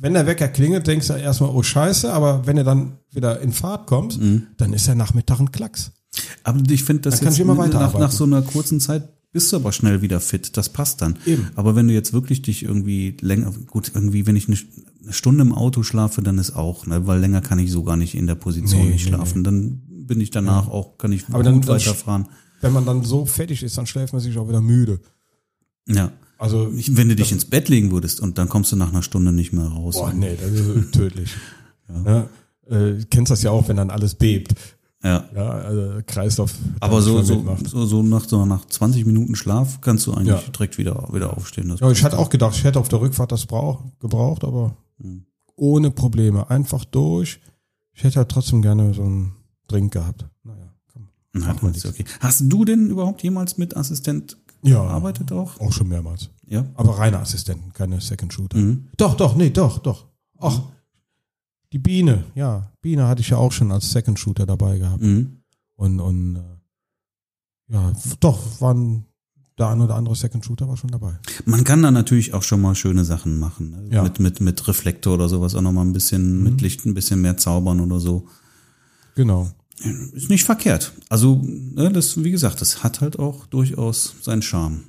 wenn 0.00 0.14
der 0.14 0.26
Wecker 0.26 0.48
klingelt, 0.48 0.86
denkst 0.86 1.08
du 1.08 1.14
erstmal, 1.14 1.50
oh 1.50 1.62
Scheiße, 1.62 2.12
aber 2.12 2.46
wenn 2.46 2.56
du 2.56 2.64
dann 2.64 2.98
wieder 3.12 3.40
in 3.40 3.52
Fahrt 3.52 3.86
kommst, 3.86 4.20
Mhm. 4.20 4.46
dann 4.56 4.72
ist 4.72 4.86
der 4.86 4.94
Nachmittag 4.94 5.40
ein 5.40 5.50
Klacks. 5.52 5.92
Aber 6.44 6.60
ich 6.70 6.84
finde, 6.84 7.02
das 7.02 7.20
Da 7.20 7.26
kann 7.26 7.34
jetzt 7.34 7.46
nach, 7.74 7.98
nach 7.98 8.10
so 8.10 8.24
einer 8.24 8.42
kurzen 8.42 8.80
Zeit 8.80 9.08
bist 9.30 9.52
du 9.52 9.56
aber 9.56 9.72
schnell 9.72 10.00
wieder 10.00 10.20
fit. 10.20 10.56
Das 10.56 10.70
passt 10.70 11.02
dann. 11.02 11.16
Eben. 11.26 11.48
Aber 11.54 11.76
wenn 11.76 11.86
du 11.86 11.92
jetzt 11.94 12.12
wirklich 12.14 12.40
dich 12.42 12.62
irgendwie 12.62 13.16
länger, 13.20 13.52
gut, 13.66 13.92
irgendwie, 13.94 14.26
wenn 14.26 14.36
ich 14.36 14.48
eine, 14.48 14.56
eine 15.02 15.12
Stunde 15.12 15.42
im 15.42 15.52
Auto 15.52 15.82
schlafe, 15.82 16.22
dann 16.22 16.38
ist 16.38 16.52
auch, 16.56 16.86
ne, 16.86 17.06
weil 17.06 17.20
länger 17.20 17.42
kann 17.42 17.58
ich 17.58 17.70
so 17.70 17.82
gar 17.84 17.96
nicht 17.96 18.14
in 18.14 18.26
der 18.26 18.36
Position 18.36 18.80
Nee, 18.86 18.92
nicht 18.92 19.04
nee, 19.04 19.10
schlafen. 19.12 19.44
Dann 19.44 19.82
bin 20.06 20.20
ich 20.22 20.30
danach 20.30 20.68
auch, 20.68 20.96
kann 20.96 21.12
ich 21.12 21.24
Aber 21.30 21.42
dann- 21.42 21.54
gut 21.56 21.68
dann- 21.68 21.76
weiterfahren. 21.76 22.26
Wenn 22.62 22.72
man 22.72 22.86
dann 22.86 23.04
so 23.04 23.26
fertig 23.26 23.62
ist, 23.62 23.76
dann 23.78 23.86
schläft 23.86 24.12
man 24.14 24.20
sich 24.22 24.36
auch 24.38 24.48
wieder 24.48 24.62
müde. 24.62 24.98
Ja. 25.86 26.10
Also, 26.38 26.70
Ich- 26.74 26.96
Wenn 26.96 27.08
du 27.08 27.16
dich 27.16 27.32
ins 27.32 27.44
Bett 27.44 27.68
legen 27.68 27.90
würdest 27.90 28.20
und 28.20 28.38
dann 28.38 28.48
kommst 28.48 28.70
du 28.72 28.76
nach 28.76 28.90
einer 28.90 29.02
Stunde 29.02 29.32
nicht 29.32 29.52
mehr 29.52 29.66
raus. 29.66 29.96
boah, 29.96 30.12
nee, 30.12 30.36
das 30.40 30.50
ist 30.52 30.92
tödlich. 30.92 31.30
ja. 31.88 32.28
äh, 32.70 33.04
kennst 33.10 33.30
das 33.32 33.42
ja 33.42 33.50
auch, 33.50 33.68
wenn 33.68 33.76
dann 33.76 33.90
alles 33.90 34.14
bebt. 34.14 34.54
Ja. 35.02 35.28
Ja, 35.34 35.48
also 35.50 36.00
Kreislauf. 36.06 36.54
Aber 36.80 37.00
so, 37.02 37.22
so, 37.22 37.56
so, 37.64 37.86
so 37.86 38.02
nach, 38.02 38.28
so 38.28 38.44
nach 38.46 38.64
20 38.66 39.06
Minuten 39.06 39.36
Schlaf 39.36 39.80
kannst 39.80 40.06
du 40.06 40.12
eigentlich 40.12 40.26
Ja. 40.44 40.50
direkt 40.52 40.76
wieder, 40.76 41.08
wieder 41.12 41.36
aufstehen. 41.36 41.68
Das 41.68 41.78
Ja, 41.80 41.90
ich 41.90 42.02
hatte 42.02 42.18
auch 42.18 42.30
gedacht, 42.30 42.56
ich 42.56 42.64
hätte 42.64 42.80
auf 42.80 42.88
der 42.88 43.00
Rückfahrt 43.00 43.30
das 43.30 43.46
brauch, 43.46 43.84
gebraucht, 44.00 44.42
aber 44.44 44.76
ohne 45.56 45.90
Probleme. 45.92 46.50
Einfach 46.50 46.84
durch. 46.84 47.40
Ich 47.94 48.02
hätte 48.04 48.16
halt 48.16 48.28
trotzdem 48.28 48.60
gerne 48.62 48.92
so 48.94 49.02
einen 49.02 49.32
Drink 49.68 49.92
gehabt. 49.92 50.26
Naja, 50.44 50.72
komm. 50.92 51.08
Na, 51.32 51.46
Macht 51.46 51.62
man 51.62 51.74
ist 51.74 51.86
okay. 51.86 52.04
Hast 52.20 52.42
du 52.46 52.64
denn 52.64 52.90
überhaupt 52.90 53.22
jemals 53.22 53.56
mit 53.56 53.76
Assistent 53.76 54.36
Ja, 54.62 54.82
gearbeitet 54.82 55.32
auch? 55.32 55.58
auch 55.60 55.72
schon 55.72 55.88
mehrmals. 55.88 56.30
Ja. 56.46 56.64
Aber 56.74 56.98
reine 56.98 57.18
Assistenten, 57.18 57.72
keine 57.72 58.00
Second 58.00 58.32
Shooter. 58.32 58.58
Mhm. 58.58 58.88
Doch, 58.96 59.16
doch, 59.16 59.36
nee, 59.36 59.50
doch, 59.50 59.78
doch. 59.78 60.06
Ach, 60.38 60.62
die 61.72 61.78
Biene, 61.78 62.24
ja. 62.34 62.72
Biene 62.80 63.06
hatte 63.06 63.20
ich 63.20 63.30
ja 63.30 63.36
auch 63.36 63.52
schon 63.52 63.70
als 63.70 63.90
Second 63.90 64.18
Shooter 64.18 64.46
dabei 64.46 64.78
gehabt. 64.78 65.02
Mhm. 65.02 65.42
Und, 65.76 66.00
und 66.00 66.36
äh, 66.36 67.72
ja, 67.72 67.92
doch, 68.20 68.60
waren 68.60 69.04
der 69.58 69.68
ein 69.68 69.80
oder 69.80 69.96
andere 69.96 70.14
Second 70.14 70.44
Shooter 70.44 70.68
war 70.68 70.76
schon 70.76 70.90
dabei. 70.90 71.18
Man 71.44 71.64
kann 71.64 71.82
da 71.82 71.90
natürlich 71.90 72.32
auch 72.32 72.42
schon 72.42 72.60
mal 72.60 72.74
schöne 72.74 73.04
Sachen 73.04 73.38
machen. 73.38 73.70
Ne? 73.70 73.94
Ja. 73.94 74.02
Mit, 74.02 74.20
mit, 74.20 74.40
mit 74.40 74.68
Reflektor 74.68 75.14
oder 75.14 75.28
sowas 75.28 75.54
auch 75.54 75.62
noch 75.62 75.72
mal 75.72 75.84
ein 75.84 75.92
bisschen 75.92 76.42
mit 76.42 76.60
Licht 76.60 76.86
ein 76.86 76.94
bisschen 76.94 77.20
mehr 77.20 77.36
zaubern 77.36 77.80
oder 77.80 77.98
so. 77.98 78.28
Genau. 79.16 79.50
Ist 79.80 80.30
nicht 80.30 80.44
verkehrt. 80.44 80.92
Also, 81.08 81.40
ne, 81.42 81.90
das, 81.92 82.22
wie 82.22 82.30
gesagt, 82.30 82.60
das 82.60 82.82
hat 82.82 83.00
halt 83.00 83.18
auch 83.18 83.46
durchaus 83.46 84.14
seinen 84.22 84.42
Charme. 84.42 84.84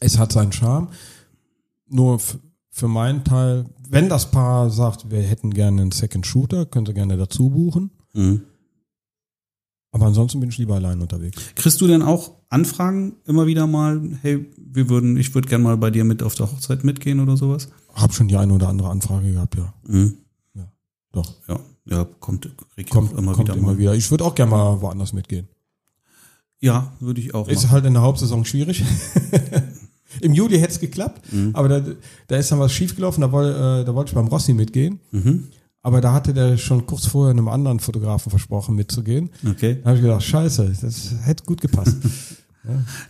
Es 0.00 0.18
hat 0.18 0.32
seinen 0.32 0.52
Charme. 0.52 0.88
Nur 1.88 2.20
für 2.70 2.88
meinen 2.88 3.24
Teil, 3.24 3.66
wenn 3.88 4.08
das 4.08 4.30
Paar 4.30 4.70
sagt, 4.70 5.10
wir 5.10 5.22
hätten 5.22 5.52
gerne 5.52 5.82
einen 5.82 5.92
Second 5.92 6.26
Shooter, 6.26 6.66
können 6.66 6.86
sie 6.86 6.94
gerne 6.94 7.16
dazu 7.16 7.50
buchen. 7.50 7.90
Mhm. 8.12 8.42
Aber 9.92 10.06
ansonsten 10.06 10.40
bin 10.40 10.48
ich 10.48 10.58
lieber 10.58 10.74
allein 10.74 11.00
unterwegs. 11.00 11.40
Kriegst 11.54 11.80
du 11.80 11.86
denn 11.86 12.02
auch 12.02 12.32
Anfragen 12.48 13.14
immer 13.26 13.46
wieder 13.46 13.68
mal, 13.68 14.18
hey, 14.22 14.50
wir 14.56 14.88
würden, 14.88 15.16
ich 15.16 15.32
würde 15.36 15.48
gern 15.48 15.62
mal 15.62 15.76
bei 15.76 15.92
dir 15.92 16.04
mit 16.04 16.20
auf 16.24 16.34
der 16.34 16.50
Hochzeit 16.50 16.82
mitgehen 16.82 17.20
oder 17.20 17.36
sowas? 17.36 17.68
Hab 17.94 18.12
schon 18.12 18.26
die 18.26 18.36
eine 18.36 18.52
oder 18.52 18.68
andere 18.68 18.90
Anfrage 18.90 19.32
gehabt, 19.32 19.56
ja. 19.56 19.72
Mhm. 19.86 20.18
Doch. 21.12 21.32
Ja, 21.46 21.60
ja, 21.86 22.06
kommt, 22.20 22.48
Kommt 22.90 23.12
immer 23.16 23.32
kommt 23.32 23.48
wieder 23.48 23.56
immer 23.58 23.68
mal. 23.72 23.78
wieder. 23.78 23.94
Ich 23.94 24.10
würde 24.10 24.24
auch 24.24 24.34
gerne 24.34 24.50
mal 24.50 24.80
woanders 24.80 25.12
mitgehen. 25.12 25.48
Ja, 26.60 26.92
würde 27.00 27.20
ich 27.20 27.34
auch 27.34 27.46
Ist 27.48 27.64
machen. 27.64 27.70
halt 27.72 27.84
in 27.84 27.92
der 27.94 28.02
Hauptsaison 28.02 28.44
schwierig. 28.44 28.82
Im 30.20 30.32
Juli 30.32 30.58
hätte 30.60 30.72
es 30.74 30.80
geklappt, 30.80 31.32
Mhm. 31.32 31.50
aber 31.54 31.68
da, 31.68 31.82
da 32.28 32.36
ist 32.36 32.50
dann 32.52 32.60
was 32.60 32.72
schiefgelaufen, 32.72 33.20
da, 33.20 33.32
woll, 33.32 33.46
äh, 33.46 33.84
da 33.84 33.94
wollte 33.94 34.10
ich 34.10 34.14
beim 34.14 34.28
Rossi 34.28 34.54
mitgehen. 34.54 35.00
Mhm. 35.10 35.48
Aber 35.82 36.00
da 36.00 36.12
hatte 36.14 36.32
der 36.32 36.56
schon 36.56 36.86
kurz 36.86 37.04
vorher 37.06 37.32
einem 37.32 37.48
anderen 37.48 37.80
Fotografen 37.80 38.30
versprochen, 38.30 38.74
mitzugehen. 38.76 39.28
Okay. 39.46 39.78
Da 39.82 39.88
habe 39.90 39.98
ich 39.98 40.02
gedacht, 40.02 40.22
scheiße, 40.22 40.72
das 40.80 41.10
hätte 41.22 41.44
gut 41.44 41.60
gepasst. 41.60 41.96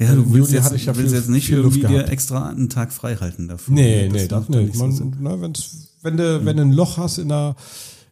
Ja, 0.00 0.08
Im 0.08 0.16
du 0.16 0.32
willst, 0.32 0.48
Juli 0.48 0.52
jetzt, 0.54 0.64
hatte 0.64 0.74
ich 0.74 0.86
ja 0.86 0.96
willst 0.96 1.10
viel- 1.12 1.20
jetzt 1.20 1.28
nicht 1.30 1.48
irgendwie 1.48 1.82
dir 1.86 2.08
extra 2.08 2.48
einen 2.48 2.68
Tag 2.68 2.92
frei 2.92 3.14
halten 3.14 3.46
dafür. 3.46 3.72
nee, 3.72 4.08
nee, 4.08 4.26
das 4.26 4.48
macht 4.48 4.50
nicht. 4.50 4.74
so 4.74 4.82
Man, 4.82 4.92
Sinn. 4.92 5.16
ne, 5.20 5.40
wenn's, 5.40 5.90
wenn 6.02 6.16
du, 6.16 6.44
wenn 6.44 6.56
du 6.56 6.64
ein 6.64 6.72
Loch 6.72 6.96
hast 6.96 7.18
in 7.18 7.28
der, 7.28 7.54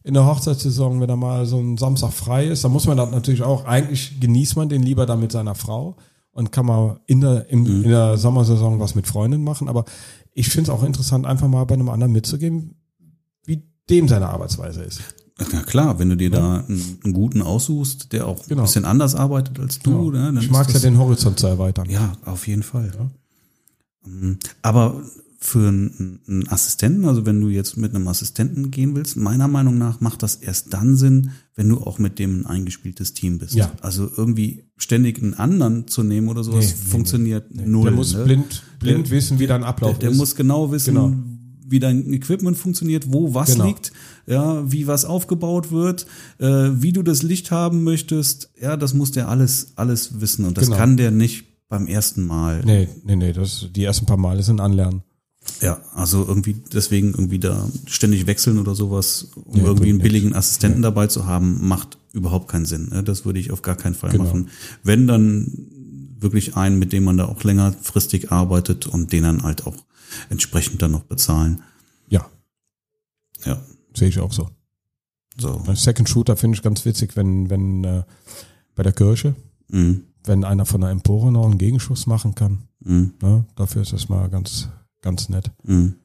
in 0.03 0.13
der 0.13 0.25
Hochzeitssaison, 0.25 0.99
wenn 0.99 1.07
da 1.07 1.15
mal 1.15 1.45
so 1.45 1.57
ein 1.59 1.77
Samstag 1.77 2.11
frei 2.11 2.47
ist, 2.47 2.63
dann 2.63 2.71
muss 2.71 2.87
man 2.87 2.97
das 2.97 3.11
natürlich 3.11 3.41
auch, 3.43 3.65
eigentlich 3.65 4.19
genießt 4.19 4.55
man 4.57 4.69
den 4.69 4.83
lieber 4.83 5.05
dann 5.05 5.19
mit 5.19 5.31
seiner 5.31 5.55
Frau 5.55 5.95
und 6.31 6.51
kann 6.51 6.65
mal 6.65 6.99
in 7.05 7.21
der, 7.21 7.49
im, 7.49 7.61
Mhm. 7.63 7.83
in 7.83 7.89
der 7.89 8.17
Sommersaison 8.17 8.79
was 8.79 8.95
mit 8.95 9.07
Freundinnen 9.07 9.43
machen. 9.43 9.69
Aber 9.69 9.85
ich 10.33 10.49
finde 10.49 10.71
es 10.71 10.77
auch 10.77 10.83
interessant, 10.83 11.25
einfach 11.25 11.47
mal 11.47 11.63
bei 11.65 11.75
einem 11.75 11.89
anderen 11.89 12.11
mitzugehen, 12.11 12.75
wie 13.45 13.63
dem 13.89 14.07
seine 14.07 14.27
Arbeitsweise 14.29 14.81
ist. 14.83 15.01
Na 15.51 15.61
klar, 15.63 15.97
wenn 15.99 16.09
du 16.09 16.17
dir 16.17 16.29
da 16.29 16.57
einen, 16.67 16.99
einen 17.03 17.13
guten 17.13 17.41
aussuchst, 17.41 18.11
der 18.13 18.27
auch 18.27 18.45
Genau. 18.47 18.61
ein 18.61 18.65
bisschen 18.65 18.85
anders 18.85 19.15
arbeitet 19.15 19.59
als 19.59 19.79
du, 19.79 20.11
ne, 20.11 20.23
dann 20.33 20.37
ich 20.37 20.51
mag 20.51 20.71
ja 20.71 20.79
den 20.79 20.97
Horizont 20.97 21.39
zu 21.39 21.47
erweitern. 21.47 21.89
Ja, 21.89 22.13
auf 22.25 22.45
jeden 22.47 22.61
Fall. 22.63 22.91
Ähm, 24.05 24.37
Aber 24.61 25.01
für 25.45 25.67
einen 25.67 26.45
Assistenten, 26.47 27.03
also 27.05 27.25
wenn 27.25 27.41
du 27.41 27.49
jetzt 27.49 27.75
mit 27.75 27.93
einem 27.93 28.07
Assistenten 28.07 28.71
gehen 28.71 28.95
willst, 28.95 29.17
meiner 29.17 29.49
Meinung 29.49 29.77
nach 29.77 29.99
macht 29.99 30.23
das 30.23 30.35
erst 30.37 30.73
dann 30.73 30.95
Sinn, 30.95 31.31
wenn 31.53 31.67
du 31.67 31.81
auch 31.81 31.99
mit 31.99 32.17
dem 32.17 32.39
ein 32.41 32.45
eingespieltes 32.45 33.13
Team 33.13 33.39
bist. 33.39 33.53
Ja. 33.53 33.69
Also 33.81 34.09
irgendwie 34.15 34.63
ständig 34.77 35.21
einen 35.21 35.33
anderen 35.33 35.85
zu 35.89 36.01
nehmen 36.01 36.29
oder 36.29 36.45
sowas 36.45 36.65
Nee, 36.67 36.71
nee, 36.81 36.89
funktioniert 36.91 37.53
null. 37.53 37.83
der 37.83 37.91
muss 37.91 38.13
ne? 38.15 38.23
blind, 38.23 38.63
blind 38.79 39.09
wissen, 39.11 39.37
wie 39.39 39.45
dein 39.47 39.65
Ablauf 39.65 39.91
der, 39.91 39.99
der 39.99 40.11
ist. 40.11 40.17
muss 40.17 40.35
genau 40.37 40.71
wissen, 40.71 40.93
Genau. 40.93 41.11
wie 41.67 41.79
dein 41.79 42.13
Equipment 42.13 42.57
funktioniert, 42.57 43.11
wo 43.11 43.33
was 43.33 43.51
Genau. 43.51 43.65
liegt, 43.67 43.91
ja, 44.25 44.63
wie 44.71 44.87
was 44.87 45.03
aufgebaut 45.03 45.71
wird, 45.73 46.05
äh, 46.39 46.45
wie 46.75 46.93
du 46.93 47.03
das 47.03 47.21
Licht 47.21 47.51
haben 47.51 47.83
möchtest. 47.83 48.49
Ja, 48.61 48.77
das 48.77 48.93
muss 48.93 49.11
der 49.11 49.27
alles, 49.27 49.73
alles 49.75 50.21
wissen. 50.21 50.45
Und 50.45 50.57
das 50.57 50.67
Genau. 50.67 50.77
kann 50.77 50.95
der 50.95 51.11
nicht 51.11 51.67
beim 51.67 51.85
ersten 51.87 52.25
Mal. 52.25 52.61
Nee, 52.63 52.87
nee, 53.03 53.17
nee, 53.17 53.33
das, 53.33 53.67
die 53.75 53.83
ersten 53.83 54.05
paar 54.05 54.15
Male 54.17 54.41
sind 54.41 54.61
Anlernen. 54.61 55.01
Ja, 55.61 55.81
also 55.93 56.25
irgendwie 56.25 56.53
deswegen 56.73 57.11
irgendwie 57.11 57.39
da 57.39 57.67
ständig 57.85 58.27
wechseln 58.27 58.57
oder 58.59 58.75
sowas, 58.75 59.29
um 59.35 59.55
Nee, 59.61 59.61
irgendwie 59.67 59.89
einen 59.89 59.99
billigen 59.99 60.33
Assistenten 60.35 60.81
dabei 60.81 61.07
zu 61.07 61.25
haben, 61.25 61.67
macht 61.67 61.97
überhaupt 62.13 62.47
keinen 62.49 62.65
Sinn. 62.65 62.89
ne? 62.89 63.03
Das 63.03 63.25
würde 63.25 63.39
ich 63.39 63.51
auf 63.51 63.61
gar 63.61 63.75
keinen 63.75 63.95
Fall 63.95 64.11
Genau. 64.11 64.25
machen. 64.25 64.49
Wenn 64.83 65.07
dann 65.07 65.51
wirklich 66.19 66.55
einen, 66.55 66.79
mit 66.79 66.93
dem 66.93 67.03
man 67.03 67.17
da 67.17 67.25
auch 67.25 67.43
längerfristig 67.43 68.31
arbeitet 68.31 68.87
und 68.87 69.11
den 69.11 69.23
dann 69.23 69.43
halt 69.43 69.65
auch 69.67 69.75
entsprechend 70.29 70.81
dann 70.81 70.91
noch 70.91 71.03
bezahlen. 71.03 71.61
Ja, 72.09 72.29
Ja, 73.45 73.61
sehe 73.95 74.07
ich 74.09 74.19
auch 74.19 74.31
so. 74.31 74.49
so. 75.37 75.61
Bei 75.65 75.75
Second 75.75 76.07
Shooter 76.07 76.37
finde 76.37 76.55
ich 76.55 76.61
ganz 76.63 76.85
witzig, 76.85 77.15
wenn, 77.17 77.49
wenn, 77.49 77.83
äh, 77.83 78.03
bei 78.75 78.83
der 78.83 78.93
Kirche, 78.93 79.35
Mhm. 79.69 80.03
wenn 80.23 80.43
einer 80.45 80.65
von 80.65 80.81
der 80.81 80.91
Empore 80.91 81.31
noch 81.31 81.45
einen 81.45 81.57
Gegenschuss 81.57 82.05
machen 82.07 82.35
kann. 82.35 82.59
Mhm. 82.79 83.13
Ne? 83.21 83.45
Dafür 83.55 83.81
ist 83.81 83.91
das 83.93 84.07
mal 84.07 84.29
ganz, 84.29 84.69
ganz 85.03 85.29
nett. 85.29 85.51
Mhm. 85.63 85.97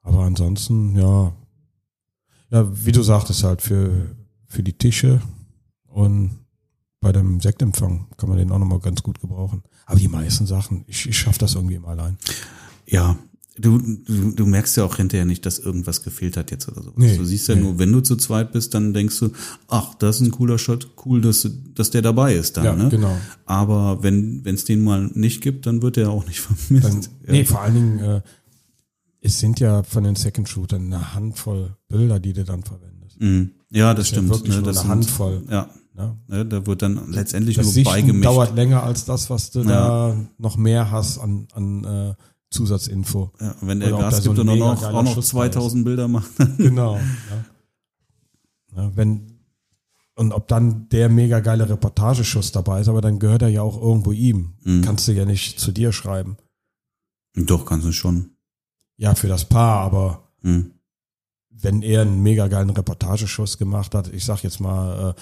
Aber 0.00 0.20
ansonsten, 0.20 0.96
ja, 0.96 1.34
ja, 2.50 2.86
wie 2.86 2.92
du 2.92 3.02
sagtest 3.02 3.44
halt, 3.44 3.60
für, 3.60 4.16
für 4.46 4.62
die 4.62 4.72
Tische 4.72 5.20
und 5.88 6.38
bei 7.00 7.12
dem 7.12 7.40
Sektempfang 7.40 8.06
kann 8.16 8.28
man 8.28 8.38
den 8.38 8.50
auch 8.50 8.58
nochmal 8.58 8.78
ganz 8.78 9.02
gut 9.02 9.20
gebrauchen. 9.20 9.62
Aber 9.86 9.98
die 9.98 10.08
meisten 10.08 10.46
Sachen, 10.46 10.84
ich, 10.86 11.06
ich 11.06 11.18
schaffe 11.18 11.40
das 11.40 11.54
irgendwie 11.54 11.74
immer 11.74 11.88
allein. 11.88 12.16
Ja, 12.86 13.18
du, 13.58 13.78
du, 13.78 14.32
du 14.32 14.46
merkst 14.46 14.76
ja 14.76 14.84
auch 14.84 14.96
hinterher 14.96 15.24
nicht, 15.26 15.44
dass 15.46 15.58
irgendwas 15.58 16.02
gefehlt 16.02 16.36
hat 16.36 16.50
jetzt 16.50 16.68
oder 16.68 16.82
so. 16.82 16.92
Nee, 16.96 17.16
du 17.16 17.24
siehst 17.24 17.48
ja 17.48 17.54
nee. 17.54 17.62
nur, 17.62 17.78
wenn 17.78 17.92
du 17.92 18.00
zu 18.00 18.16
zweit 18.16 18.52
bist, 18.52 18.74
dann 18.74 18.94
denkst 18.94 19.18
du, 19.20 19.30
ach, 19.68 19.94
das 19.94 20.16
ist 20.16 20.22
ein 20.22 20.30
cooler 20.30 20.58
Shot, 20.58 20.88
cool, 21.04 21.20
dass, 21.20 21.48
dass 21.74 21.90
der 21.90 22.02
dabei 22.02 22.34
ist 22.34 22.56
dann. 22.56 22.64
Ja, 22.64 22.74
ne? 22.74 22.88
genau. 22.88 23.16
Aber 23.44 24.02
wenn 24.02 24.42
es 24.46 24.64
den 24.64 24.82
mal 24.84 25.10
nicht 25.14 25.40
gibt, 25.42 25.66
dann 25.66 25.82
wird 25.82 25.96
der 25.96 26.10
auch 26.10 26.26
nicht 26.26 26.40
vermisst. 26.40 26.86
Dann, 26.88 27.00
ja. 27.02 27.32
Nee, 27.32 27.44
vor 27.44 27.60
allen 27.60 27.74
Dingen, 27.74 27.98
äh, 27.98 28.20
es 29.20 29.38
sind 29.38 29.60
ja 29.60 29.82
von 29.82 30.04
den 30.04 30.16
Second 30.16 30.48
Shootern 30.48 30.86
eine 30.86 31.14
Handvoll 31.14 31.76
Bilder, 31.88 32.18
die 32.20 32.32
du 32.32 32.44
dann 32.44 32.62
verwendest. 32.62 33.20
Mhm. 33.20 33.50
ja, 33.70 33.94
das 33.94 34.08
ja 34.10 34.14
stimmt. 34.16 34.30
wirklich 34.30 34.54
nur 34.54 34.62
das 34.64 34.78
eine 34.78 34.82
sind- 34.82 34.90
Handvoll. 34.90 35.42
Ja, 35.50 35.68
Ne? 35.94 36.16
ne, 36.26 36.46
da 36.46 36.66
wird 36.66 36.80
dann 36.80 37.12
letztendlich 37.12 37.56
Das 37.56 37.66
nur 37.66 37.74
Sichten 37.74 37.90
beigemischt. 37.92 38.24
dauert 38.24 38.56
länger 38.56 38.82
als 38.82 39.04
das, 39.04 39.28
was 39.28 39.50
du 39.50 39.60
Ja. 39.60 39.66
da 39.66 40.16
noch 40.38 40.56
mehr 40.56 40.90
hast 40.90 41.18
an, 41.18 41.46
an 41.52 41.84
äh, 41.84 42.14
Zusatzinfo. 42.52 43.32
Ja, 43.40 43.54
wenn 43.60 43.80
der 43.80 43.94
Oder 43.94 44.10
Gas 44.10 44.18
so 44.22 44.32
gibt 44.32 44.38
ein 44.40 44.48
und 44.48 44.62
auch 44.62 44.74
noch, 44.74 44.80
geiler 44.82 44.98
auch 44.98 45.02
noch 45.02 45.14
Schuss 45.14 45.32
bei 45.32 45.46
ist. 45.46 45.54
2000 45.54 45.84
Bilder 45.84 46.08
macht. 46.08 46.30
Genau. 46.58 46.96
ja. 46.96 47.44
Ja, 48.76 48.90
wenn, 48.96 49.38
und 50.14 50.32
ob 50.32 50.48
dann 50.48 50.88
der 50.90 51.08
mega 51.08 51.40
geile 51.40 51.68
Reportageschuss 51.68 52.52
dabei 52.52 52.80
ist, 52.80 52.88
aber 52.88 53.00
dann 53.00 53.18
gehört 53.18 53.42
er 53.42 53.48
ja 53.48 53.62
auch 53.62 53.80
irgendwo 53.80 54.12
ihm. 54.12 54.54
Mhm. 54.62 54.82
Kannst 54.82 55.08
du 55.08 55.12
ja 55.12 55.24
nicht 55.24 55.58
zu 55.60 55.72
dir 55.72 55.92
schreiben. 55.92 56.36
Doch, 57.34 57.64
kannst 57.66 57.86
du 57.86 57.92
schon. 57.92 58.30
Ja, 58.96 59.14
für 59.14 59.28
das 59.28 59.46
Paar, 59.46 59.80
aber 59.80 60.28
Mhm. 60.42 60.72
wenn 61.50 61.82
er 61.82 62.02
einen 62.02 62.22
mega 62.22 62.48
geilen 62.48 62.70
Reportageschuss 62.70 63.58
gemacht 63.58 63.94
hat, 63.94 64.12
ich 64.12 64.24
sag 64.24 64.42
jetzt 64.42 64.60
mal, 64.60 65.10
äh, 65.10 65.20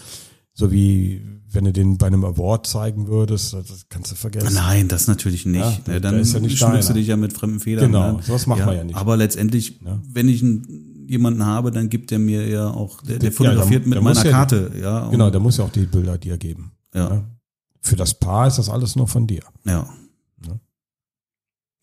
so 0.53 0.71
wie 0.73 1.23
wenn 1.53 1.65
du 1.65 1.73
den 1.73 1.99
bei 1.99 2.07
einem 2.07 2.25
Award 2.25 2.67
zeigen 2.69 3.09
würdest, 3.09 3.55
das 3.55 3.87
kannst 3.89 4.13
du 4.13 4.15
vergessen. 4.15 4.55
Nein, 4.55 4.87
das 4.87 5.09
natürlich 5.09 5.47
nicht. 5.47 5.61
Ja, 5.87 5.95
ne, 5.95 6.01
dann 6.01 6.17
ist 6.19 6.33
ja 6.33 6.39
nicht 6.39 6.59
schmückst 6.59 6.91
du 6.91 6.95
dich 6.95 7.09
ja 7.09 7.17
mit 7.17 7.33
fremden 7.33 7.59
Federn. 7.59 7.87
Genau, 7.87 8.13
ne? 8.19 8.23
sowas 8.23 8.47
machen 8.47 8.67
wir 8.67 8.75
ja 8.75 8.85
nicht. 8.85 8.95
Aber 8.97 9.17
letztendlich, 9.17 9.81
Ja. 9.85 10.01
wenn 10.13 10.29
ich 10.29 10.43
einen, 10.43 11.07
jemanden 11.09 11.45
habe, 11.45 11.73
dann 11.73 11.89
gibt 11.89 12.13
der 12.13 12.21
mir 12.21 12.47
ja 12.47 12.69
auch, 12.71 13.03
der, 13.03 13.19
der 13.19 13.31
Ja, 13.31 13.35
fotografiert 13.37 13.83
der- 13.83 13.89
mit 13.89 13.97
der 13.97 14.03
muss 14.03 14.15
meiner 14.19 14.27
ja- 14.31 14.33
Karte. 14.37 14.71
Ja, 14.81 15.09
Genau, 15.09 15.29
der 15.31 15.41
muss 15.41 15.57
ja 15.57 15.65
auch 15.65 15.73
die 15.73 15.87
Bilder 15.87 16.19
dir 16.19 16.39
geben. 16.39 16.71
Ja. 16.95 17.15
Ja. 17.15 17.25
Für 17.83 17.97
das 17.97 18.15
Paar 18.15 18.47
ist 18.47 18.59
das 18.59 18.69
alles 18.69 18.95
nur 18.95 19.09
von 19.09 19.27
dir. 19.27 19.43
Ja. 19.65 19.89
Ne? 20.47 20.61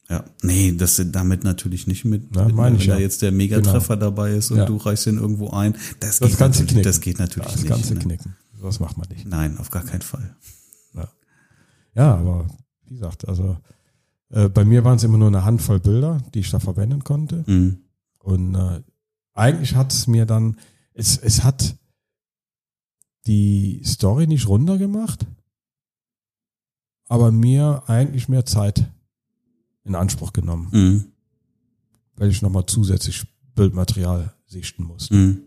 Ja, 0.10 0.24
nee, 0.44 0.72
das 0.78 0.96
sind 0.96 1.14
damit 1.14 1.44
natürlich 1.44 1.88
nicht 1.88 2.06
mit, 2.06 2.28
Na, 2.34 2.46
mit 2.46 2.56
meine 2.56 2.76
wenn 2.76 2.80
ich 2.82 2.88
da 2.88 2.94
ja. 2.94 3.00
jetzt 3.02 3.22
der 3.22 3.34
Megatreffer 3.34 3.98
dabei 3.98 4.32
ist 4.34 4.52
und 4.52 4.60
Ja. 4.60 4.66
du 4.66 4.78
reichst 4.78 5.06
ihn 5.08 5.18
irgendwo 5.18 5.50
ein. 5.50 5.74
Das, 6.00 6.20
Das 6.20 6.30
geht 6.30 6.40
du 6.40 6.44
natürlich, 6.46 6.84
das 6.84 7.02
geht 7.02 7.20
natürlich 7.20 7.52
Das 7.52 7.58
nicht. 7.62 7.70
ganze 7.70 7.94
ne? 7.96 8.00
knicken. 8.00 8.36
Das 8.62 8.80
macht 8.80 8.98
man 8.98 9.08
nicht. 9.10 9.26
Nein, 9.26 9.58
auf 9.58 9.70
gar 9.70 9.84
keinen 9.84 10.02
Fall. 10.02 10.36
Ja, 11.94 12.16
aber 12.16 12.48
wie 12.86 12.94
gesagt, 12.94 13.28
also 13.28 13.58
äh, 14.30 14.50
bei 14.50 14.64
mir 14.66 14.84
waren 14.84 14.98
es 14.98 15.04
immer 15.04 15.18
nur 15.18 15.30
eine 15.30 15.44
Handvoll 15.46 15.80
Bilder, 15.80 16.22
die 16.34 16.40
ich 16.42 16.52
da 16.52 16.60
verwenden 16.60 17.04
konnte. 17.04 17.44
Mhm. 17.48 17.80
Und 18.20 18.54
äh, 18.54 18.84
eigentlich 19.34 19.76
hat 19.76 19.92
es 19.92 20.06
mir 20.06 20.28
dann, 20.28 20.58
es, 20.94 21.18
es 21.18 21.44
hat 21.44 21.76
die 23.26 23.82
Story 23.84 24.28
nicht 24.28 24.48
runtergemacht, 24.48 25.26
aber 27.08 27.32
mir 27.32 27.84
eigentlich 27.88 28.30
mehr 28.30 28.46
Zeit 28.46 28.86
in 29.84 29.96
Anspruch 29.96 30.34
genommen, 30.34 30.68
Mhm. 30.72 31.06
weil 32.16 32.30
ich 32.30 32.44
nochmal 32.44 32.66
zusätzlich 32.68 33.26
Bildmaterial 33.56 34.34
sichten 34.46 34.84
muss. 34.84 35.10
Mhm. 35.10 35.47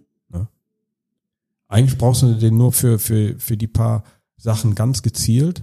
Eigentlich 1.70 1.96
brauchst 1.98 2.22
du 2.22 2.34
den 2.34 2.56
nur 2.56 2.72
für, 2.72 2.98
für, 2.98 3.36
für 3.38 3.56
die 3.56 3.66
paar 3.68 4.04
Sachen 4.36 4.74
ganz 4.74 5.02
gezielt. 5.02 5.62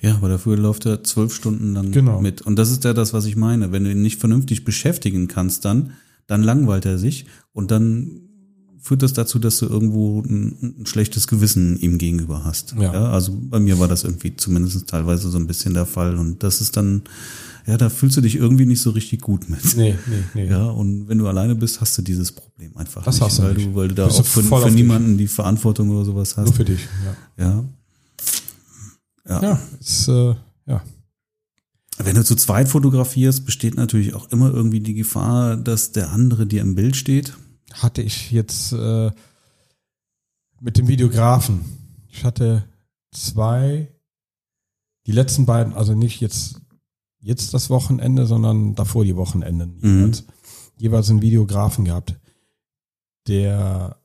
Ja, 0.00 0.16
aber 0.16 0.28
dafür 0.28 0.56
läuft 0.56 0.84
er 0.86 1.02
zwölf 1.02 1.34
Stunden 1.34 1.72
lang 1.74 1.90
Genau. 1.92 2.20
mit. 2.20 2.42
Und 2.42 2.56
das 2.56 2.70
ist 2.70 2.84
ja 2.84 2.92
das, 2.92 3.12
was 3.12 3.24
ich 3.24 3.36
meine. 3.36 3.72
Wenn 3.72 3.84
du 3.84 3.90
ihn 3.90 4.02
nicht 4.02 4.20
vernünftig 4.20 4.64
beschäftigen 4.64 5.28
kannst, 5.28 5.64
dann, 5.64 5.92
dann 6.26 6.42
langweilt 6.42 6.84
er 6.84 6.98
sich 6.98 7.26
und 7.52 7.70
dann 7.70 8.20
führt 8.78 9.02
das 9.02 9.14
dazu, 9.14 9.38
dass 9.38 9.58
du 9.58 9.66
irgendwo 9.66 10.20
ein, 10.20 10.76
ein 10.80 10.86
schlechtes 10.86 11.26
Gewissen 11.26 11.78
ihm 11.80 11.98
gegenüber 11.98 12.44
hast. 12.44 12.74
Ja. 12.78 12.92
also 13.10 13.32
bei 13.36 13.58
mir 13.58 13.78
war 13.80 13.88
das 13.88 14.04
irgendwie 14.04 14.36
zumindest 14.36 14.86
teilweise 14.88 15.28
so 15.30 15.38
ein 15.38 15.46
bisschen 15.48 15.74
der 15.74 15.86
Fall 15.86 16.16
und 16.16 16.42
das 16.42 16.60
ist 16.60 16.76
dann, 16.76 17.02
ja, 17.66 17.76
da 17.76 17.88
fühlst 17.90 18.16
du 18.16 18.20
dich 18.20 18.36
irgendwie 18.36 18.66
nicht 18.66 18.80
so 18.80 18.90
richtig 18.90 19.20
gut 19.22 19.48
mit. 19.50 19.76
Nee, 19.76 19.96
nee, 20.06 20.22
nee. 20.34 20.46
Ja, 20.48 20.66
und 20.66 21.08
wenn 21.08 21.18
du 21.18 21.26
alleine 21.26 21.54
bist, 21.54 21.80
hast 21.80 21.98
du 21.98 22.02
dieses 22.02 22.30
Problem 22.32 22.76
einfach 22.76 23.02
Das 23.04 23.16
nicht, 23.16 23.22
hast 23.24 23.38
du 23.38 23.42
weil 23.42 23.54
nicht. 23.54 23.66
du, 23.68 23.74
weil 23.74 23.88
du 23.88 23.94
da 23.94 24.06
Bist 24.06 24.20
auch 24.20 24.24
für, 24.24 24.42
für 24.42 24.64
dich. 24.66 24.74
niemanden 24.74 25.18
die 25.18 25.26
Verantwortung 25.26 25.90
oder 25.90 26.04
sowas 26.04 26.36
Nur 26.36 26.46
hast. 26.46 26.54
für 26.54 26.64
dich. 26.64 26.80
Ja, 27.36 27.44
Ja. 27.44 27.64
Ja. 29.28 29.42
ja 29.42 29.60
ist, 29.80 30.08
äh, 30.08 30.34
ja. 30.66 30.82
Wenn 31.98 32.14
du 32.14 32.24
zu 32.24 32.36
zweit 32.36 32.68
fotografierst, 32.68 33.44
besteht 33.46 33.74
natürlich 33.74 34.14
auch 34.14 34.30
immer 34.30 34.52
irgendwie 34.52 34.80
die 34.80 34.94
Gefahr, 34.94 35.56
dass 35.56 35.92
der 35.92 36.12
andere 36.12 36.46
dir 36.46 36.60
im 36.62 36.74
Bild 36.74 36.94
steht. 36.94 37.32
hatte 37.72 38.02
ich 38.02 38.30
jetzt 38.30 38.72
äh, 38.72 39.10
mit 40.60 40.76
dem 40.78 40.88
Videografen. 40.88 41.60
Ich 42.08 42.24
hatte 42.24 42.64
zwei, 43.12 43.88
die 45.06 45.12
letzten 45.12 45.46
beiden, 45.46 45.72
also 45.72 45.94
nicht 45.94 46.20
jetzt, 46.20 46.60
jetzt 47.26 47.52
das 47.54 47.70
Wochenende, 47.70 48.24
sondern 48.26 48.76
davor 48.76 49.04
die 49.04 49.16
Wochenenden 49.16 49.80
jeweils, 49.82 50.24
jeweils 50.78 51.10
einen 51.10 51.22
Videografen 51.22 51.84
gehabt. 51.84 52.14
Der 53.26 54.00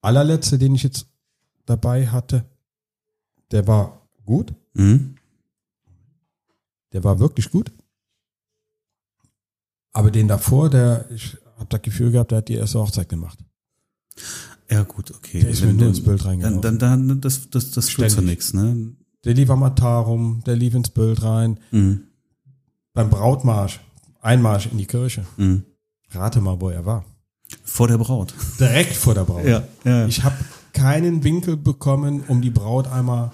allerletzte, 0.00 0.58
den 0.58 0.76
ich 0.76 0.84
jetzt 0.84 1.08
dabei 1.66 2.06
hatte, 2.06 2.44
der 3.50 3.66
war 3.66 4.08
gut. 4.24 4.54
Mhm. 4.74 5.16
Der 6.92 7.02
war 7.02 7.18
wirklich 7.18 7.50
gut. 7.50 7.72
Aber 9.92 10.12
den 10.12 10.28
davor, 10.28 10.70
der, 10.70 11.10
ich 11.10 11.36
habe 11.56 11.66
das 11.68 11.82
Gefühl 11.82 12.12
gehabt, 12.12 12.30
der 12.30 12.38
hat 12.38 12.48
die 12.48 12.54
erste 12.54 12.78
Hochzeit 12.78 13.08
gemacht. 13.08 13.38
Ja, 14.70 14.84
gut, 14.84 15.10
okay. 15.10 15.40
Der 15.40 15.50
ist 15.50 15.64
mir 15.64 15.72
nur 15.72 15.88
ins 15.88 16.02
Bild 16.02 16.24
reingelaufen. 16.24 16.62
Dann, 16.62 16.78
dann, 16.78 17.08
dann 17.08 17.20
das, 17.20 17.50
das, 17.50 17.72
das 17.72 18.20
nichts, 18.20 18.54
ne? 18.54 18.94
Der 19.24 19.34
lief 19.34 19.50
am 19.50 19.62
Altar 19.64 20.04
rum, 20.04 20.42
der 20.46 20.56
lief 20.56 20.74
ins 20.74 20.90
Bild 20.90 21.22
rein. 21.22 21.58
Mhm. 21.72 22.06
Beim 22.94 23.10
Brautmarsch, 23.10 23.80
Einmarsch 24.20 24.66
in 24.66 24.78
die 24.78 24.86
Kirche. 24.86 25.24
Mhm. 25.36 25.64
Rate 26.10 26.40
mal, 26.40 26.60
wo 26.60 26.68
er 26.68 26.84
war. 26.84 27.04
Vor 27.64 27.88
der 27.88 27.98
Braut. 27.98 28.34
Direkt 28.60 28.94
vor 28.94 29.14
der 29.14 29.24
Braut. 29.24 29.44
Ja, 29.44 29.62
ja. 29.84 30.06
Ich 30.06 30.22
habe 30.24 30.36
keinen 30.72 31.24
Winkel 31.24 31.56
bekommen, 31.56 32.24
um 32.28 32.40
die 32.42 32.50
Braut 32.50 32.86
einmal 32.86 33.30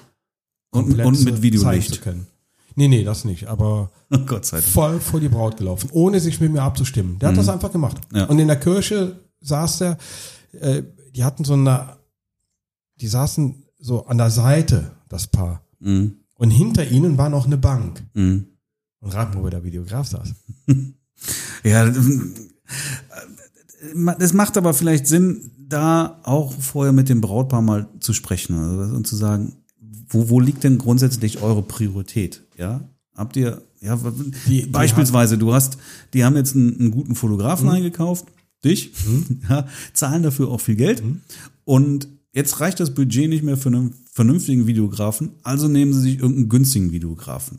Und, 0.70 0.84
und 0.90 0.96
mit 0.96 1.24
zeigen 1.24 1.36
zu 1.36 1.42
Videolicht. 1.42 2.02
können. 2.02 2.26
Nee, 2.74 2.88
nee, 2.88 3.02
das 3.04 3.24
nicht. 3.24 3.46
Aber 3.48 3.90
Oh 4.11 4.18
Gott 4.18 4.44
sei 4.46 4.59
Dank. 4.59 4.68
voll 4.68 5.00
vor 5.00 5.20
die 5.20 5.28
Braut 5.28 5.56
gelaufen, 5.56 5.90
ohne 5.92 6.20
sich 6.20 6.40
mit 6.40 6.52
mir 6.52 6.62
abzustimmen. 6.62 7.18
Der 7.18 7.30
hat 7.30 7.36
das 7.36 7.48
einfach 7.48 7.72
gemacht. 7.72 7.96
Ja. 8.12 8.24
Und 8.26 8.38
in 8.38 8.46
der 8.48 8.59
Kirche 8.59 9.18
saß 9.40 9.78
der, 9.78 9.98
äh, 10.52 10.82
die 11.14 11.24
hatten 11.24 11.44
so 11.44 11.54
eine, 11.54 11.96
die 13.00 13.09
saßen 13.09 13.64
so 13.80 14.06
an 14.06 14.18
der 14.18 14.30
Seite, 14.30 14.92
das 15.09 15.26
Paar. 15.26 15.62
Mhm. 15.80 16.18
Und 16.36 16.50
hinter 16.50 16.88
ihnen 16.88 17.18
war 17.18 17.28
noch 17.28 17.46
eine 17.46 17.59
Bank. 17.59 18.04
Mhm. 18.14 18.46
Und 19.01 19.14
rat 19.14 19.34
mal, 19.34 19.42
wo 19.42 19.49
der 19.49 19.64
Videograf 19.64 20.07
saß. 20.09 20.34
Ja, 21.64 21.84
ähm, 21.86 22.34
äh, 24.07 24.14
es 24.20 24.32
macht 24.32 24.57
aber 24.57 24.72
vielleicht 24.74 25.07
Sinn, 25.07 25.51
da 25.68 26.20
auch 26.22 26.53
vorher 26.53 26.92
mit 26.92 27.09
dem 27.09 27.20
Brautpaar 27.20 27.62
mal 27.62 27.88
zu 28.01 28.12
sprechen 28.12 28.57
und 28.94 29.07
zu 29.07 29.16
sagen, 29.16 29.57
wo, 30.09 30.28
wo 30.30 30.40
liegt 30.40 30.62
denn 30.64 30.78
grundsätzlich 30.78 31.42
eure 31.42 31.62
Priorität? 31.62 32.44
Ja, 32.57 32.88
habt 33.14 33.36
ihr, 33.36 33.62
ja, 33.80 33.96
Die- 34.46 34.62
die 34.62 34.66
beispielsweise, 34.66 35.36
du 35.38 35.53
hast, 35.53 35.78
die 36.14 36.24
haben 36.24 36.36
jetzt 36.36 36.55
einen, 36.55 36.78
einen 36.78 36.90
guten 36.92 37.14
Fotografen 37.16 37.68
eingekauft, 37.68 38.26
dich, 38.64 38.92
ja, 39.49 39.66
zahlen 39.92 40.22
dafür 40.22 40.49
auch 40.49 40.61
viel 40.61 40.76
Geld 40.76 41.03
und 41.64 42.09
jetzt 42.32 42.61
reicht 42.61 42.78
das 42.80 42.94
Budget 42.94 43.28
nicht 43.28 43.42
mehr 43.42 43.57
für 43.57 43.68
einen 43.68 43.94
vernünftigen 44.12 44.66
Videografen, 44.66 45.32
also 45.42 45.68
nehmen 45.68 45.92
sie 45.92 46.01
sich 46.01 46.18
irgendeinen 46.18 46.49
günstigen 46.49 46.92
Videografen. 46.92 47.59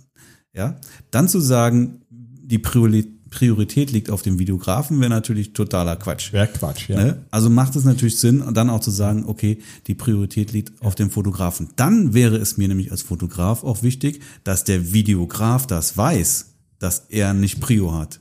Ja, 0.60 0.76
dann 1.10 1.30
zu 1.30 1.40
sagen, 1.40 2.02
die 2.12 2.58
Priorität 2.60 3.92
liegt 3.94 4.10
auf 4.10 4.24
dem 4.24 4.40
Videografen, 4.40 5.00
wäre 5.00 5.10
natürlich 5.10 5.54
totaler 5.54 5.96
Quatsch. 5.96 6.34
Wäre 6.34 6.48
Quatsch, 6.48 6.90
ja. 6.90 6.98
Ne? 7.02 7.26
Also 7.32 7.50
macht 7.50 7.78
es 7.78 7.86
natürlich 7.86 8.18
Sinn, 8.18 8.44
dann 8.54 8.70
auch 8.70 8.82
zu 8.82 8.92
sagen, 8.92 9.24
okay, 9.26 9.60
die 9.88 9.96
Priorität 9.96 10.52
liegt 10.52 10.82
auf 10.82 10.96
dem 10.96 11.12
Fotografen. 11.12 11.70
Dann 11.78 12.14
wäre 12.14 12.36
es 12.36 12.58
mir 12.58 12.68
nämlich 12.68 12.92
als 12.92 13.04
Fotograf 13.04 13.64
auch 13.64 13.84
wichtig, 13.84 14.22
dass 14.44 14.66
der 14.66 14.92
Videograf 14.92 15.66
das 15.66 15.96
weiß, 15.96 16.48
dass 16.78 17.06
er 17.08 17.34
nicht 17.34 17.62
Prio 17.62 17.94
hat. 17.94 18.20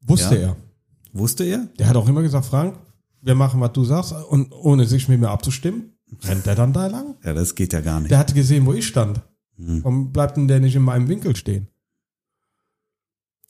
Wusste 0.00 0.36
Ja. 0.36 0.40
er. 0.40 0.56
Wusste 1.12 1.44
er? 1.44 1.68
Der 1.78 1.86
hat 1.86 1.96
auch 1.96 2.08
immer 2.08 2.22
gesagt, 2.22 2.46
Frank, 2.46 2.78
wir 3.20 3.34
machen, 3.34 3.60
was 3.60 3.72
du 3.74 3.84
sagst, 3.84 4.14
und 4.30 4.52
ohne 4.52 4.86
sich 4.86 5.06
mit 5.08 5.20
mir 5.20 5.28
abzustimmen. 5.28 5.92
Rennt 6.24 6.46
der 6.46 6.54
dann 6.54 6.72
da 6.72 6.86
lang? 6.86 7.16
Ja, 7.22 7.34
das 7.34 7.54
geht 7.54 7.74
ja 7.74 7.80
gar 7.80 8.00
nicht. 8.00 8.10
Der 8.10 8.16
hatte 8.18 8.32
gesehen, 8.32 8.64
wo 8.64 8.72
ich 8.72 8.86
stand. 8.86 9.20
Hm. 9.58 9.82
Warum 9.84 10.12
bleibt 10.12 10.36
denn 10.36 10.48
der 10.48 10.60
nicht 10.60 10.74
in 10.76 10.82
meinem 10.82 11.08
Winkel 11.08 11.36
stehen? 11.36 11.68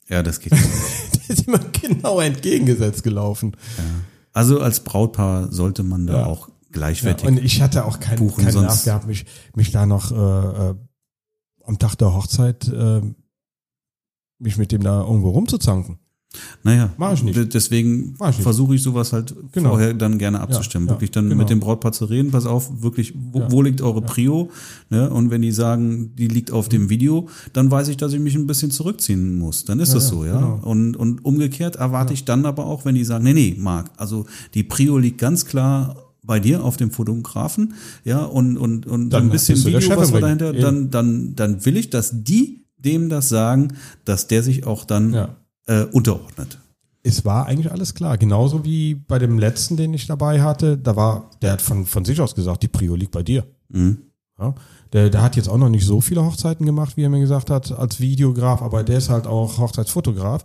Ja, 0.07 0.23
das 0.23 0.39
geht. 0.39 0.53
nicht. 0.53 0.63
Der 1.29 1.37
ist 1.37 1.47
immer 1.47 1.59
genau 1.59 2.19
entgegengesetzt 2.19 3.03
gelaufen. 3.03 3.55
Also 4.33 4.59
als 4.59 4.83
Brautpaar 4.83 5.51
sollte 5.51 5.83
man 5.83 6.07
da 6.07 6.21
Ja. 6.21 6.25
auch 6.25 6.47
Ja, 6.47 6.53
gleichwertig. 6.71 7.27
und 7.27 7.37
ich 7.37 7.61
hatte 7.61 7.85
auch 7.85 7.99
keinen 7.99 8.17
buchen, 8.17 8.43
keinen 8.43 8.53
sonst- 8.53 8.85
gehabt, 8.85 9.05
mich, 9.05 9.25
mich 9.55 9.71
da 9.71 9.85
noch 9.85 10.11
äh, 10.11 10.69
äh, 10.71 10.75
am 11.63 11.77
Tag 11.77 11.95
der 11.97 12.13
Hochzeit 12.15 12.67
äh, 12.67 13.01
mich 14.39 14.57
mit 14.57 14.71
dem 14.71 14.81
da 14.81 15.01
irgendwo 15.01 15.29
rumzuzanken. 15.29 15.99
Naja, 16.63 16.91
Mach 16.97 17.13
ich 17.13 17.23
nicht. 17.23 17.53
deswegen 17.53 18.15
versuche 18.17 18.75
ich 18.75 18.83
sowas 18.83 19.13
halt 19.13 19.33
Genau. 19.51 19.69
vorher 19.69 19.93
dann 19.95 20.19
gerne 20.19 20.39
abzustimmen. 20.41 20.87
ja, 20.87 20.93
wirklich 20.93 21.09
dann 21.11 21.25
genau. 21.29 21.39
mit 21.39 21.49
dem 21.49 21.59
Brautpaar 21.59 21.91
zu 21.91 22.05
reden, 22.05 22.29
pass 22.31 22.45
auf, 22.45 22.83
wirklich, 22.83 23.13
wo, 23.31 23.39
Ja. 23.39 23.51
wo 23.51 23.61
liegt 23.63 23.81
eure 23.81 24.01
Prio? 24.03 24.49
Ne? 24.89 25.09
Und 25.09 25.31
wenn 25.31 25.41
die 25.41 25.51
sagen, 25.51 26.13
die 26.15 26.27
liegt 26.27 26.51
auf 26.51 26.69
dem 26.69 26.89
Video, 26.89 27.27
dann 27.53 27.71
weiß 27.71 27.87
ich, 27.87 27.97
dass 27.97 28.13
ich 28.13 28.19
mich 28.19 28.35
ein 28.35 28.45
bisschen 28.45 28.69
zurückziehen 28.69 29.39
muss. 29.39 29.65
Dann 29.65 29.79
ist 29.79 29.89
Ja, 29.89 29.95
das 29.95 30.03
ja, 30.05 30.09
so, 30.09 30.25
ja. 30.25 30.35
genau. 30.35 30.59
Und, 30.63 30.95
und 30.95 31.25
umgekehrt 31.25 31.77
erwarte 31.77 32.13
ich 32.13 32.25
dann 32.25 32.45
aber 32.45 32.65
auch, 32.67 32.85
wenn 32.85 32.93
die 32.95 33.03
sagen, 33.05 33.23
nee, 33.23 33.33
nee, 33.33 33.55
Marc, 33.57 33.89
also 33.97 34.25
die 34.53 34.63
Prio 34.63 34.97
liegt 34.99 35.17
ganz 35.17 35.45
klar 35.45 35.95
bei 36.23 36.39
dir 36.39 36.63
auf 36.63 36.77
dem 36.77 36.91
Fotografen, 36.91 37.73
ja, 38.05 38.23
und, 38.23 38.55
und, 38.57 38.85
und 38.85 39.09
Dann 39.09 39.23
ein 39.23 39.29
bisschen 39.31 39.57
Video, 39.65 39.79
was 39.97 40.11
dahinter, 40.11 40.49
Eben. 40.53 40.61
dann, 40.61 40.91
dann, 40.91 41.35
dann 41.35 41.65
will 41.65 41.75
ich, 41.75 41.89
dass 41.89 42.23
die 42.23 42.65
dem 42.77 43.09
das 43.09 43.29
sagen, 43.29 43.69
dass 44.05 44.27
der 44.27 44.43
sich 44.43 44.65
auch 44.67 44.85
dann 44.85 45.11
Ja. 45.13 45.35
Äh, 45.69 45.83
unterordnet. 45.83 46.57
Es 47.03 47.23
war 47.23 47.45
eigentlich 47.45 47.71
alles 47.71 47.93
klar. 47.93 48.17
Genauso 48.17 48.65
wie 48.65 48.95
bei 48.95 49.19
dem 49.19 49.39
letzten, 49.39 49.77
den 49.77 49.93
ich 49.93 50.07
dabei 50.07 50.41
hatte. 50.41 50.77
Da 50.77 50.95
war, 50.95 51.29
der 51.41 51.53
hat 51.53 51.61
von, 51.61 51.85
von 51.85 52.03
sich 52.03 52.19
aus 52.19 52.35
gesagt, 52.35 52.63
die 52.63 52.67
Prio 52.67 52.95
liegt 52.95 53.11
bei 53.11 53.23
dir. 53.23 53.45
Mhm. 53.69 53.99
Ja, 54.37 54.55
der, 54.93 55.09
der 55.09 55.21
hat 55.21 55.35
jetzt 55.35 55.47
auch 55.47 55.57
noch 55.57 55.69
nicht 55.69 55.85
so 55.85 56.01
viele 56.01 56.25
Hochzeiten 56.25 56.65
gemacht, 56.65 56.97
wie 56.97 57.03
er 57.03 57.09
mir 57.09 57.19
gesagt 57.19 57.49
hat, 57.49 57.71
als 57.71 57.99
Videograf, 57.99 58.61
aber 58.61 58.83
der 58.83 58.97
ist 58.97 59.09
halt 59.09 59.27
auch 59.27 59.57
Hochzeitsfotograf. 59.57 60.43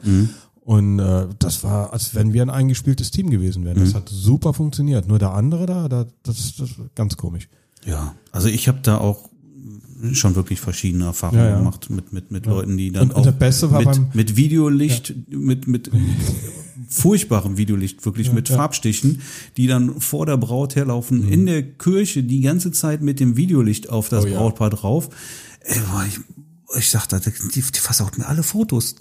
Und 0.60 0.98
äh, 0.98 1.26
das 1.38 1.62
war, 1.64 1.92
als 1.92 2.14
wenn 2.14 2.32
wir 2.32 2.42
ein 2.42 2.50
eingespieltes 2.50 3.10
Team 3.10 3.30
gewesen 3.30 3.64
wären. 3.64 3.78
Das 3.78 3.94
hat 3.94 4.08
super 4.08 4.52
funktioniert. 4.52 5.08
Nur 5.08 5.18
der 5.18 5.32
andere 5.32 5.66
da, 5.66 5.88
da 5.88 6.06
das, 6.22 6.56
das 6.56 6.78
war 6.78 6.86
ganz 6.94 7.16
komisch. 7.16 7.48
Ja, 7.84 8.14
also 8.32 8.48
ich 8.48 8.68
habe 8.68 8.78
da 8.82 8.98
auch 8.98 9.28
schon 10.12 10.34
wirklich 10.34 10.60
verschiedene 10.60 11.04
Erfahrungen 11.06 11.40
Ja, 11.42 11.50
ja. 11.50 11.58
gemacht 11.58 11.88
mit 11.90 12.12
mit 12.12 12.30
mit 12.30 12.46
Leuten, 12.46 12.76
die 12.76 12.90
dann 12.92 13.10
Und- 13.10 13.16
auch 13.16 13.24
mit, 13.24 13.38
beim- 13.38 14.10
mit 14.12 14.36
Videolicht, 14.36 15.14
mit 15.30 15.66
mit 15.66 15.90
furchtbarem 16.88 17.56
Videolicht, 17.56 18.04
wirklich 18.04 18.32
mit 18.32 18.48
ja. 18.48 18.56
Farbstichen, 18.56 19.22
die 19.56 19.66
dann 19.66 20.00
vor 20.00 20.26
der 20.26 20.36
Braut 20.36 20.76
herlaufen 20.76 21.26
in 21.28 21.46
der 21.46 21.62
Kirche 21.62 22.22
die 22.22 22.40
ganze 22.40 22.72
Zeit 22.72 23.02
mit 23.02 23.20
dem 23.20 23.36
Videolicht 23.36 23.88
auf 23.90 24.08
das 24.08 24.24
Oh 24.24 24.28
ja. 24.28 24.38
Brautpaar 24.38 24.70
drauf. 24.70 25.08
Ey, 25.60 25.80
boah, 25.90 26.04
ich, 26.06 26.20
ich 26.78 26.90
dachte, 26.90 27.20
die, 27.20 27.60
die 27.62 27.62
versaut 27.62 28.18
mir 28.18 28.26
alle 28.26 28.42
Fotos. 28.42 28.96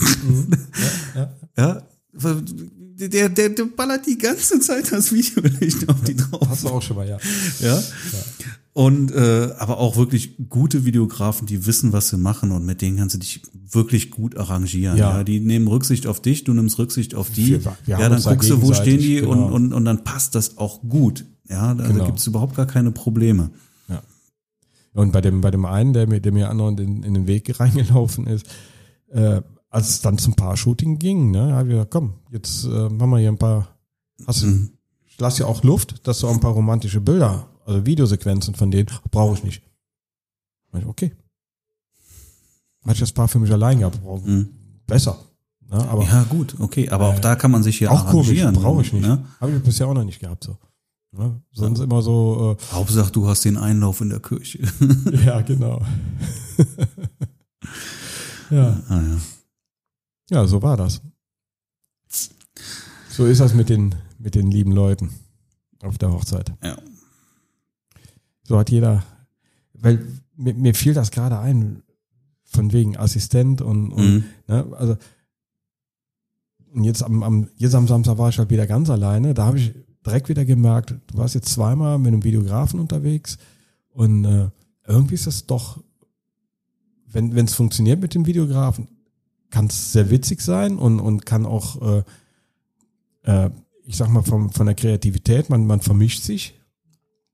Ja, 1.16 1.34
ja. 1.58 1.82
Der, 2.96 3.28
der, 3.28 3.50
der 3.50 3.66
ballert 3.66 4.06
die 4.06 4.20
ganze 4.20 4.60
Zeit 4.60 4.92
das 4.92 5.12
Videolicht 5.12 5.90
auf 5.90 6.00
die 6.04 6.16
drauf. 6.16 6.48
Hast 6.48 6.64
du 6.64 6.70
auch 6.70 6.82
schon 6.82 6.96
mal, 6.96 7.10
ja. 7.10 7.18
Ja. 7.60 7.84
Und 8.76 9.12
äh, 9.12 9.52
aber 9.60 9.78
auch 9.78 9.98
wirklich 9.98 10.50
gute 10.50 10.84
Videografen, 10.84 11.46
die 11.46 11.68
wissen, 11.68 11.94
was 11.94 12.10
sie 12.10 12.18
machen 12.18 12.52
und 12.52 12.66
mit 12.66 12.82
denen 12.82 12.98
kannst 12.98 13.14
du 13.14 13.20
dich 13.20 13.44
wirklich 13.54 14.10
gut 14.10 14.36
arrangieren. 14.36 14.98
Ja, 14.98 15.18
Ja. 15.18 15.24
die 15.24 15.40
nehmen 15.40 15.68
Rücksicht 15.68 16.08
auf 16.08 16.22
dich, 16.22 16.44
du 16.44 16.54
nimmst 16.54 16.80
Rücksicht 16.80 17.14
auf 17.14 17.30
die. 17.30 17.64
Wir- 17.64 17.78
ja, 17.86 17.98
dann 18.10 18.20
da 18.22 18.32
guckst 18.34 18.50
du, 18.50 18.62
wo 18.64 18.74
stehen 18.74 18.98
die 18.98 19.08
gegenseitig, 19.16 19.30
und, 19.30 19.38
genau. 19.44 19.54
und 19.56 19.74
und 19.74 19.86
dann 19.86 20.04
passt 20.04 20.34
das 20.34 20.58
auch 20.58 20.82
gut. 20.82 21.26
Ja, 21.48 21.76
da, 21.76 21.84
da 21.84 21.90
Genau. 21.92 22.06
gibt 22.08 22.18
es 22.18 22.26
überhaupt 22.26 22.56
gar 22.56 22.66
keine 22.66 22.90
Probleme. 22.92 23.52
Ja. 23.90 24.02
Und 24.94 25.12
bei 25.12 25.22
dem, 25.22 25.42
bei 25.42 25.52
dem 25.52 25.66
einen, 25.66 25.94
der 25.94 26.08
mir, 26.08 26.20
der 26.20 26.32
mir 26.32 26.50
andauernd 26.50 26.80
in, 26.80 27.04
in 27.04 27.14
den 27.14 27.28
Weg 27.28 27.54
reingelaufen 27.60 28.26
ist, 28.26 28.48
äh, 29.12 29.42
als 29.70 29.90
es 29.90 30.02
dann 30.02 30.18
zum 30.18 30.34
Paar-Shooting 30.34 30.98
ging, 30.98 31.30
ne, 31.30 31.54
habe 31.54 31.68
ich 31.70 31.74
gesagt, 31.74 31.92
komm, 31.92 32.14
jetzt 32.32 32.64
äh, 32.66 32.90
machen 32.90 33.10
wir 33.12 33.20
hier 33.20 33.30
ein 33.32 33.38
paar, 33.38 33.68
hast 34.26 34.42
du, 34.42 34.48
Mhm. 34.48 34.70
ich 35.06 35.20
lass 35.20 35.38
ja 35.38 35.46
auch 35.46 35.64
Luft, 35.64 36.08
dass 36.08 36.20
du 36.20 36.28
auch 36.28 36.34
ein 36.34 36.40
paar 36.40 36.54
romantische 36.54 37.02
Bilder, 37.02 37.48
also 37.66 37.86
Videosequenzen 37.86 38.56
von 38.56 38.72
denen, 38.72 38.90
brauche 39.12 39.36
ich 39.36 39.44
nicht. 39.44 39.62
Ich, 40.76 40.86
okay. 40.86 41.12
Hatte 42.84 42.94
ich 42.96 43.00
das 43.00 43.12
Paar 43.12 43.28
für 43.28 43.40
mich 43.40 43.52
allein 43.52 43.80
gehabt, 43.80 44.02
brauch- 44.02 44.22
Mhm. 44.24 44.50
besser. 44.88 45.18
Ne, 45.70 45.78
aber 45.88 46.04
Ja, 46.04 46.24
gut, 46.24 46.56
okay, 46.60 46.90
aber 46.90 47.08
auch 47.10 47.16
Äh, 47.18 47.22
da 47.22 47.36
kann 47.36 47.52
man 47.52 47.64
sich 47.64 47.78
hier 47.78 47.92
auch 47.92 48.06
arrangieren. 48.06 48.54
brauche 48.56 48.82
ich 48.82 48.92
nicht. 48.94 49.02
Ne? 49.06 49.26
Habe 49.40 49.54
ich 49.56 49.64
bisher 49.64 49.88
auch 49.88 49.94
noch 49.94 50.04
nicht 50.04 50.20
gehabt, 50.20 50.44
so. 50.44 50.58
Ne? 51.12 51.42
Sonst 51.52 51.80
immer 51.80 52.02
so, 52.02 52.58
Hauptsache, 52.72 53.12
du 53.12 53.28
hast 53.28 53.46
den 53.46 53.56
Einlauf 53.58 54.02
in 54.02 54.10
der 54.10 54.20
Kirche. 54.20 54.60
äh, 54.60 55.26
ja, 55.26 55.42
genau. 55.42 55.82
ja. 58.50 58.82
ah, 58.90 59.02
ja. 59.02 59.18
Ja, 60.30 60.48
so 60.48 60.62
war 60.62 60.78
das. 60.78 61.02
So 63.10 63.26
ist 63.26 63.40
das 63.42 63.54
mit 63.54 63.70
den, 63.70 63.96
mit 64.18 64.36
den 64.36 64.50
lieben 64.52 64.72
Leuten 64.72 65.12
auf 65.84 65.98
der 65.98 66.12
Hochzeit. 66.12 66.52
ja. 66.64 66.78
So 68.44 68.58
hat 68.58 68.70
jeder, 68.70 69.04
weil 69.74 70.06
mir, 70.36 70.54
mir 70.54 70.74
fiel 70.76 70.94
das 70.94 71.12
gerade 71.12 71.40
ein, 71.40 71.84
von 72.44 72.72
wegen 72.72 72.98
Assistent 72.98 73.62
und, 73.62 73.92
und 73.92 74.14
Mhm. 74.16 74.24
ne, 74.48 74.68
also 74.78 74.98
und 76.74 76.84
jetzt 76.84 77.04
am, 77.04 77.22
am, 77.24 77.50
jetzt 77.58 77.76
am 77.76 77.88
Samstag 77.88 78.18
war 78.18 78.30
ich 78.30 78.40
halt 78.40 78.50
wieder 78.50 78.66
ganz 78.66 78.90
alleine. 78.90 79.34
Da 79.36 79.46
habe 79.46 79.60
ich 79.60 79.74
direkt 80.06 80.28
wieder 80.28 80.44
gemerkt, 80.44 80.96
du 81.08 81.18
warst 81.18 81.36
jetzt 81.36 81.50
zweimal 81.50 82.00
mit 82.00 82.08
einem 82.08 82.24
Videografen 82.24 82.80
unterwegs 82.80 83.38
und 83.90 84.26
äh, 84.26 84.50
irgendwie 84.88 85.14
ist 85.16 85.28
das 85.28 85.46
doch, 85.46 85.84
wenn 87.08 87.38
es 87.38 87.54
funktioniert 87.54 88.02
mit 88.02 88.16
dem 88.16 88.26
Videografen, 88.26 88.88
kann 89.52 89.68
es 89.68 89.94
sehr 89.94 90.10
witzig 90.10 90.42
sein 90.42 90.78
und, 90.78 91.00
und 91.00 91.28
kann 91.28 91.46
auch, 91.46 91.80
äh, 91.82 92.04
äh, 93.24 93.50
ich 93.86 93.96
sag 93.96 94.10
mal, 94.10 94.24
vom, 94.24 94.50
von 94.50 94.66
der 94.66 94.76
Kreativität, 94.76 95.50
man, 95.52 95.68
man 95.68 95.80
vermischt 95.80 96.24
sich, 96.24 96.60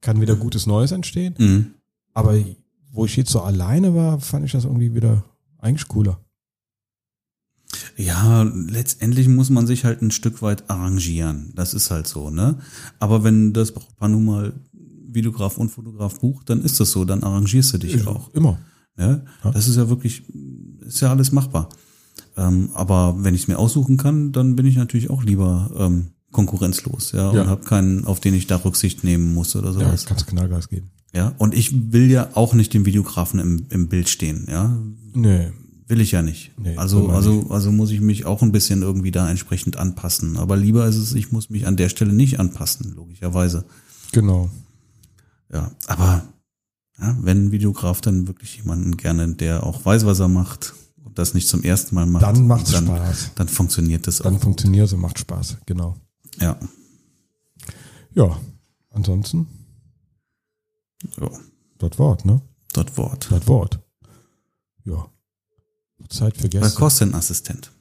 kann 0.01 0.21
wieder 0.21 0.35
gutes 0.35 0.65
Neues 0.65 0.91
entstehen. 0.91 1.35
Mhm. 1.37 1.73
Aber 2.13 2.35
wo 2.91 3.05
ich 3.05 3.15
jetzt 3.15 3.31
so 3.31 3.41
alleine 3.41 3.95
war, 3.95 4.19
fand 4.19 4.45
ich 4.45 4.51
das 4.51 4.65
irgendwie 4.65 4.93
wieder 4.93 5.23
eigentlich 5.59 5.87
cooler. 5.87 6.19
Ja, 7.95 8.43
letztendlich 8.43 9.27
muss 9.27 9.49
man 9.49 9.67
sich 9.67 9.85
halt 9.85 10.01
ein 10.01 10.11
Stück 10.11 10.41
weit 10.41 10.69
arrangieren. 10.69 11.51
Das 11.55 11.73
ist 11.73 11.91
halt 11.91 12.07
so, 12.07 12.29
ne? 12.29 12.57
Aber 12.97 13.23
wenn 13.23 13.53
das 13.53 13.73
Brautpaar 13.73 14.09
nun 14.09 14.25
mal 14.25 14.53
Videograf 14.71 15.57
und 15.57 15.69
Fotograf 15.69 16.19
bucht, 16.19 16.49
dann 16.49 16.61
ist 16.61 16.79
das 16.79 16.91
so, 16.91 17.05
dann 17.05 17.23
arrangierst 17.23 17.73
du 17.73 17.77
dich 17.77 18.07
auch. 18.07 18.33
Immer. 18.33 18.59
Ja? 18.97 19.21
Ja. 19.43 19.51
Das 19.51 19.67
ist 19.67 19.75
ja 19.75 19.89
wirklich, 19.89 20.23
ist 20.81 21.01
ja 21.01 21.09
alles 21.09 21.31
machbar. 21.31 21.69
Ähm, 22.37 22.69
aber 22.73 23.23
wenn 23.23 23.35
ich 23.35 23.41
es 23.41 23.47
mir 23.47 23.57
aussuchen 23.57 23.97
kann, 23.97 24.31
dann 24.31 24.55
bin 24.55 24.65
ich 24.65 24.75
natürlich 24.75 25.09
auch 25.09 25.23
lieber 25.23 25.71
ähm, 25.77 26.11
konkurrenzlos, 26.31 27.11
ja, 27.11 27.33
Ja. 27.33 27.41
und 27.41 27.47
habe 27.47 27.63
keinen, 27.65 28.05
auf 28.05 28.19
den 28.19 28.33
ich 28.33 28.47
da 28.47 28.57
Rücksicht 28.57 29.03
nehmen 29.03 29.33
muss 29.33 29.55
oder 29.55 29.67
Ja, 29.71 29.73
sowas. 29.73 30.05
kannst 30.05 30.27
Knallgas 30.27 30.69
geben. 30.69 30.89
Ja, 31.13 31.33
und 31.39 31.55
ich 31.55 31.91
will 31.91 32.09
ja 32.11 32.29
auch 32.35 32.53
nicht 32.53 32.73
den 32.73 32.85
Videografen 32.85 33.39
im, 33.39 33.65
im 33.69 33.87
Bild 33.87 34.09
stehen, 34.09 34.45
ja. 34.49 34.77
Nee. 35.13 35.51
Will 35.87 36.01
ich 36.01 36.11
ja 36.11 36.21
nicht. 36.21 36.51
Nee, 36.59 36.77
also, 36.77 36.97
soll 36.99 37.07
man 37.07 37.15
also, 37.15 37.47
also 37.49 37.71
muss 37.71 37.89
ich 37.89 37.99
mich 37.99 38.25
auch 38.25 38.43
ein 38.43 38.51
bisschen 38.51 38.83
irgendwie 38.83 39.09
da 39.09 39.27
entsprechend 39.27 39.77
anpassen. 39.77 40.37
Aber 40.37 40.55
lieber 40.55 40.85
ist 40.85 40.97
es, 40.97 41.13
ich 41.15 41.31
muss 41.31 41.49
mich 41.49 41.65
an 41.65 41.77
der 41.77 41.89
Stelle 41.89 42.13
nicht 42.13 42.39
anpassen, 42.39 42.93
logischerweise. 42.95 43.65
Genau. 44.11 44.51
Ja, 45.51 45.71
aber 45.87 46.25
ja, 47.01 47.17
wenn 47.21 47.45
ein 47.45 47.51
Videograf 47.51 48.01
dann 48.01 48.27
wirklich 48.27 48.57
jemanden 48.57 48.97
gerne, 48.97 49.33
der 49.33 49.63
auch 49.63 49.83
weiß, 49.83 50.05
was 50.05 50.19
er 50.19 50.27
macht 50.27 50.75
und 51.03 51.17
das 51.17 51.33
nicht 51.33 51.47
zum 51.47 51.63
ersten 51.63 51.95
Mal 51.95 52.05
macht, 52.05 52.21
Dann 52.21 52.45
macht's 52.45 52.69
dann, 52.71 52.85
Spaß. 52.85 53.31
Dann 53.33 53.47
funktioniert 53.47 54.05
das 54.05 54.17
Dann 54.19 54.35
auch. 54.35 54.41
funktioniert 54.41 54.85
es 54.85 54.93
und 54.93 54.99
macht 54.99 55.17
Spaß. 55.17 55.57
Genau. 55.65 55.95
Ja, 56.41 56.59
Ja. 58.13 58.39
Ansonsten, 58.91 59.47
so, 61.15 61.29
das 61.77 61.99
Wort, 61.99 62.25
ne? 62.25 62.41
das 62.73 62.97
Wort. 62.97 63.27
Das 63.31 63.47
Wort. 63.47 63.79
Ja. 64.85 65.07
Zeit 66.09 66.35
für 66.37 66.43
Was 66.45 66.49
Gäste. 66.49 66.77
kostet 66.79 67.09
ein 67.09 67.15
Assistent? 67.15 67.71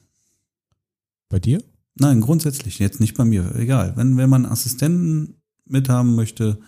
Bei 1.29 1.39
dir? 1.39 1.63
Nein, 1.95 2.21
grundsätzlich, 2.21 2.77
jetzt 2.79 2.99
nicht 2.99 3.17
bei 3.17 3.25
mir, 3.25 3.55
egal. 3.55 3.93
Wenn, 3.97 4.17
wenn 4.17 4.29
man 4.29 4.43
einen 4.45 4.51
Assistenten 4.53 5.41
mithaben 5.65 6.15
möchte, 6.15 6.59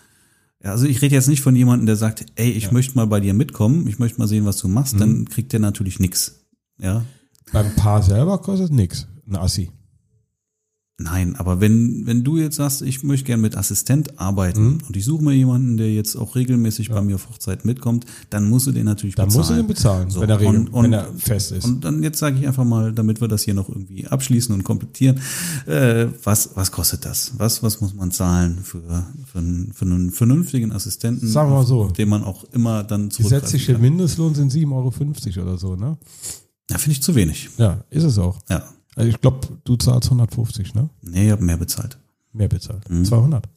ja, 0.63 0.71
also 0.71 0.85
ich 0.85 1.01
rede 1.01 1.15
jetzt 1.15 1.27
nicht 1.27 1.41
von 1.41 1.55
jemandem, 1.55 1.85
der 1.85 1.95
sagt, 1.95 2.25
ey, 2.35 2.49
ich 2.51 2.65
Ja. 2.65 2.71
möchte 2.73 2.95
mal 2.95 3.07
bei 3.07 3.19
dir 3.19 3.33
mitkommen, 3.33 3.87
ich 3.87 3.99
möchte 3.99 4.17
mal 4.19 4.27
sehen, 4.27 4.45
was 4.45 4.57
du 4.57 4.67
machst, 4.67 4.95
Mhm. 4.95 4.99
dann 4.99 5.25
kriegt 5.25 5.53
der 5.53 5.59
natürlich 5.59 5.99
nix. 5.99 6.45
Ja, 6.79 7.05
Beim 7.53 7.75
Paar 7.75 8.01
selber 8.01 8.39
kostet 8.39 8.71
nix. 8.71 9.07
Ein 9.27 9.35
Assi. 9.35 9.71
Nein, 10.97 11.35
aber 11.35 11.59
wenn, 11.59 12.05
wenn 12.05 12.23
du 12.23 12.37
jetzt 12.37 12.57
sagst, 12.57 12.83
ich 12.83 13.01
möchte 13.01 13.25
gern 13.25 13.41
mit 13.41 13.57
Assistent 13.57 14.19
arbeiten 14.19 14.77
und 14.87 14.95
ich 14.95 15.03
suche 15.03 15.23
mir 15.23 15.33
jemanden, 15.33 15.75
der 15.77 15.91
jetzt 15.91 16.15
auch 16.15 16.35
regelmäßig 16.35 16.89
bei 16.89 17.01
mir 17.01 17.15
auf 17.15 17.27
Hochzeit 17.27 17.65
mitkommt, 17.65 18.05
dann 18.29 18.47
musst 18.47 18.67
du 18.67 18.71
den 18.71 18.85
natürlich 18.85 19.15
Dann 19.15 19.25
bezahlen. 19.29 19.39
musst 19.41 19.49
du 19.49 19.55
den 19.55 19.67
bezahlen, 19.67 20.09
So, 20.11 20.21
wenn, 20.21 20.29
er 20.29 20.39
regel, 20.39 20.55
und- 20.55 20.67
und- 20.69 20.83
wenn 20.83 20.93
er 20.93 21.07
fest 21.17 21.53
ist. 21.53 21.65
Und 21.65 21.83
dann 21.83 22.03
jetzt 22.03 22.19
sage 22.19 22.37
ich 22.39 22.45
einfach 22.47 22.65
mal, 22.65 22.93
damit 22.93 23.19
wir 23.19 23.27
das 23.27 23.41
hier 23.41 23.55
noch 23.55 23.67
irgendwie 23.67 24.05
abschließen 24.05 24.53
und 24.53 24.63
komplettieren, 24.63 25.19
äh, 25.65 26.05
was, 26.23 26.51
was 26.55 26.71
kostet 26.71 27.03
das? 27.03 27.31
Was, 27.37 27.63
was 27.63 27.81
muss 27.81 27.95
man 27.95 28.11
zahlen 28.11 28.59
für, 28.61 28.81
für, 29.25 29.39
einen, 29.39 29.73
für 29.73 29.85
einen 29.85 30.11
vernünftigen 30.11 30.71
Assistenten, 30.71 31.27
Sagen 31.27 31.49
wir 31.49 31.55
mal 31.55 31.65
so. 31.65 31.87
den 31.87 32.09
man 32.09 32.23
auch 32.23 32.43
immer 32.51 32.83
dann 32.83 33.09
zurückgreifen 33.09 33.41
Gesetzliche 33.45 33.71
kann? 33.73 33.81
Mindestlohn 33.81 34.35
sind 34.35 34.53
7,50 34.53 35.37
Euro 35.39 35.47
oder 35.49 35.57
so, 35.57 35.75
ne? 35.75 35.97
Ja, 36.69 36.77
finde 36.77 36.91
ich 36.91 37.01
zu 37.01 37.15
wenig. 37.15 37.49
Ja, 37.57 37.83
ist 37.89 38.03
es 38.03 38.19
auch. 38.19 38.37
Ja. 38.51 38.63
Also 38.95 39.09
ich 39.09 39.21
glaube, 39.21 39.47
du 39.63 39.75
zahlst 39.77 40.09
150, 40.09 40.73
ne? 40.73 40.89
Nee, 41.01 41.25
ich 41.27 41.31
habe 41.31 41.43
mehr 41.43 41.57
bezahlt. 41.57 41.97
Mehr 42.33 42.49
bezahlt. 42.49 42.89
Mhm. 42.89 43.05
200. 43.05 43.47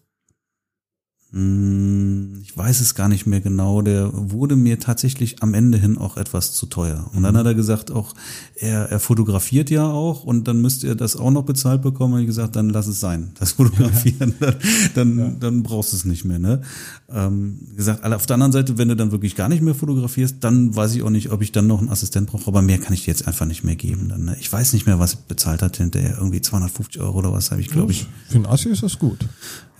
Hm, 1.35 2.41
Ich 2.43 2.57
weiß 2.57 2.80
es 2.80 2.95
gar 2.95 3.09
nicht 3.09 3.26
mehr 3.26 3.41
genau. 3.41 3.82
Der 3.82 4.11
wurde 4.12 4.55
mir 4.55 4.78
tatsächlich 4.78 5.43
am 5.43 5.53
Ende 5.53 5.76
hin 5.78 5.99
auch 5.99 6.16
etwas 6.16 6.53
zu 6.53 6.66
teuer. 6.66 7.11
Und 7.14 7.24
dann 7.24 7.37
hat 7.37 7.45
er 7.47 7.55
gesagt, 7.55 7.91
auch 7.91 8.14
er, 8.55 8.91
er 8.91 9.01
fotografiert 9.01 9.68
ja 9.70 9.87
auch 9.91 10.22
und 10.22 10.47
dann 10.47 10.61
müsste 10.61 10.87
er 10.87 10.95
das 10.95 11.16
auch 11.16 11.32
noch 11.32 11.43
bezahlt 11.43 11.82
bekommen. 11.82 12.14
Und 12.14 12.20
ich 12.20 12.26
gesagt, 12.26 12.55
dann 12.55 12.70
lass 12.70 12.87
es 12.87 13.01
sein, 13.01 13.32
das 13.41 13.53
Fotografieren. 13.64 14.35
Dann, 14.39 14.55
dann, 14.95 15.41
dann 15.41 15.62
brauchst 15.64 15.93
du 15.93 15.97
es 15.97 16.05
nicht 16.05 16.24
mehr. 16.24 16.39
Ne? 16.39 16.62
Ähm, 17.11 17.59
gesagt, 17.76 18.05
auf 18.05 18.26
der 18.26 18.35
anderen 18.35 18.53
Seite, 18.53 18.78
wenn 18.78 18.89
du 18.89 18.95
dann 18.97 19.11
wirklich 19.11 19.35
gar 19.35 19.49
nicht 19.49 19.62
mehr 19.62 19.74
fotografierst, 19.74 20.37
dann 20.41 20.76
weiß 20.76 20.95
ich 20.95 21.03
auch 21.03 21.11
nicht, 21.11 21.32
ob 21.32 21.43
ich 21.43 21.51
dann 21.51 21.66
noch 21.66 21.80
einen 21.80 21.89
Assistent 21.89 22.28
brauche. 22.28 22.47
Aber 22.47 22.62
mehr 22.62 22.78
kann 22.78 22.93
ich 22.93 23.05
dir 23.05 23.11
jetzt 23.11 23.26
einfach 23.26 23.47
nicht 23.47 23.64
mehr 23.64 23.76
geben. 23.76 24.09
Dann, 24.09 24.24
ne? 24.26 24.37
Ich 24.39 24.53
weiß 24.53 24.72
nicht 24.72 24.87
mehr, 24.87 25.01
was 25.01 25.14
ich 25.14 25.18
bezahlt 25.20 25.62
hat 25.62 25.78
hinterher. 25.78 26.16
Irgendwie 26.18 26.41
250 26.41 27.01
Euro 27.01 27.18
oder 27.18 27.32
was 27.32 27.51
habe 27.51 27.61
ich, 27.61 27.68
glaube 27.68 27.91
ich. 27.91 28.07
Für 28.28 28.37
einen 28.37 28.47
Assi 28.47 28.68
ist 28.68 28.85
das 28.85 28.99
gut. 29.01 29.26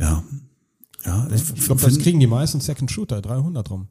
Ja. 0.01 0.25
Ja, 1.05 1.29
ich, 1.31 1.43
Ich 1.55 1.65
glaube, 1.67 1.83
das 1.83 1.99
kriegen 1.99 2.19
die 2.21 2.27
meisten 2.27 2.61
Second 2.61 2.91
Shooter, 2.91 3.21
300 3.21 3.71
rum. 3.71 3.89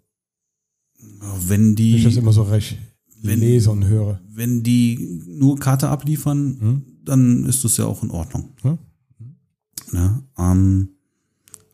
wenn 1.47 1.75
die 1.75 1.97
ich 1.97 2.03
das 2.05 2.15
immer 2.15 2.31
so 2.33 2.43
recht 2.43 2.77
Wenn- 3.21 3.39
lese 3.39 3.69
und 3.71 3.85
höre. 3.85 4.19
wenn 4.29 4.63
die 4.63 5.21
nur 5.27 5.59
Karte 5.59 5.89
abliefern, 5.89 6.83
dann 7.03 7.45
ist 7.45 7.63
das 7.63 7.77
ja 7.77 7.85
auch 7.85 8.03
in 8.03 8.11
Ordnung. 8.11 8.53
Hm? 8.61 8.77
Ne? 9.91 10.23
Ähm, 10.37 10.89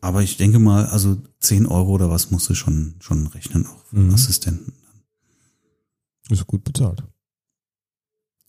aber 0.00 0.22
ich 0.22 0.36
denke 0.36 0.58
mal, 0.58 0.86
also 0.86 1.16
10 1.38 1.66
Euro 1.66 1.92
oder 1.92 2.10
was 2.10 2.30
musst 2.30 2.48
du 2.50 2.54
schon, 2.54 2.96
schon 3.00 3.26
rechnen, 3.28 3.66
auch 3.66 3.84
für 3.86 3.96
einen 3.96 4.08
Mhm. 4.08 4.14
Assistenten. 4.14 4.72
Ist 6.28 6.46
gut 6.46 6.64
bezahlt. 6.64 7.02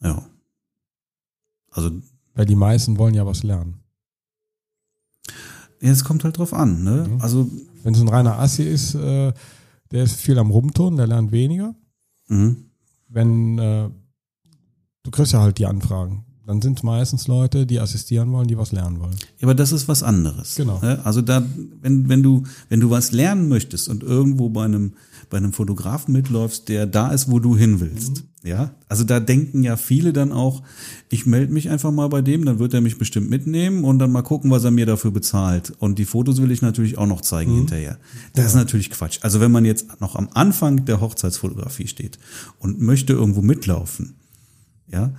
Ja. 0.02 0.28
Also, 1.72 1.92
Weil 2.34 2.46
die 2.46 2.56
meisten 2.56 2.98
wollen 2.98 3.14
ja 3.14 3.26
was 3.26 3.44
lernen. 3.44 3.81
Ja, 5.82 5.92
es 5.92 6.04
kommt 6.04 6.24
halt 6.24 6.38
drauf 6.38 6.54
an. 6.54 6.84
Ne? 6.84 7.08
Mhm. 7.10 7.22
Also, 7.22 7.50
Wenn 7.84 7.94
es 7.96 8.02
ein 8.02 8.10
reiner 8.10 8.38
Assi 8.40 8.64
ist, 8.64 8.94
äh, 8.96 9.34
der 9.92 10.04
ist 10.04 10.16
viel 10.16 10.38
am 10.38 10.52
Rumtun, 10.52 10.96
der 10.98 11.08
lernt 11.08 11.32
weniger. 11.32 11.74
mh, 12.28 12.56
Wenn 13.08 13.58
äh, 13.58 13.90
du 15.04 15.12
kriegst 15.12 15.34
ja 15.34 15.42
halt 15.42 15.58
die 15.58 15.66
Anfragen, 15.66 16.24
dann 16.52 16.62
sind 16.62 16.80
es 16.80 16.84
meistens 16.84 17.28
Leute, 17.30 17.66
die 17.66 17.80
assistieren 17.80 18.30
wollen, 18.34 18.46
die 18.46 18.58
was 18.58 18.74
lernen 18.74 19.00
wollen. 19.00 19.16
Ja, 19.40 19.44
aber 19.44 19.56
das 19.56 19.72
ist 19.72 19.88
was 19.88 20.04
anderes. 20.04 20.56
Genau. 20.56 20.82
Ne? 20.82 21.00
Also 21.06 21.22
da, 21.22 21.42
wenn, 21.82 22.10
wenn 22.10 22.22
du, 22.22 22.44
wenn 22.68 22.82
du 22.82 22.90
was 22.90 23.14
lernen 23.14 23.48
möchtest 23.48 23.88
und 23.88 24.04
irgendwo 24.04 24.50
bei 24.50 24.66
einem, 24.66 24.92
bei 25.30 25.38
einem 25.38 25.54
Fotografen 25.54 26.12
mitläufst, 26.12 26.68
der 26.68 26.88
da 26.88 27.12
ist, 27.12 27.32
wo 27.32 27.40
du 27.40 27.56
hin 27.56 27.80
willst. 27.80 28.26
Ja, 28.44 28.72
also 28.90 29.06
da 29.06 29.22
denken 29.22 29.64
ja 29.64 29.78
viele 29.78 30.12
dann 30.12 30.34
auch, 30.34 30.62
ich 31.10 31.26
melde 31.26 31.54
mich 31.54 31.70
einfach 31.70 31.92
mal 31.92 32.10
bei 32.10 32.22
dem, 32.22 32.44
dann 32.44 32.60
wird 32.60 32.74
er 32.74 32.82
mich 32.82 32.98
bestimmt 32.98 33.30
mitnehmen 33.30 33.86
und 33.86 34.00
dann 34.00 34.12
mal 34.12 34.24
gucken, 34.24 34.52
was 34.52 34.66
er 34.66 34.72
mir 34.72 34.86
dafür 34.86 35.12
bezahlt. 35.12 35.72
Und 35.80 36.00
die 36.00 36.06
Fotos 36.06 36.42
will 36.42 36.52
ich 36.52 36.62
natürlich 36.62 36.98
auch 36.98 37.08
noch 37.08 37.22
zeigen 37.22 37.56
hinterher. 37.56 37.98
Das 38.34 38.48
ist 38.48 38.56
natürlich 38.56 38.90
Quatsch. 38.90 39.20
Also 39.22 39.40
wenn 39.40 39.54
man 39.54 39.64
jetzt 39.64 40.02
noch 40.02 40.18
am 40.18 40.28
Anfang 40.34 40.84
der 40.84 41.00
Hochzeitsfotografie 41.00 41.88
steht 41.88 42.20
und 42.60 42.82
möchte 42.82 43.14
irgendwo 43.14 43.42
mitlaufen, 43.42 44.16
ja, 44.92 45.14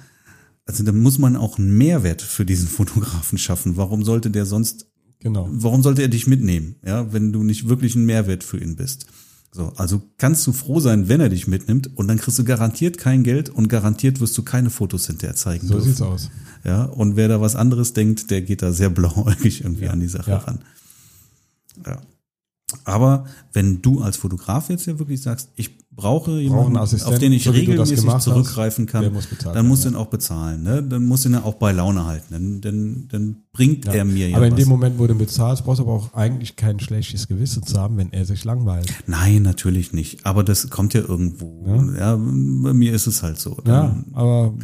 also 0.67 0.85
dann 0.85 1.01
muss 1.01 1.19
man 1.19 1.37
auch 1.37 1.59
einen 1.59 1.77
Mehrwert 1.77 2.23
für 2.23 2.45
diesen 2.45 2.69
Fotografen 2.69 3.39
schaffen. 3.39 3.77
Warum 3.77 4.05
sollte 4.05 4.31
der 4.31 4.47
sonst, 4.47 4.87
Genau. 5.21 5.49
warum 5.53 5.83
sollte 5.83 6.03
er 6.03 6.09
dich 6.09 6.27
mitnehmen, 6.27 6.77
ja, 6.85 7.13
wenn 7.13 7.33
du 7.33 7.43
nicht 7.43 7.69
wirklich 7.69 7.95
ein 7.95 8.05
Mehrwert 8.07 8.45
für 8.45 8.59
ihn 8.59 8.77
bist? 8.77 9.07
So, 9.55 9.71
also 9.77 10.01
kannst 10.17 10.47
du 10.47 10.53
froh 10.53 10.81
sein, 10.81 11.09
wenn 11.09 11.21
er 11.21 11.29
dich 11.29 11.47
mitnimmt 11.47 11.91
und 11.97 12.09
dann 12.09 12.17
kriegst 12.19 12.39
du 12.39 12.45
garantiert 12.45 12.97
kein 12.97 13.23
Geld 13.23 13.51
und 13.51 13.69
garantiert 13.69 14.19
wirst 14.21 14.37
du 14.39 14.43
keine 14.43 14.71
Fotos 14.71 15.07
hinterher 15.09 15.37
zeigen 15.37 15.67
So 15.67 15.75
dürfen. 15.75 15.89
sieht's 15.89 16.01
aus. 16.01 16.31
Ja, 16.65 16.85
und 16.85 17.17
wer 17.17 17.29
da 17.29 17.41
was 17.41 17.55
anderes 17.55 17.93
denkt, 17.93 18.31
der 18.31 18.41
geht 18.41 18.63
da 18.63 18.73
sehr 18.73 18.89
blauäugig 18.89 19.63
irgendwie 19.63 19.89
an 19.89 20.01
die 20.01 20.09
Sache 20.09 20.31
Ja. 20.31 20.39
ran. 20.39 20.61
Ja. 21.85 22.01
Aber 22.85 23.25
wenn 23.53 23.83
du 23.83 24.01
als 24.01 24.17
Fotograf 24.17 24.69
jetzt 24.71 24.87
ja 24.87 24.99
wirklich 24.99 25.23
sagst, 25.23 25.51
ich 25.57 25.83
brauche 25.95 26.41
jemanden, 26.41 26.77
auf 26.77 27.19
den 27.19 27.33
ich 27.33 27.45
so 27.45 27.51
regelmäßig 27.51 28.01
zurückgreifen 28.19 28.87
kann, 28.87 29.13
muss 29.13 29.27
bezahlt 29.27 29.55
dann 29.55 29.69
musst 29.69 29.85
du 29.85 29.89
ja. 29.89 29.95
ihn 29.95 30.01
auch 30.01 30.07
bezahlen. 30.07 30.63
Ne? 30.63 30.83
Dann 30.83 31.05
musst 31.05 31.25
du 31.25 31.29
ihn 31.29 31.35
ja 31.35 31.45
auch 31.45 31.55
bei 31.55 31.73
Laune 31.73 32.07
halten. 32.07 32.27
Dann, 32.31 32.61
dann, 32.61 33.09
dann 33.09 33.37
bringt 33.53 33.87
er 33.87 34.05
mir 34.05 34.29
ja 34.29 34.37
aber 34.37 34.47
in 34.47 34.53
was. 34.53 34.61
dem 34.61 34.69
Moment, 34.69 34.99
wo 34.99 35.07
du 35.07 35.15
bezahlst, 35.15 35.65
brauchst 35.65 35.81
du 35.81 35.85
aber 35.85 35.93
auch 35.93 36.15
eigentlich 36.15 36.57
kein 36.57 36.81
schlechtes 36.81 37.29
Gewissen 37.29 37.63
zu 37.63 37.79
haben, 37.79 37.99
wenn 37.99 38.13
er 38.13 38.25
sich 38.25 38.45
langweilt. 38.45 38.93
Nein, 39.07 39.43
natürlich 39.43 39.93
nicht. 39.93 40.25
Aber 40.25 40.45
das 40.45 40.71
kommt 40.71 40.95
ja 40.95 41.03
irgendwo. 41.03 41.67
Ja, 41.99 42.17
bei 42.17 42.73
mir 42.73 42.95
ist 42.95 43.07
es 43.07 43.23
halt 43.23 43.39
so. 43.39 43.59
Ja, 43.67 43.83
Dann, 43.83 44.07
aber 44.15 44.55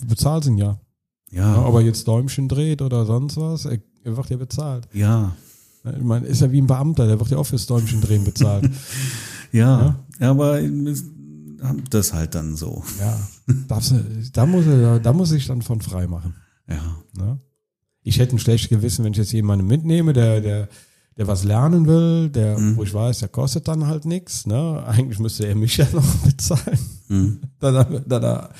du 0.00 0.06
bezahlst 0.06 0.48
ihn 0.48 0.58
ja. 0.58 0.80
ja, 1.30 1.54
Ja, 1.54 1.66
ob 1.66 1.74
er 1.76 1.82
jetzt 1.82 2.08
Däumchen 2.08 2.48
dreht 2.48 2.82
oder 2.82 3.06
sonst 3.06 3.36
was, 3.36 3.64
er, 3.64 3.78
er 4.02 4.16
wird 4.16 4.30
ja 4.30 4.36
bezahlt. 4.36 4.88
ja, 4.92 5.32
Ich 5.84 6.02
meine, 6.02 6.26
ist 6.26 6.40
ja 6.40 6.50
wie 6.50 6.60
ein 6.60 6.66
Beamter, 6.66 7.06
der 7.06 7.18
wird 7.20 7.30
ja 7.30 7.36
auch 7.38 7.44
fürs 7.46 7.66
Däumchen 7.66 8.00
drehen 8.00 8.24
bezahlt. 8.24 8.70
ja, 9.52 9.96
ja, 10.18 10.30
aber 10.30 10.58
das 11.90 12.12
halt 12.12 12.34
dann 12.34 12.56
so. 12.56 12.82
ja, 13.00 13.18
darfst 13.68 13.92
du, 13.92 14.04
da 14.32 14.46
muss 14.46 14.66
er, 14.66 14.98
da 15.00 15.12
muss 15.12 15.32
ich 15.32 15.46
dann 15.46 15.62
von 15.62 15.80
frei 15.80 16.06
machen. 16.06 16.34
Ja, 16.68 16.96
Ne? 17.16 17.38
Ich 18.06 18.18
hätte 18.18 18.36
ein 18.36 18.38
schlechtes 18.38 18.68
Gewissen, 18.68 19.04
wenn 19.04 19.12
ich 19.12 19.18
jetzt 19.18 19.32
jemanden 19.32 19.66
mitnehme, 19.66 20.12
der, 20.12 20.40
der, 20.42 20.68
der 21.16 21.26
was 21.26 21.44
lernen 21.44 21.86
will, 21.86 22.28
der, 22.28 22.58
Mhm. 22.58 22.76
wo 22.76 22.82
ich 22.82 22.92
weiß, 22.92 23.20
der 23.20 23.28
kostet 23.28 23.66
dann 23.68 23.86
halt 23.86 24.04
nichts. 24.04 24.46
Ne? 24.46 24.82
Eigentlich 24.86 25.18
müsste 25.18 25.46
er 25.46 25.54
mich 25.54 25.76
ja 25.78 25.86
noch 25.92 26.04
bezahlen, 26.16 26.78
Mhm. 27.08 27.40
er, 27.60 27.84
dass 27.84 28.22
er 28.22 28.50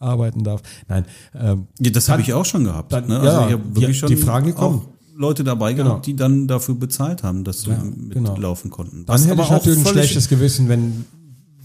arbeiten 0.00 0.42
darf. 0.44 0.62
Nein, 0.88 1.04
ähm, 1.34 1.66
Ja, 1.80 1.90
das 1.90 2.08
habe 2.08 2.22
ich 2.22 2.32
auch 2.32 2.44
schon 2.44 2.64
gehabt. 2.64 2.92
dann- 2.92 3.06
ne? 3.08 3.20
ja, 3.24 3.46
ich 3.48 3.52
hab 3.54 3.74
die- 3.74 3.94
schon 3.94 4.08
die 4.08 4.16
Fragen, 4.16 4.46
die 4.46 4.52
kommen. 4.52 4.80
auch 4.80 4.86
Leute 5.18 5.42
dabei 5.44 5.72
Genau. 5.74 5.90
gehabt, 5.90 6.06
die 6.06 6.14
dann 6.16 6.46
dafür 6.46 6.74
bezahlt 6.76 7.22
haben, 7.22 7.44
dass 7.44 7.62
sie 7.62 7.70
Ja, 7.70 7.82
genau. 7.82 8.30
mitlaufen 8.32 8.70
konnten. 8.70 9.04
dann 9.04 9.20
hätte 9.22 9.42
ich 9.42 9.50
natürlich 9.50 9.78
ein 9.80 9.86
schlechtes 9.86 10.28
Gewissen, 10.28 10.68
wenn, 10.68 11.04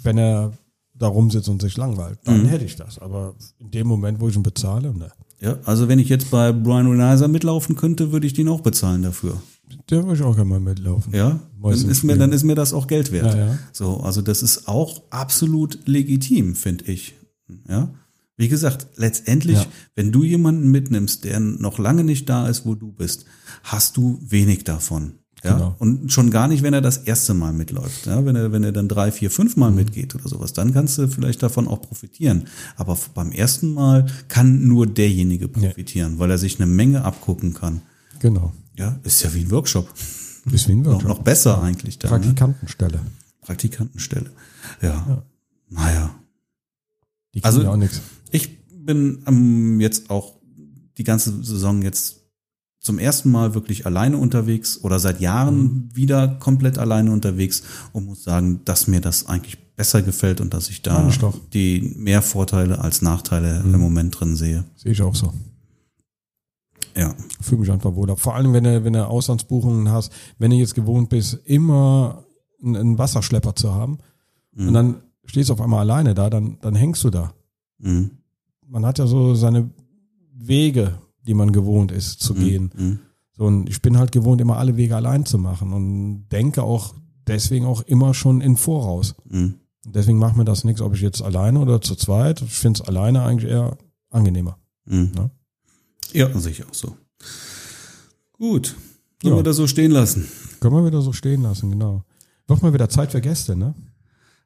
wenn 0.01 0.17
er 0.17 0.53
da 0.95 1.07
rumsitzt 1.07 1.49
und 1.49 1.61
sich 1.61 1.77
langweilt. 1.77 2.19
Dann 2.23 2.43
Mhm. 2.43 2.47
hätte 2.47 2.65
ich 2.65 2.75
das. 2.75 2.99
Aber 2.99 3.35
in 3.59 3.71
dem 3.71 3.87
Moment, 3.87 4.19
wo 4.19 4.27
ich 4.29 4.35
ihn 4.35 4.43
bezahle, 4.43 4.93
ne. 4.93 5.11
Ja, 5.39 5.57
also 5.65 5.87
wenn 5.87 5.99
ich 5.99 6.09
jetzt 6.09 6.31
bei 6.31 6.51
Brian 6.51 6.87
Renizer 6.89 7.27
mitlaufen 7.27 7.75
könnte, 7.75 8.11
würde 8.11 8.25
ich 8.27 8.33
den 8.33 8.47
auch 8.47 8.61
bezahlen 8.61 9.01
dafür. 9.03 9.41
Der 9.89 10.03
würde 10.03 10.15
ich 10.15 10.21
auch 10.23 10.35
gerne 10.35 10.49
mal 10.49 10.59
mitlaufen. 10.59 11.13
Ja, 11.13 11.39
dann 11.61 11.71
ist 11.89 12.03
mir, 12.03 12.17
dann 12.17 12.31
ist 12.31 12.43
mir 12.43 12.55
das 12.55 12.73
auch 12.73 12.87
Geld 12.87 13.11
wert. 13.11 13.33
Ja, 13.35 13.47
ja. 13.47 13.57
So, 13.71 13.97
also 13.97 14.21
das 14.21 14.41
ist 14.43 14.67
auch 14.67 15.01
absolut 15.09 15.79
legitim, 15.85 16.55
finde 16.55 16.85
ich. 16.85 17.15
Ja. 17.67 17.89
Wie 18.37 18.47
gesagt, 18.47 18.87
letztendlich, 18.95 19.57
Ja. 19.57 19.65
wenn 19.95 20.11
du 20.11 20.23
jemanden 20.23 20.71
mitnimmst, 20.71 21.23
der 21.23 21.39
noch 21.39 21.77
lange 21.77 22.03
nicht 22.03 22.27
da 22.29 22.47
ist, 22.47 22.65
wo 22.65 22.73
du 22.75 22.91
bist, 22.91 23.25
hast 23.63 23.95
du 23.97 24.19
wenig 24.27 24.63
davon. 24.63 25.13
Ja. 25.43 25.53
Genau. 25.53 25.75
Und 25.77 26.11
schon 26.11 26.31
gar 26.31 26.47
nicht, 26.47 26.63
wenn 26.63 26.73
er 26.73 26.79
das 26.81 26.97
erste 26.99 27.33
Mal 27.33 27.51
mitläuft. 27.51 28.05
Ja, 28.05 28.25
wenn 28.25 28.35
er, 28.35 28.51
wenn 28.53 28.63
er 28.63 28.71
dann 28.71 28.87
drei, 28.87 29.11
vier, 29.11 29.29
fünf 29.29 29.55
Mhm. 29.55 29.59
Mal 29.59 29.71
mitgeht 29.71 30.15
oder 30.15 30.27
sowas, 30.29 30.53
dann 30.53 30.73
kannst 30.73 30.97
du 30.97 31.07
vielleicht 31.09 31.43
davon 31.43 31.67
auch 31.67 31.81
profitieren. 31.81 32.45
Aber 32.77 32.97
beim 33.13 33.31
ersten 33.31 33.73
Mal 33.73 34.05
kann 34.29 34.65
nur 34.67 34.87
derjenige 34.87 35.47
profitieren, 35.49 36.17
weil 36.17 36.31
er 36.31 36.37
sich 36.37 36.59
eine 36.61 36.65
Menge 36.71 37.03
abgucken 37.03 37.53
kann. 37.53 37.81
Genau. 38.19 38.53
Ja, 38.77 38.97
ist 39.03 39.21
ja 39.21 39.33
wie 39.33 39.41
ein 39.41 39.51
Workshop. 39.51 39.93
Ist 40.51 40.67
wie 40.69 40.71
ein 40.73 40.81
Noch, 40.81 40.93
Workshop. 40.93 41.09
noch 41.09 41.19
besser 41.19 41.61
eigentlich 41.61 41.99
dann. 41.99 42.09
Ne? 42.11 42.17
Praktikantenstelle. 42.19 42.99
Praktikantenstelle. 43.41 44.31
Ja. 44.81 45.23
Naja. 45.69 46.15
Die 47.33 47.43
Also- 47.43 47.59
also, 47.59 47.67
ja 47.69 47.73
auch 47.73 47.77
nichts. 47.77 48.01
Ich 48.31 48.67
bin 48.69 49.23
ähm, 49.27 49.79
jetzt 49.81 50.09
auch 50.09 50.35
die 50.97 51.03
ganze 51.03 51.43
Saison 51.43 51.81
jetzt 51.81 52.19
zum 52.79 52.99
ersten 52.99 53.31
Mal 53.31 53.53
wirklich 53.55 53.85
alleine 53.85 54.17
unterwegs 54.17 54.79
oder 54.83 54.99
seit 54.99 55.21
Jahren 55.21 55.63
Mhm. 55.63 55.89
wieder 55.95 56.27
komplett 56.27 56.77
alleine 56.77 57.11
unterwegs 57.11 57.63
und 57.93 58.05
muss 58.05 58.23
sagen, 58.23 58.61
dass 58.65 58.87
mir 58.87 58.99
das 58.99 59.25
eigentlich 59.27 59.57
besser 59.75 60.01
gefällt 60.01 60.41
und 60.41 60.53
dass 60.53 60.69
ich 60.69 60.81
da 60.81 61.09
doch. 61.19 61.39
die 61.53 61.93
mehr 61.97 62.21
Vorteile 62.21 62.79
als 62.79 63.01
Nachteile 63.01 63.63
Mhm. 63.63 63.73
im 63.73 63.79
Moment 63.81 64.19
drin 64.19 64.35
sehe. 64.35 64.65
Sehe 64.75 64.91
ich 64.91 65.01
auch 65.01 65.15
so. 65.15 65.33
Ja. 66.95 67.15
Fühle 67.41 67.61
mich 67.61 67.71
einfach 67.71 67.95
wohler. 67.95 68.17
Vor 68.17 68.35
allem, 68.35 68.53
wenn 68.53 68.65
du, 68.65 68.83
wenn 68.83 68.93
du 68.93 69.07
Auslandsbuchungen 69.07 69.89
hast, 69.89 70.11
wenn 70.37 70.51
du 70.51 70.57
jetzt 70.57 70.75
gewohnt 70.75 71.09
bist, 71.09 71.39
immer 71.45 72.23
einen, 72.61 72.75
einen 72.75 72.97
Wasserschlepper 72.97 73.55
zu 73.55 73.73
haben 73.73 73.97
Mhm. 74.53 74.67
und 74.67 74.73
dann 74.73 74.95
stehst 75.25 75.51
auf 75.51 75.61
einmal 75.61 75.79
alleine 75.81 76.13
da, 76.13 76.29
dann, 76.29 76.57
dann 76.61 76.75
hängst 76.75 77.03
du 77.03 77.09
da. 77.09 77.33
Mhm. 77.79 78.11
Man 78.67 78.85
hat 78.85 78.99
ja 78.99 79.07
so 79.07 79.35
seine 79.35 79.69
Wege, 80.33 80.97
die 81.25 81.33
man 81.33 81.51
gewohnt 81.51 81.91
ist 81.91 82.19
zu 82.21 82.33
gehen. 82.33 82.71
Mhm. 82.75 82.99
So, 83.35 83.45
und 83.45 83.69
ich 83.69 83.81
bin 83.81 83.97
halt 83.97 84.11
gewohnt, 84.11 84.41
immer 84.41 84.57
alle 84.57 84.77
Wege 84.77 84.95
allein 84.95 85.25
zu 85.25 85.37
machen 85.37 85.73
und 85.73 86.27
denke 86.29 86.63
auch 86.63 86.93
deswegen 87.27 87.65
auch 87.65 87.81
immer 87.83 88.13
schon 88.13 88.41
in 88.41 88.57
Voraus. 88.57 89.15
Mhm. 89.29 89.55
Deswegen 89.85 90.17
macht 90.19 90.37
mir 90.37 90.45
das 90.45 90.63
nichts, 90.63 90.81
ob 90.81 90.95
ich 90.95 91.01
jetzt 91.01 91.21
alleine 91.21 91.59
oder 91.59 91.81
zu 91.81 91.95
zweit. 91.95 92.41
Ich 92.41 92.53
finde 92.53 92.81
es 92.81 92.87
alleine 92.87 93.23
eigentlich 93.23 93.51
eher 93.51 93.77
angenehmer. 94.09 94.57
Mhm. 94.85 95.11
Ja. 95.15 95.29
Ja, 96.13 96.39
sehe 96.39 96.51
ich 96.51 96.65
auch 96.65 96.73
so. 96.73 96.95
Gut. 98.33 98.75
Sollen 99.21 99.33
Ja. 99.35 99.39
wir 99.39 99.43
das 99.43 99.55
so 99.57 99.67
stehen 99.67 99.91
lassen? 99.91 100.27
Können 100.59 100.75
wir 100.75 100.85
wieder 100.85 101.01
so 101.01 101.13
stehen 101.13 101.43
lassen, 101.43 101.71
genau. 101.71 102.03
Wird 102.47 102.61
mal 102.61 102.73
wieder 102.73 102.89
Zeit 102.89 103.11
für 103.11 103.21
Gäste, 103.21 103.55
ne? 103.55 103.73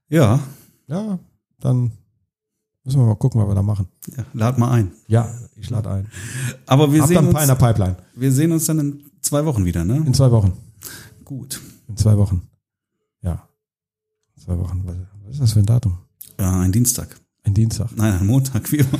Ja. 0.10 0.40
Ja, 0.88 1.20
dann 1.60 1.92
müssen 2.84 3.00
wir 3.00 3.06
mal 3.06 3.16
gucken, 3.16 3.42
was 3.42 3.48
wir 3.50 3.56
da 3.56 3.62
machen. 3.62 3.88
ja 4.16 4.26
lad 4.34 4.58
mal 4.58 4.72
ein. 4.72 4.92
Ja, 5.08 5.30
ich 5.56 5.70
lade 5.70 5.90
ein. 5.90 6.08
Aber 6.66 6.92
wir 6.94 7.02
Hab 7.02 7.08
sehen, 7.08 7.16
dann 7.16 7.28
ein 7.28 7.34
paar 7.34 7.44
in 7.44 7.48
der 7.48 7.56
uns, 7.58 7.66
Pipeline. 7.66 7.98
wir 8.16 8.32
sehen 8.32 8.52
uns 8.52 8.66
dann 8.66 8.80
in 8.80 9.12
zwei 9.22 9.46
Wochen 9.46 9.66
wieder, 9.66 9.84
ne? 9.84 9.98
In 9.98 10.14
zwei 10.14 10.32
Wochen. 10.32 10.54
Gut. 11.26 11.62
In 11.88 11.98
zwei 11.98 12.18
Wochen. 12.18 12.48
Ja. 13.22 13.48
In 14.36 14.42
zwei 14.44 14.58
Wochen. 14.58 14.84
Was, 14.86 14.96
was 15.26 15.34
ist 15.34 15.42
das 15.42 15.54
für 15.54 15.60
ein 15.60 15.66
Datum? 15.66 15.98
Ja, 16.40 16.60
ein 16.62 16.72
Dienstag. 16.72 17.20
Ein 17.44 17.54
Dienstag. 17.54 17.96
Nein, 17.96 18.14
ein 18.14 18.26
Montag, 18.28 18.72
wie 18.72 18.78
immer. 18.78 19.00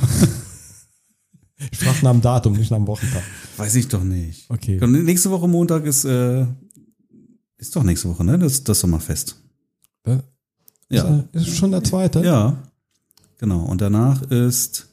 Ich 1.72 1.78
frage 1.80 2.04
nach 2.04 2.12
dem 2.12 2.20
Datum, 2.20 2.52
nicht 2.52 2.70
nach 2.70 2.78
dem 2.78 2.86
Wochentag. 2.86 3.24
Weiß 3.56 3.74
ich 3.74 3.88
doch 3.88 4.04
nicht. 4.04 4.48
Okay. 4.48 4.80
Und 4.80 4.92
nächste 5.04 5.30
Woche 5.32 5.48
Montag 5.48 5.86
ist, 5.86 6.04
äh, 6.04 6.46
ist 7.56 7.74
doch 7.74 7.82
nächste 7.82 8.08
Woche, 8.08 8.22
ne? 8.22 8.38
Das, 8.38 8.62
das 8.62 8.78
Sommerfest. 8.78 9.42
Das 10.04 10.22
Ja. 10.90 11.22
Ist 11.32 11.56
schon 11.56 11.70
der 11.70 11.84
zweite? 11.84 12.24
Ja. 12.24 12.56
Genau. 13.38 13.60
Und 13.64 13.80
danach 13.80 14.20
ist 14.22 14.88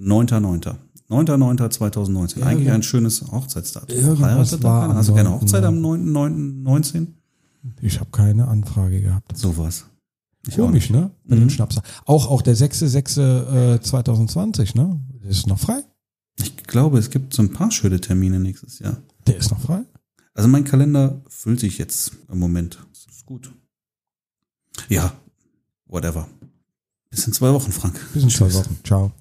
9.9. 0.00 0.74
9.9.2019. 1.10 2.38
Ja, 2.40 2.46
Eigentlich 2.46 2.68
ja. 2.68 2.74
ein 2.74 2.82
schönes 2.82 3.22
Hochzeitsdatum. 3.30 4.18
Heiratet 4.20 4.62
war 4.62 4.82
keiner? 4.86 4.94
Hast 4.98 5.08
du 5.10 5.14
keine 5.14 5.28
9.9.. 5.28 5.32
Hochzeit 5.40 5.64
am 5.64 5.74
9.9.19? 5.76 7.06
Ich 7.82 8.00
habe 8.00 8.10
keine 8.10 8.48
Anfrage 8.48 9.00
gehabt. 9.00 9.36
Sowas. 9.36 9.84
Ich 10.48 10.60
auch 10.60 10.66
Komisch, 10.66 10.90
ne? 10.90 11.10
Bei 11.24 11.36
Mhm. 11.36 11.40
den 11.40 11.50
Schnapser. 11.50 11.82
Auch, 12.06 12.26
auch 12.28 12.42
der 12.42 12.56
6.6.2020, 12.56 14.74
ne? 14.76 14.98
Der 15.22 15.30
ist 15.30 15.46
noch 15.46 15.58
frei. 15.58 15.82
Ich 16.38 16.56
glaube, 16.64 16.98
es 16.98 17.10
gibt 17.10 17.34
so 17.34 17.42
ein 17.42 17.52
paar 17.52 17.70
schöne 17.70 18.00
Termine 18.00 18.40
nächstes 18.40 18.78
Jahr. 18.78 18.96
Der 19.26 19.36
ist 19.36 19.50
noch 19.50 19.60
frei. 19.60 19.82
Also 20.34 20.48
mein 20.48 20.64
Kalender 20.64 21.20
füllt 21.28 21.60
sich 21.60 21.76
jetzt 21.78 22.12
im 22.30 22.38
Moment. 22.38 22.78
Das 22.90 23.06
ist 23.14 23.26
gut. 23.26 23.52
Ja, 24.88 25.12
whatever. 25.92 26.26
Bis 27.10 27.26
in 27.26 27.32
zwei 27.32 27.52
Wochen, 27.52 27.70
Frank. 27.70 28.00
Bis 28.14 28.22
in 28.22 28.30
zwei. 28.30 28.52
Wochen. 28.52 28.78
Ciao. 28.82 29.12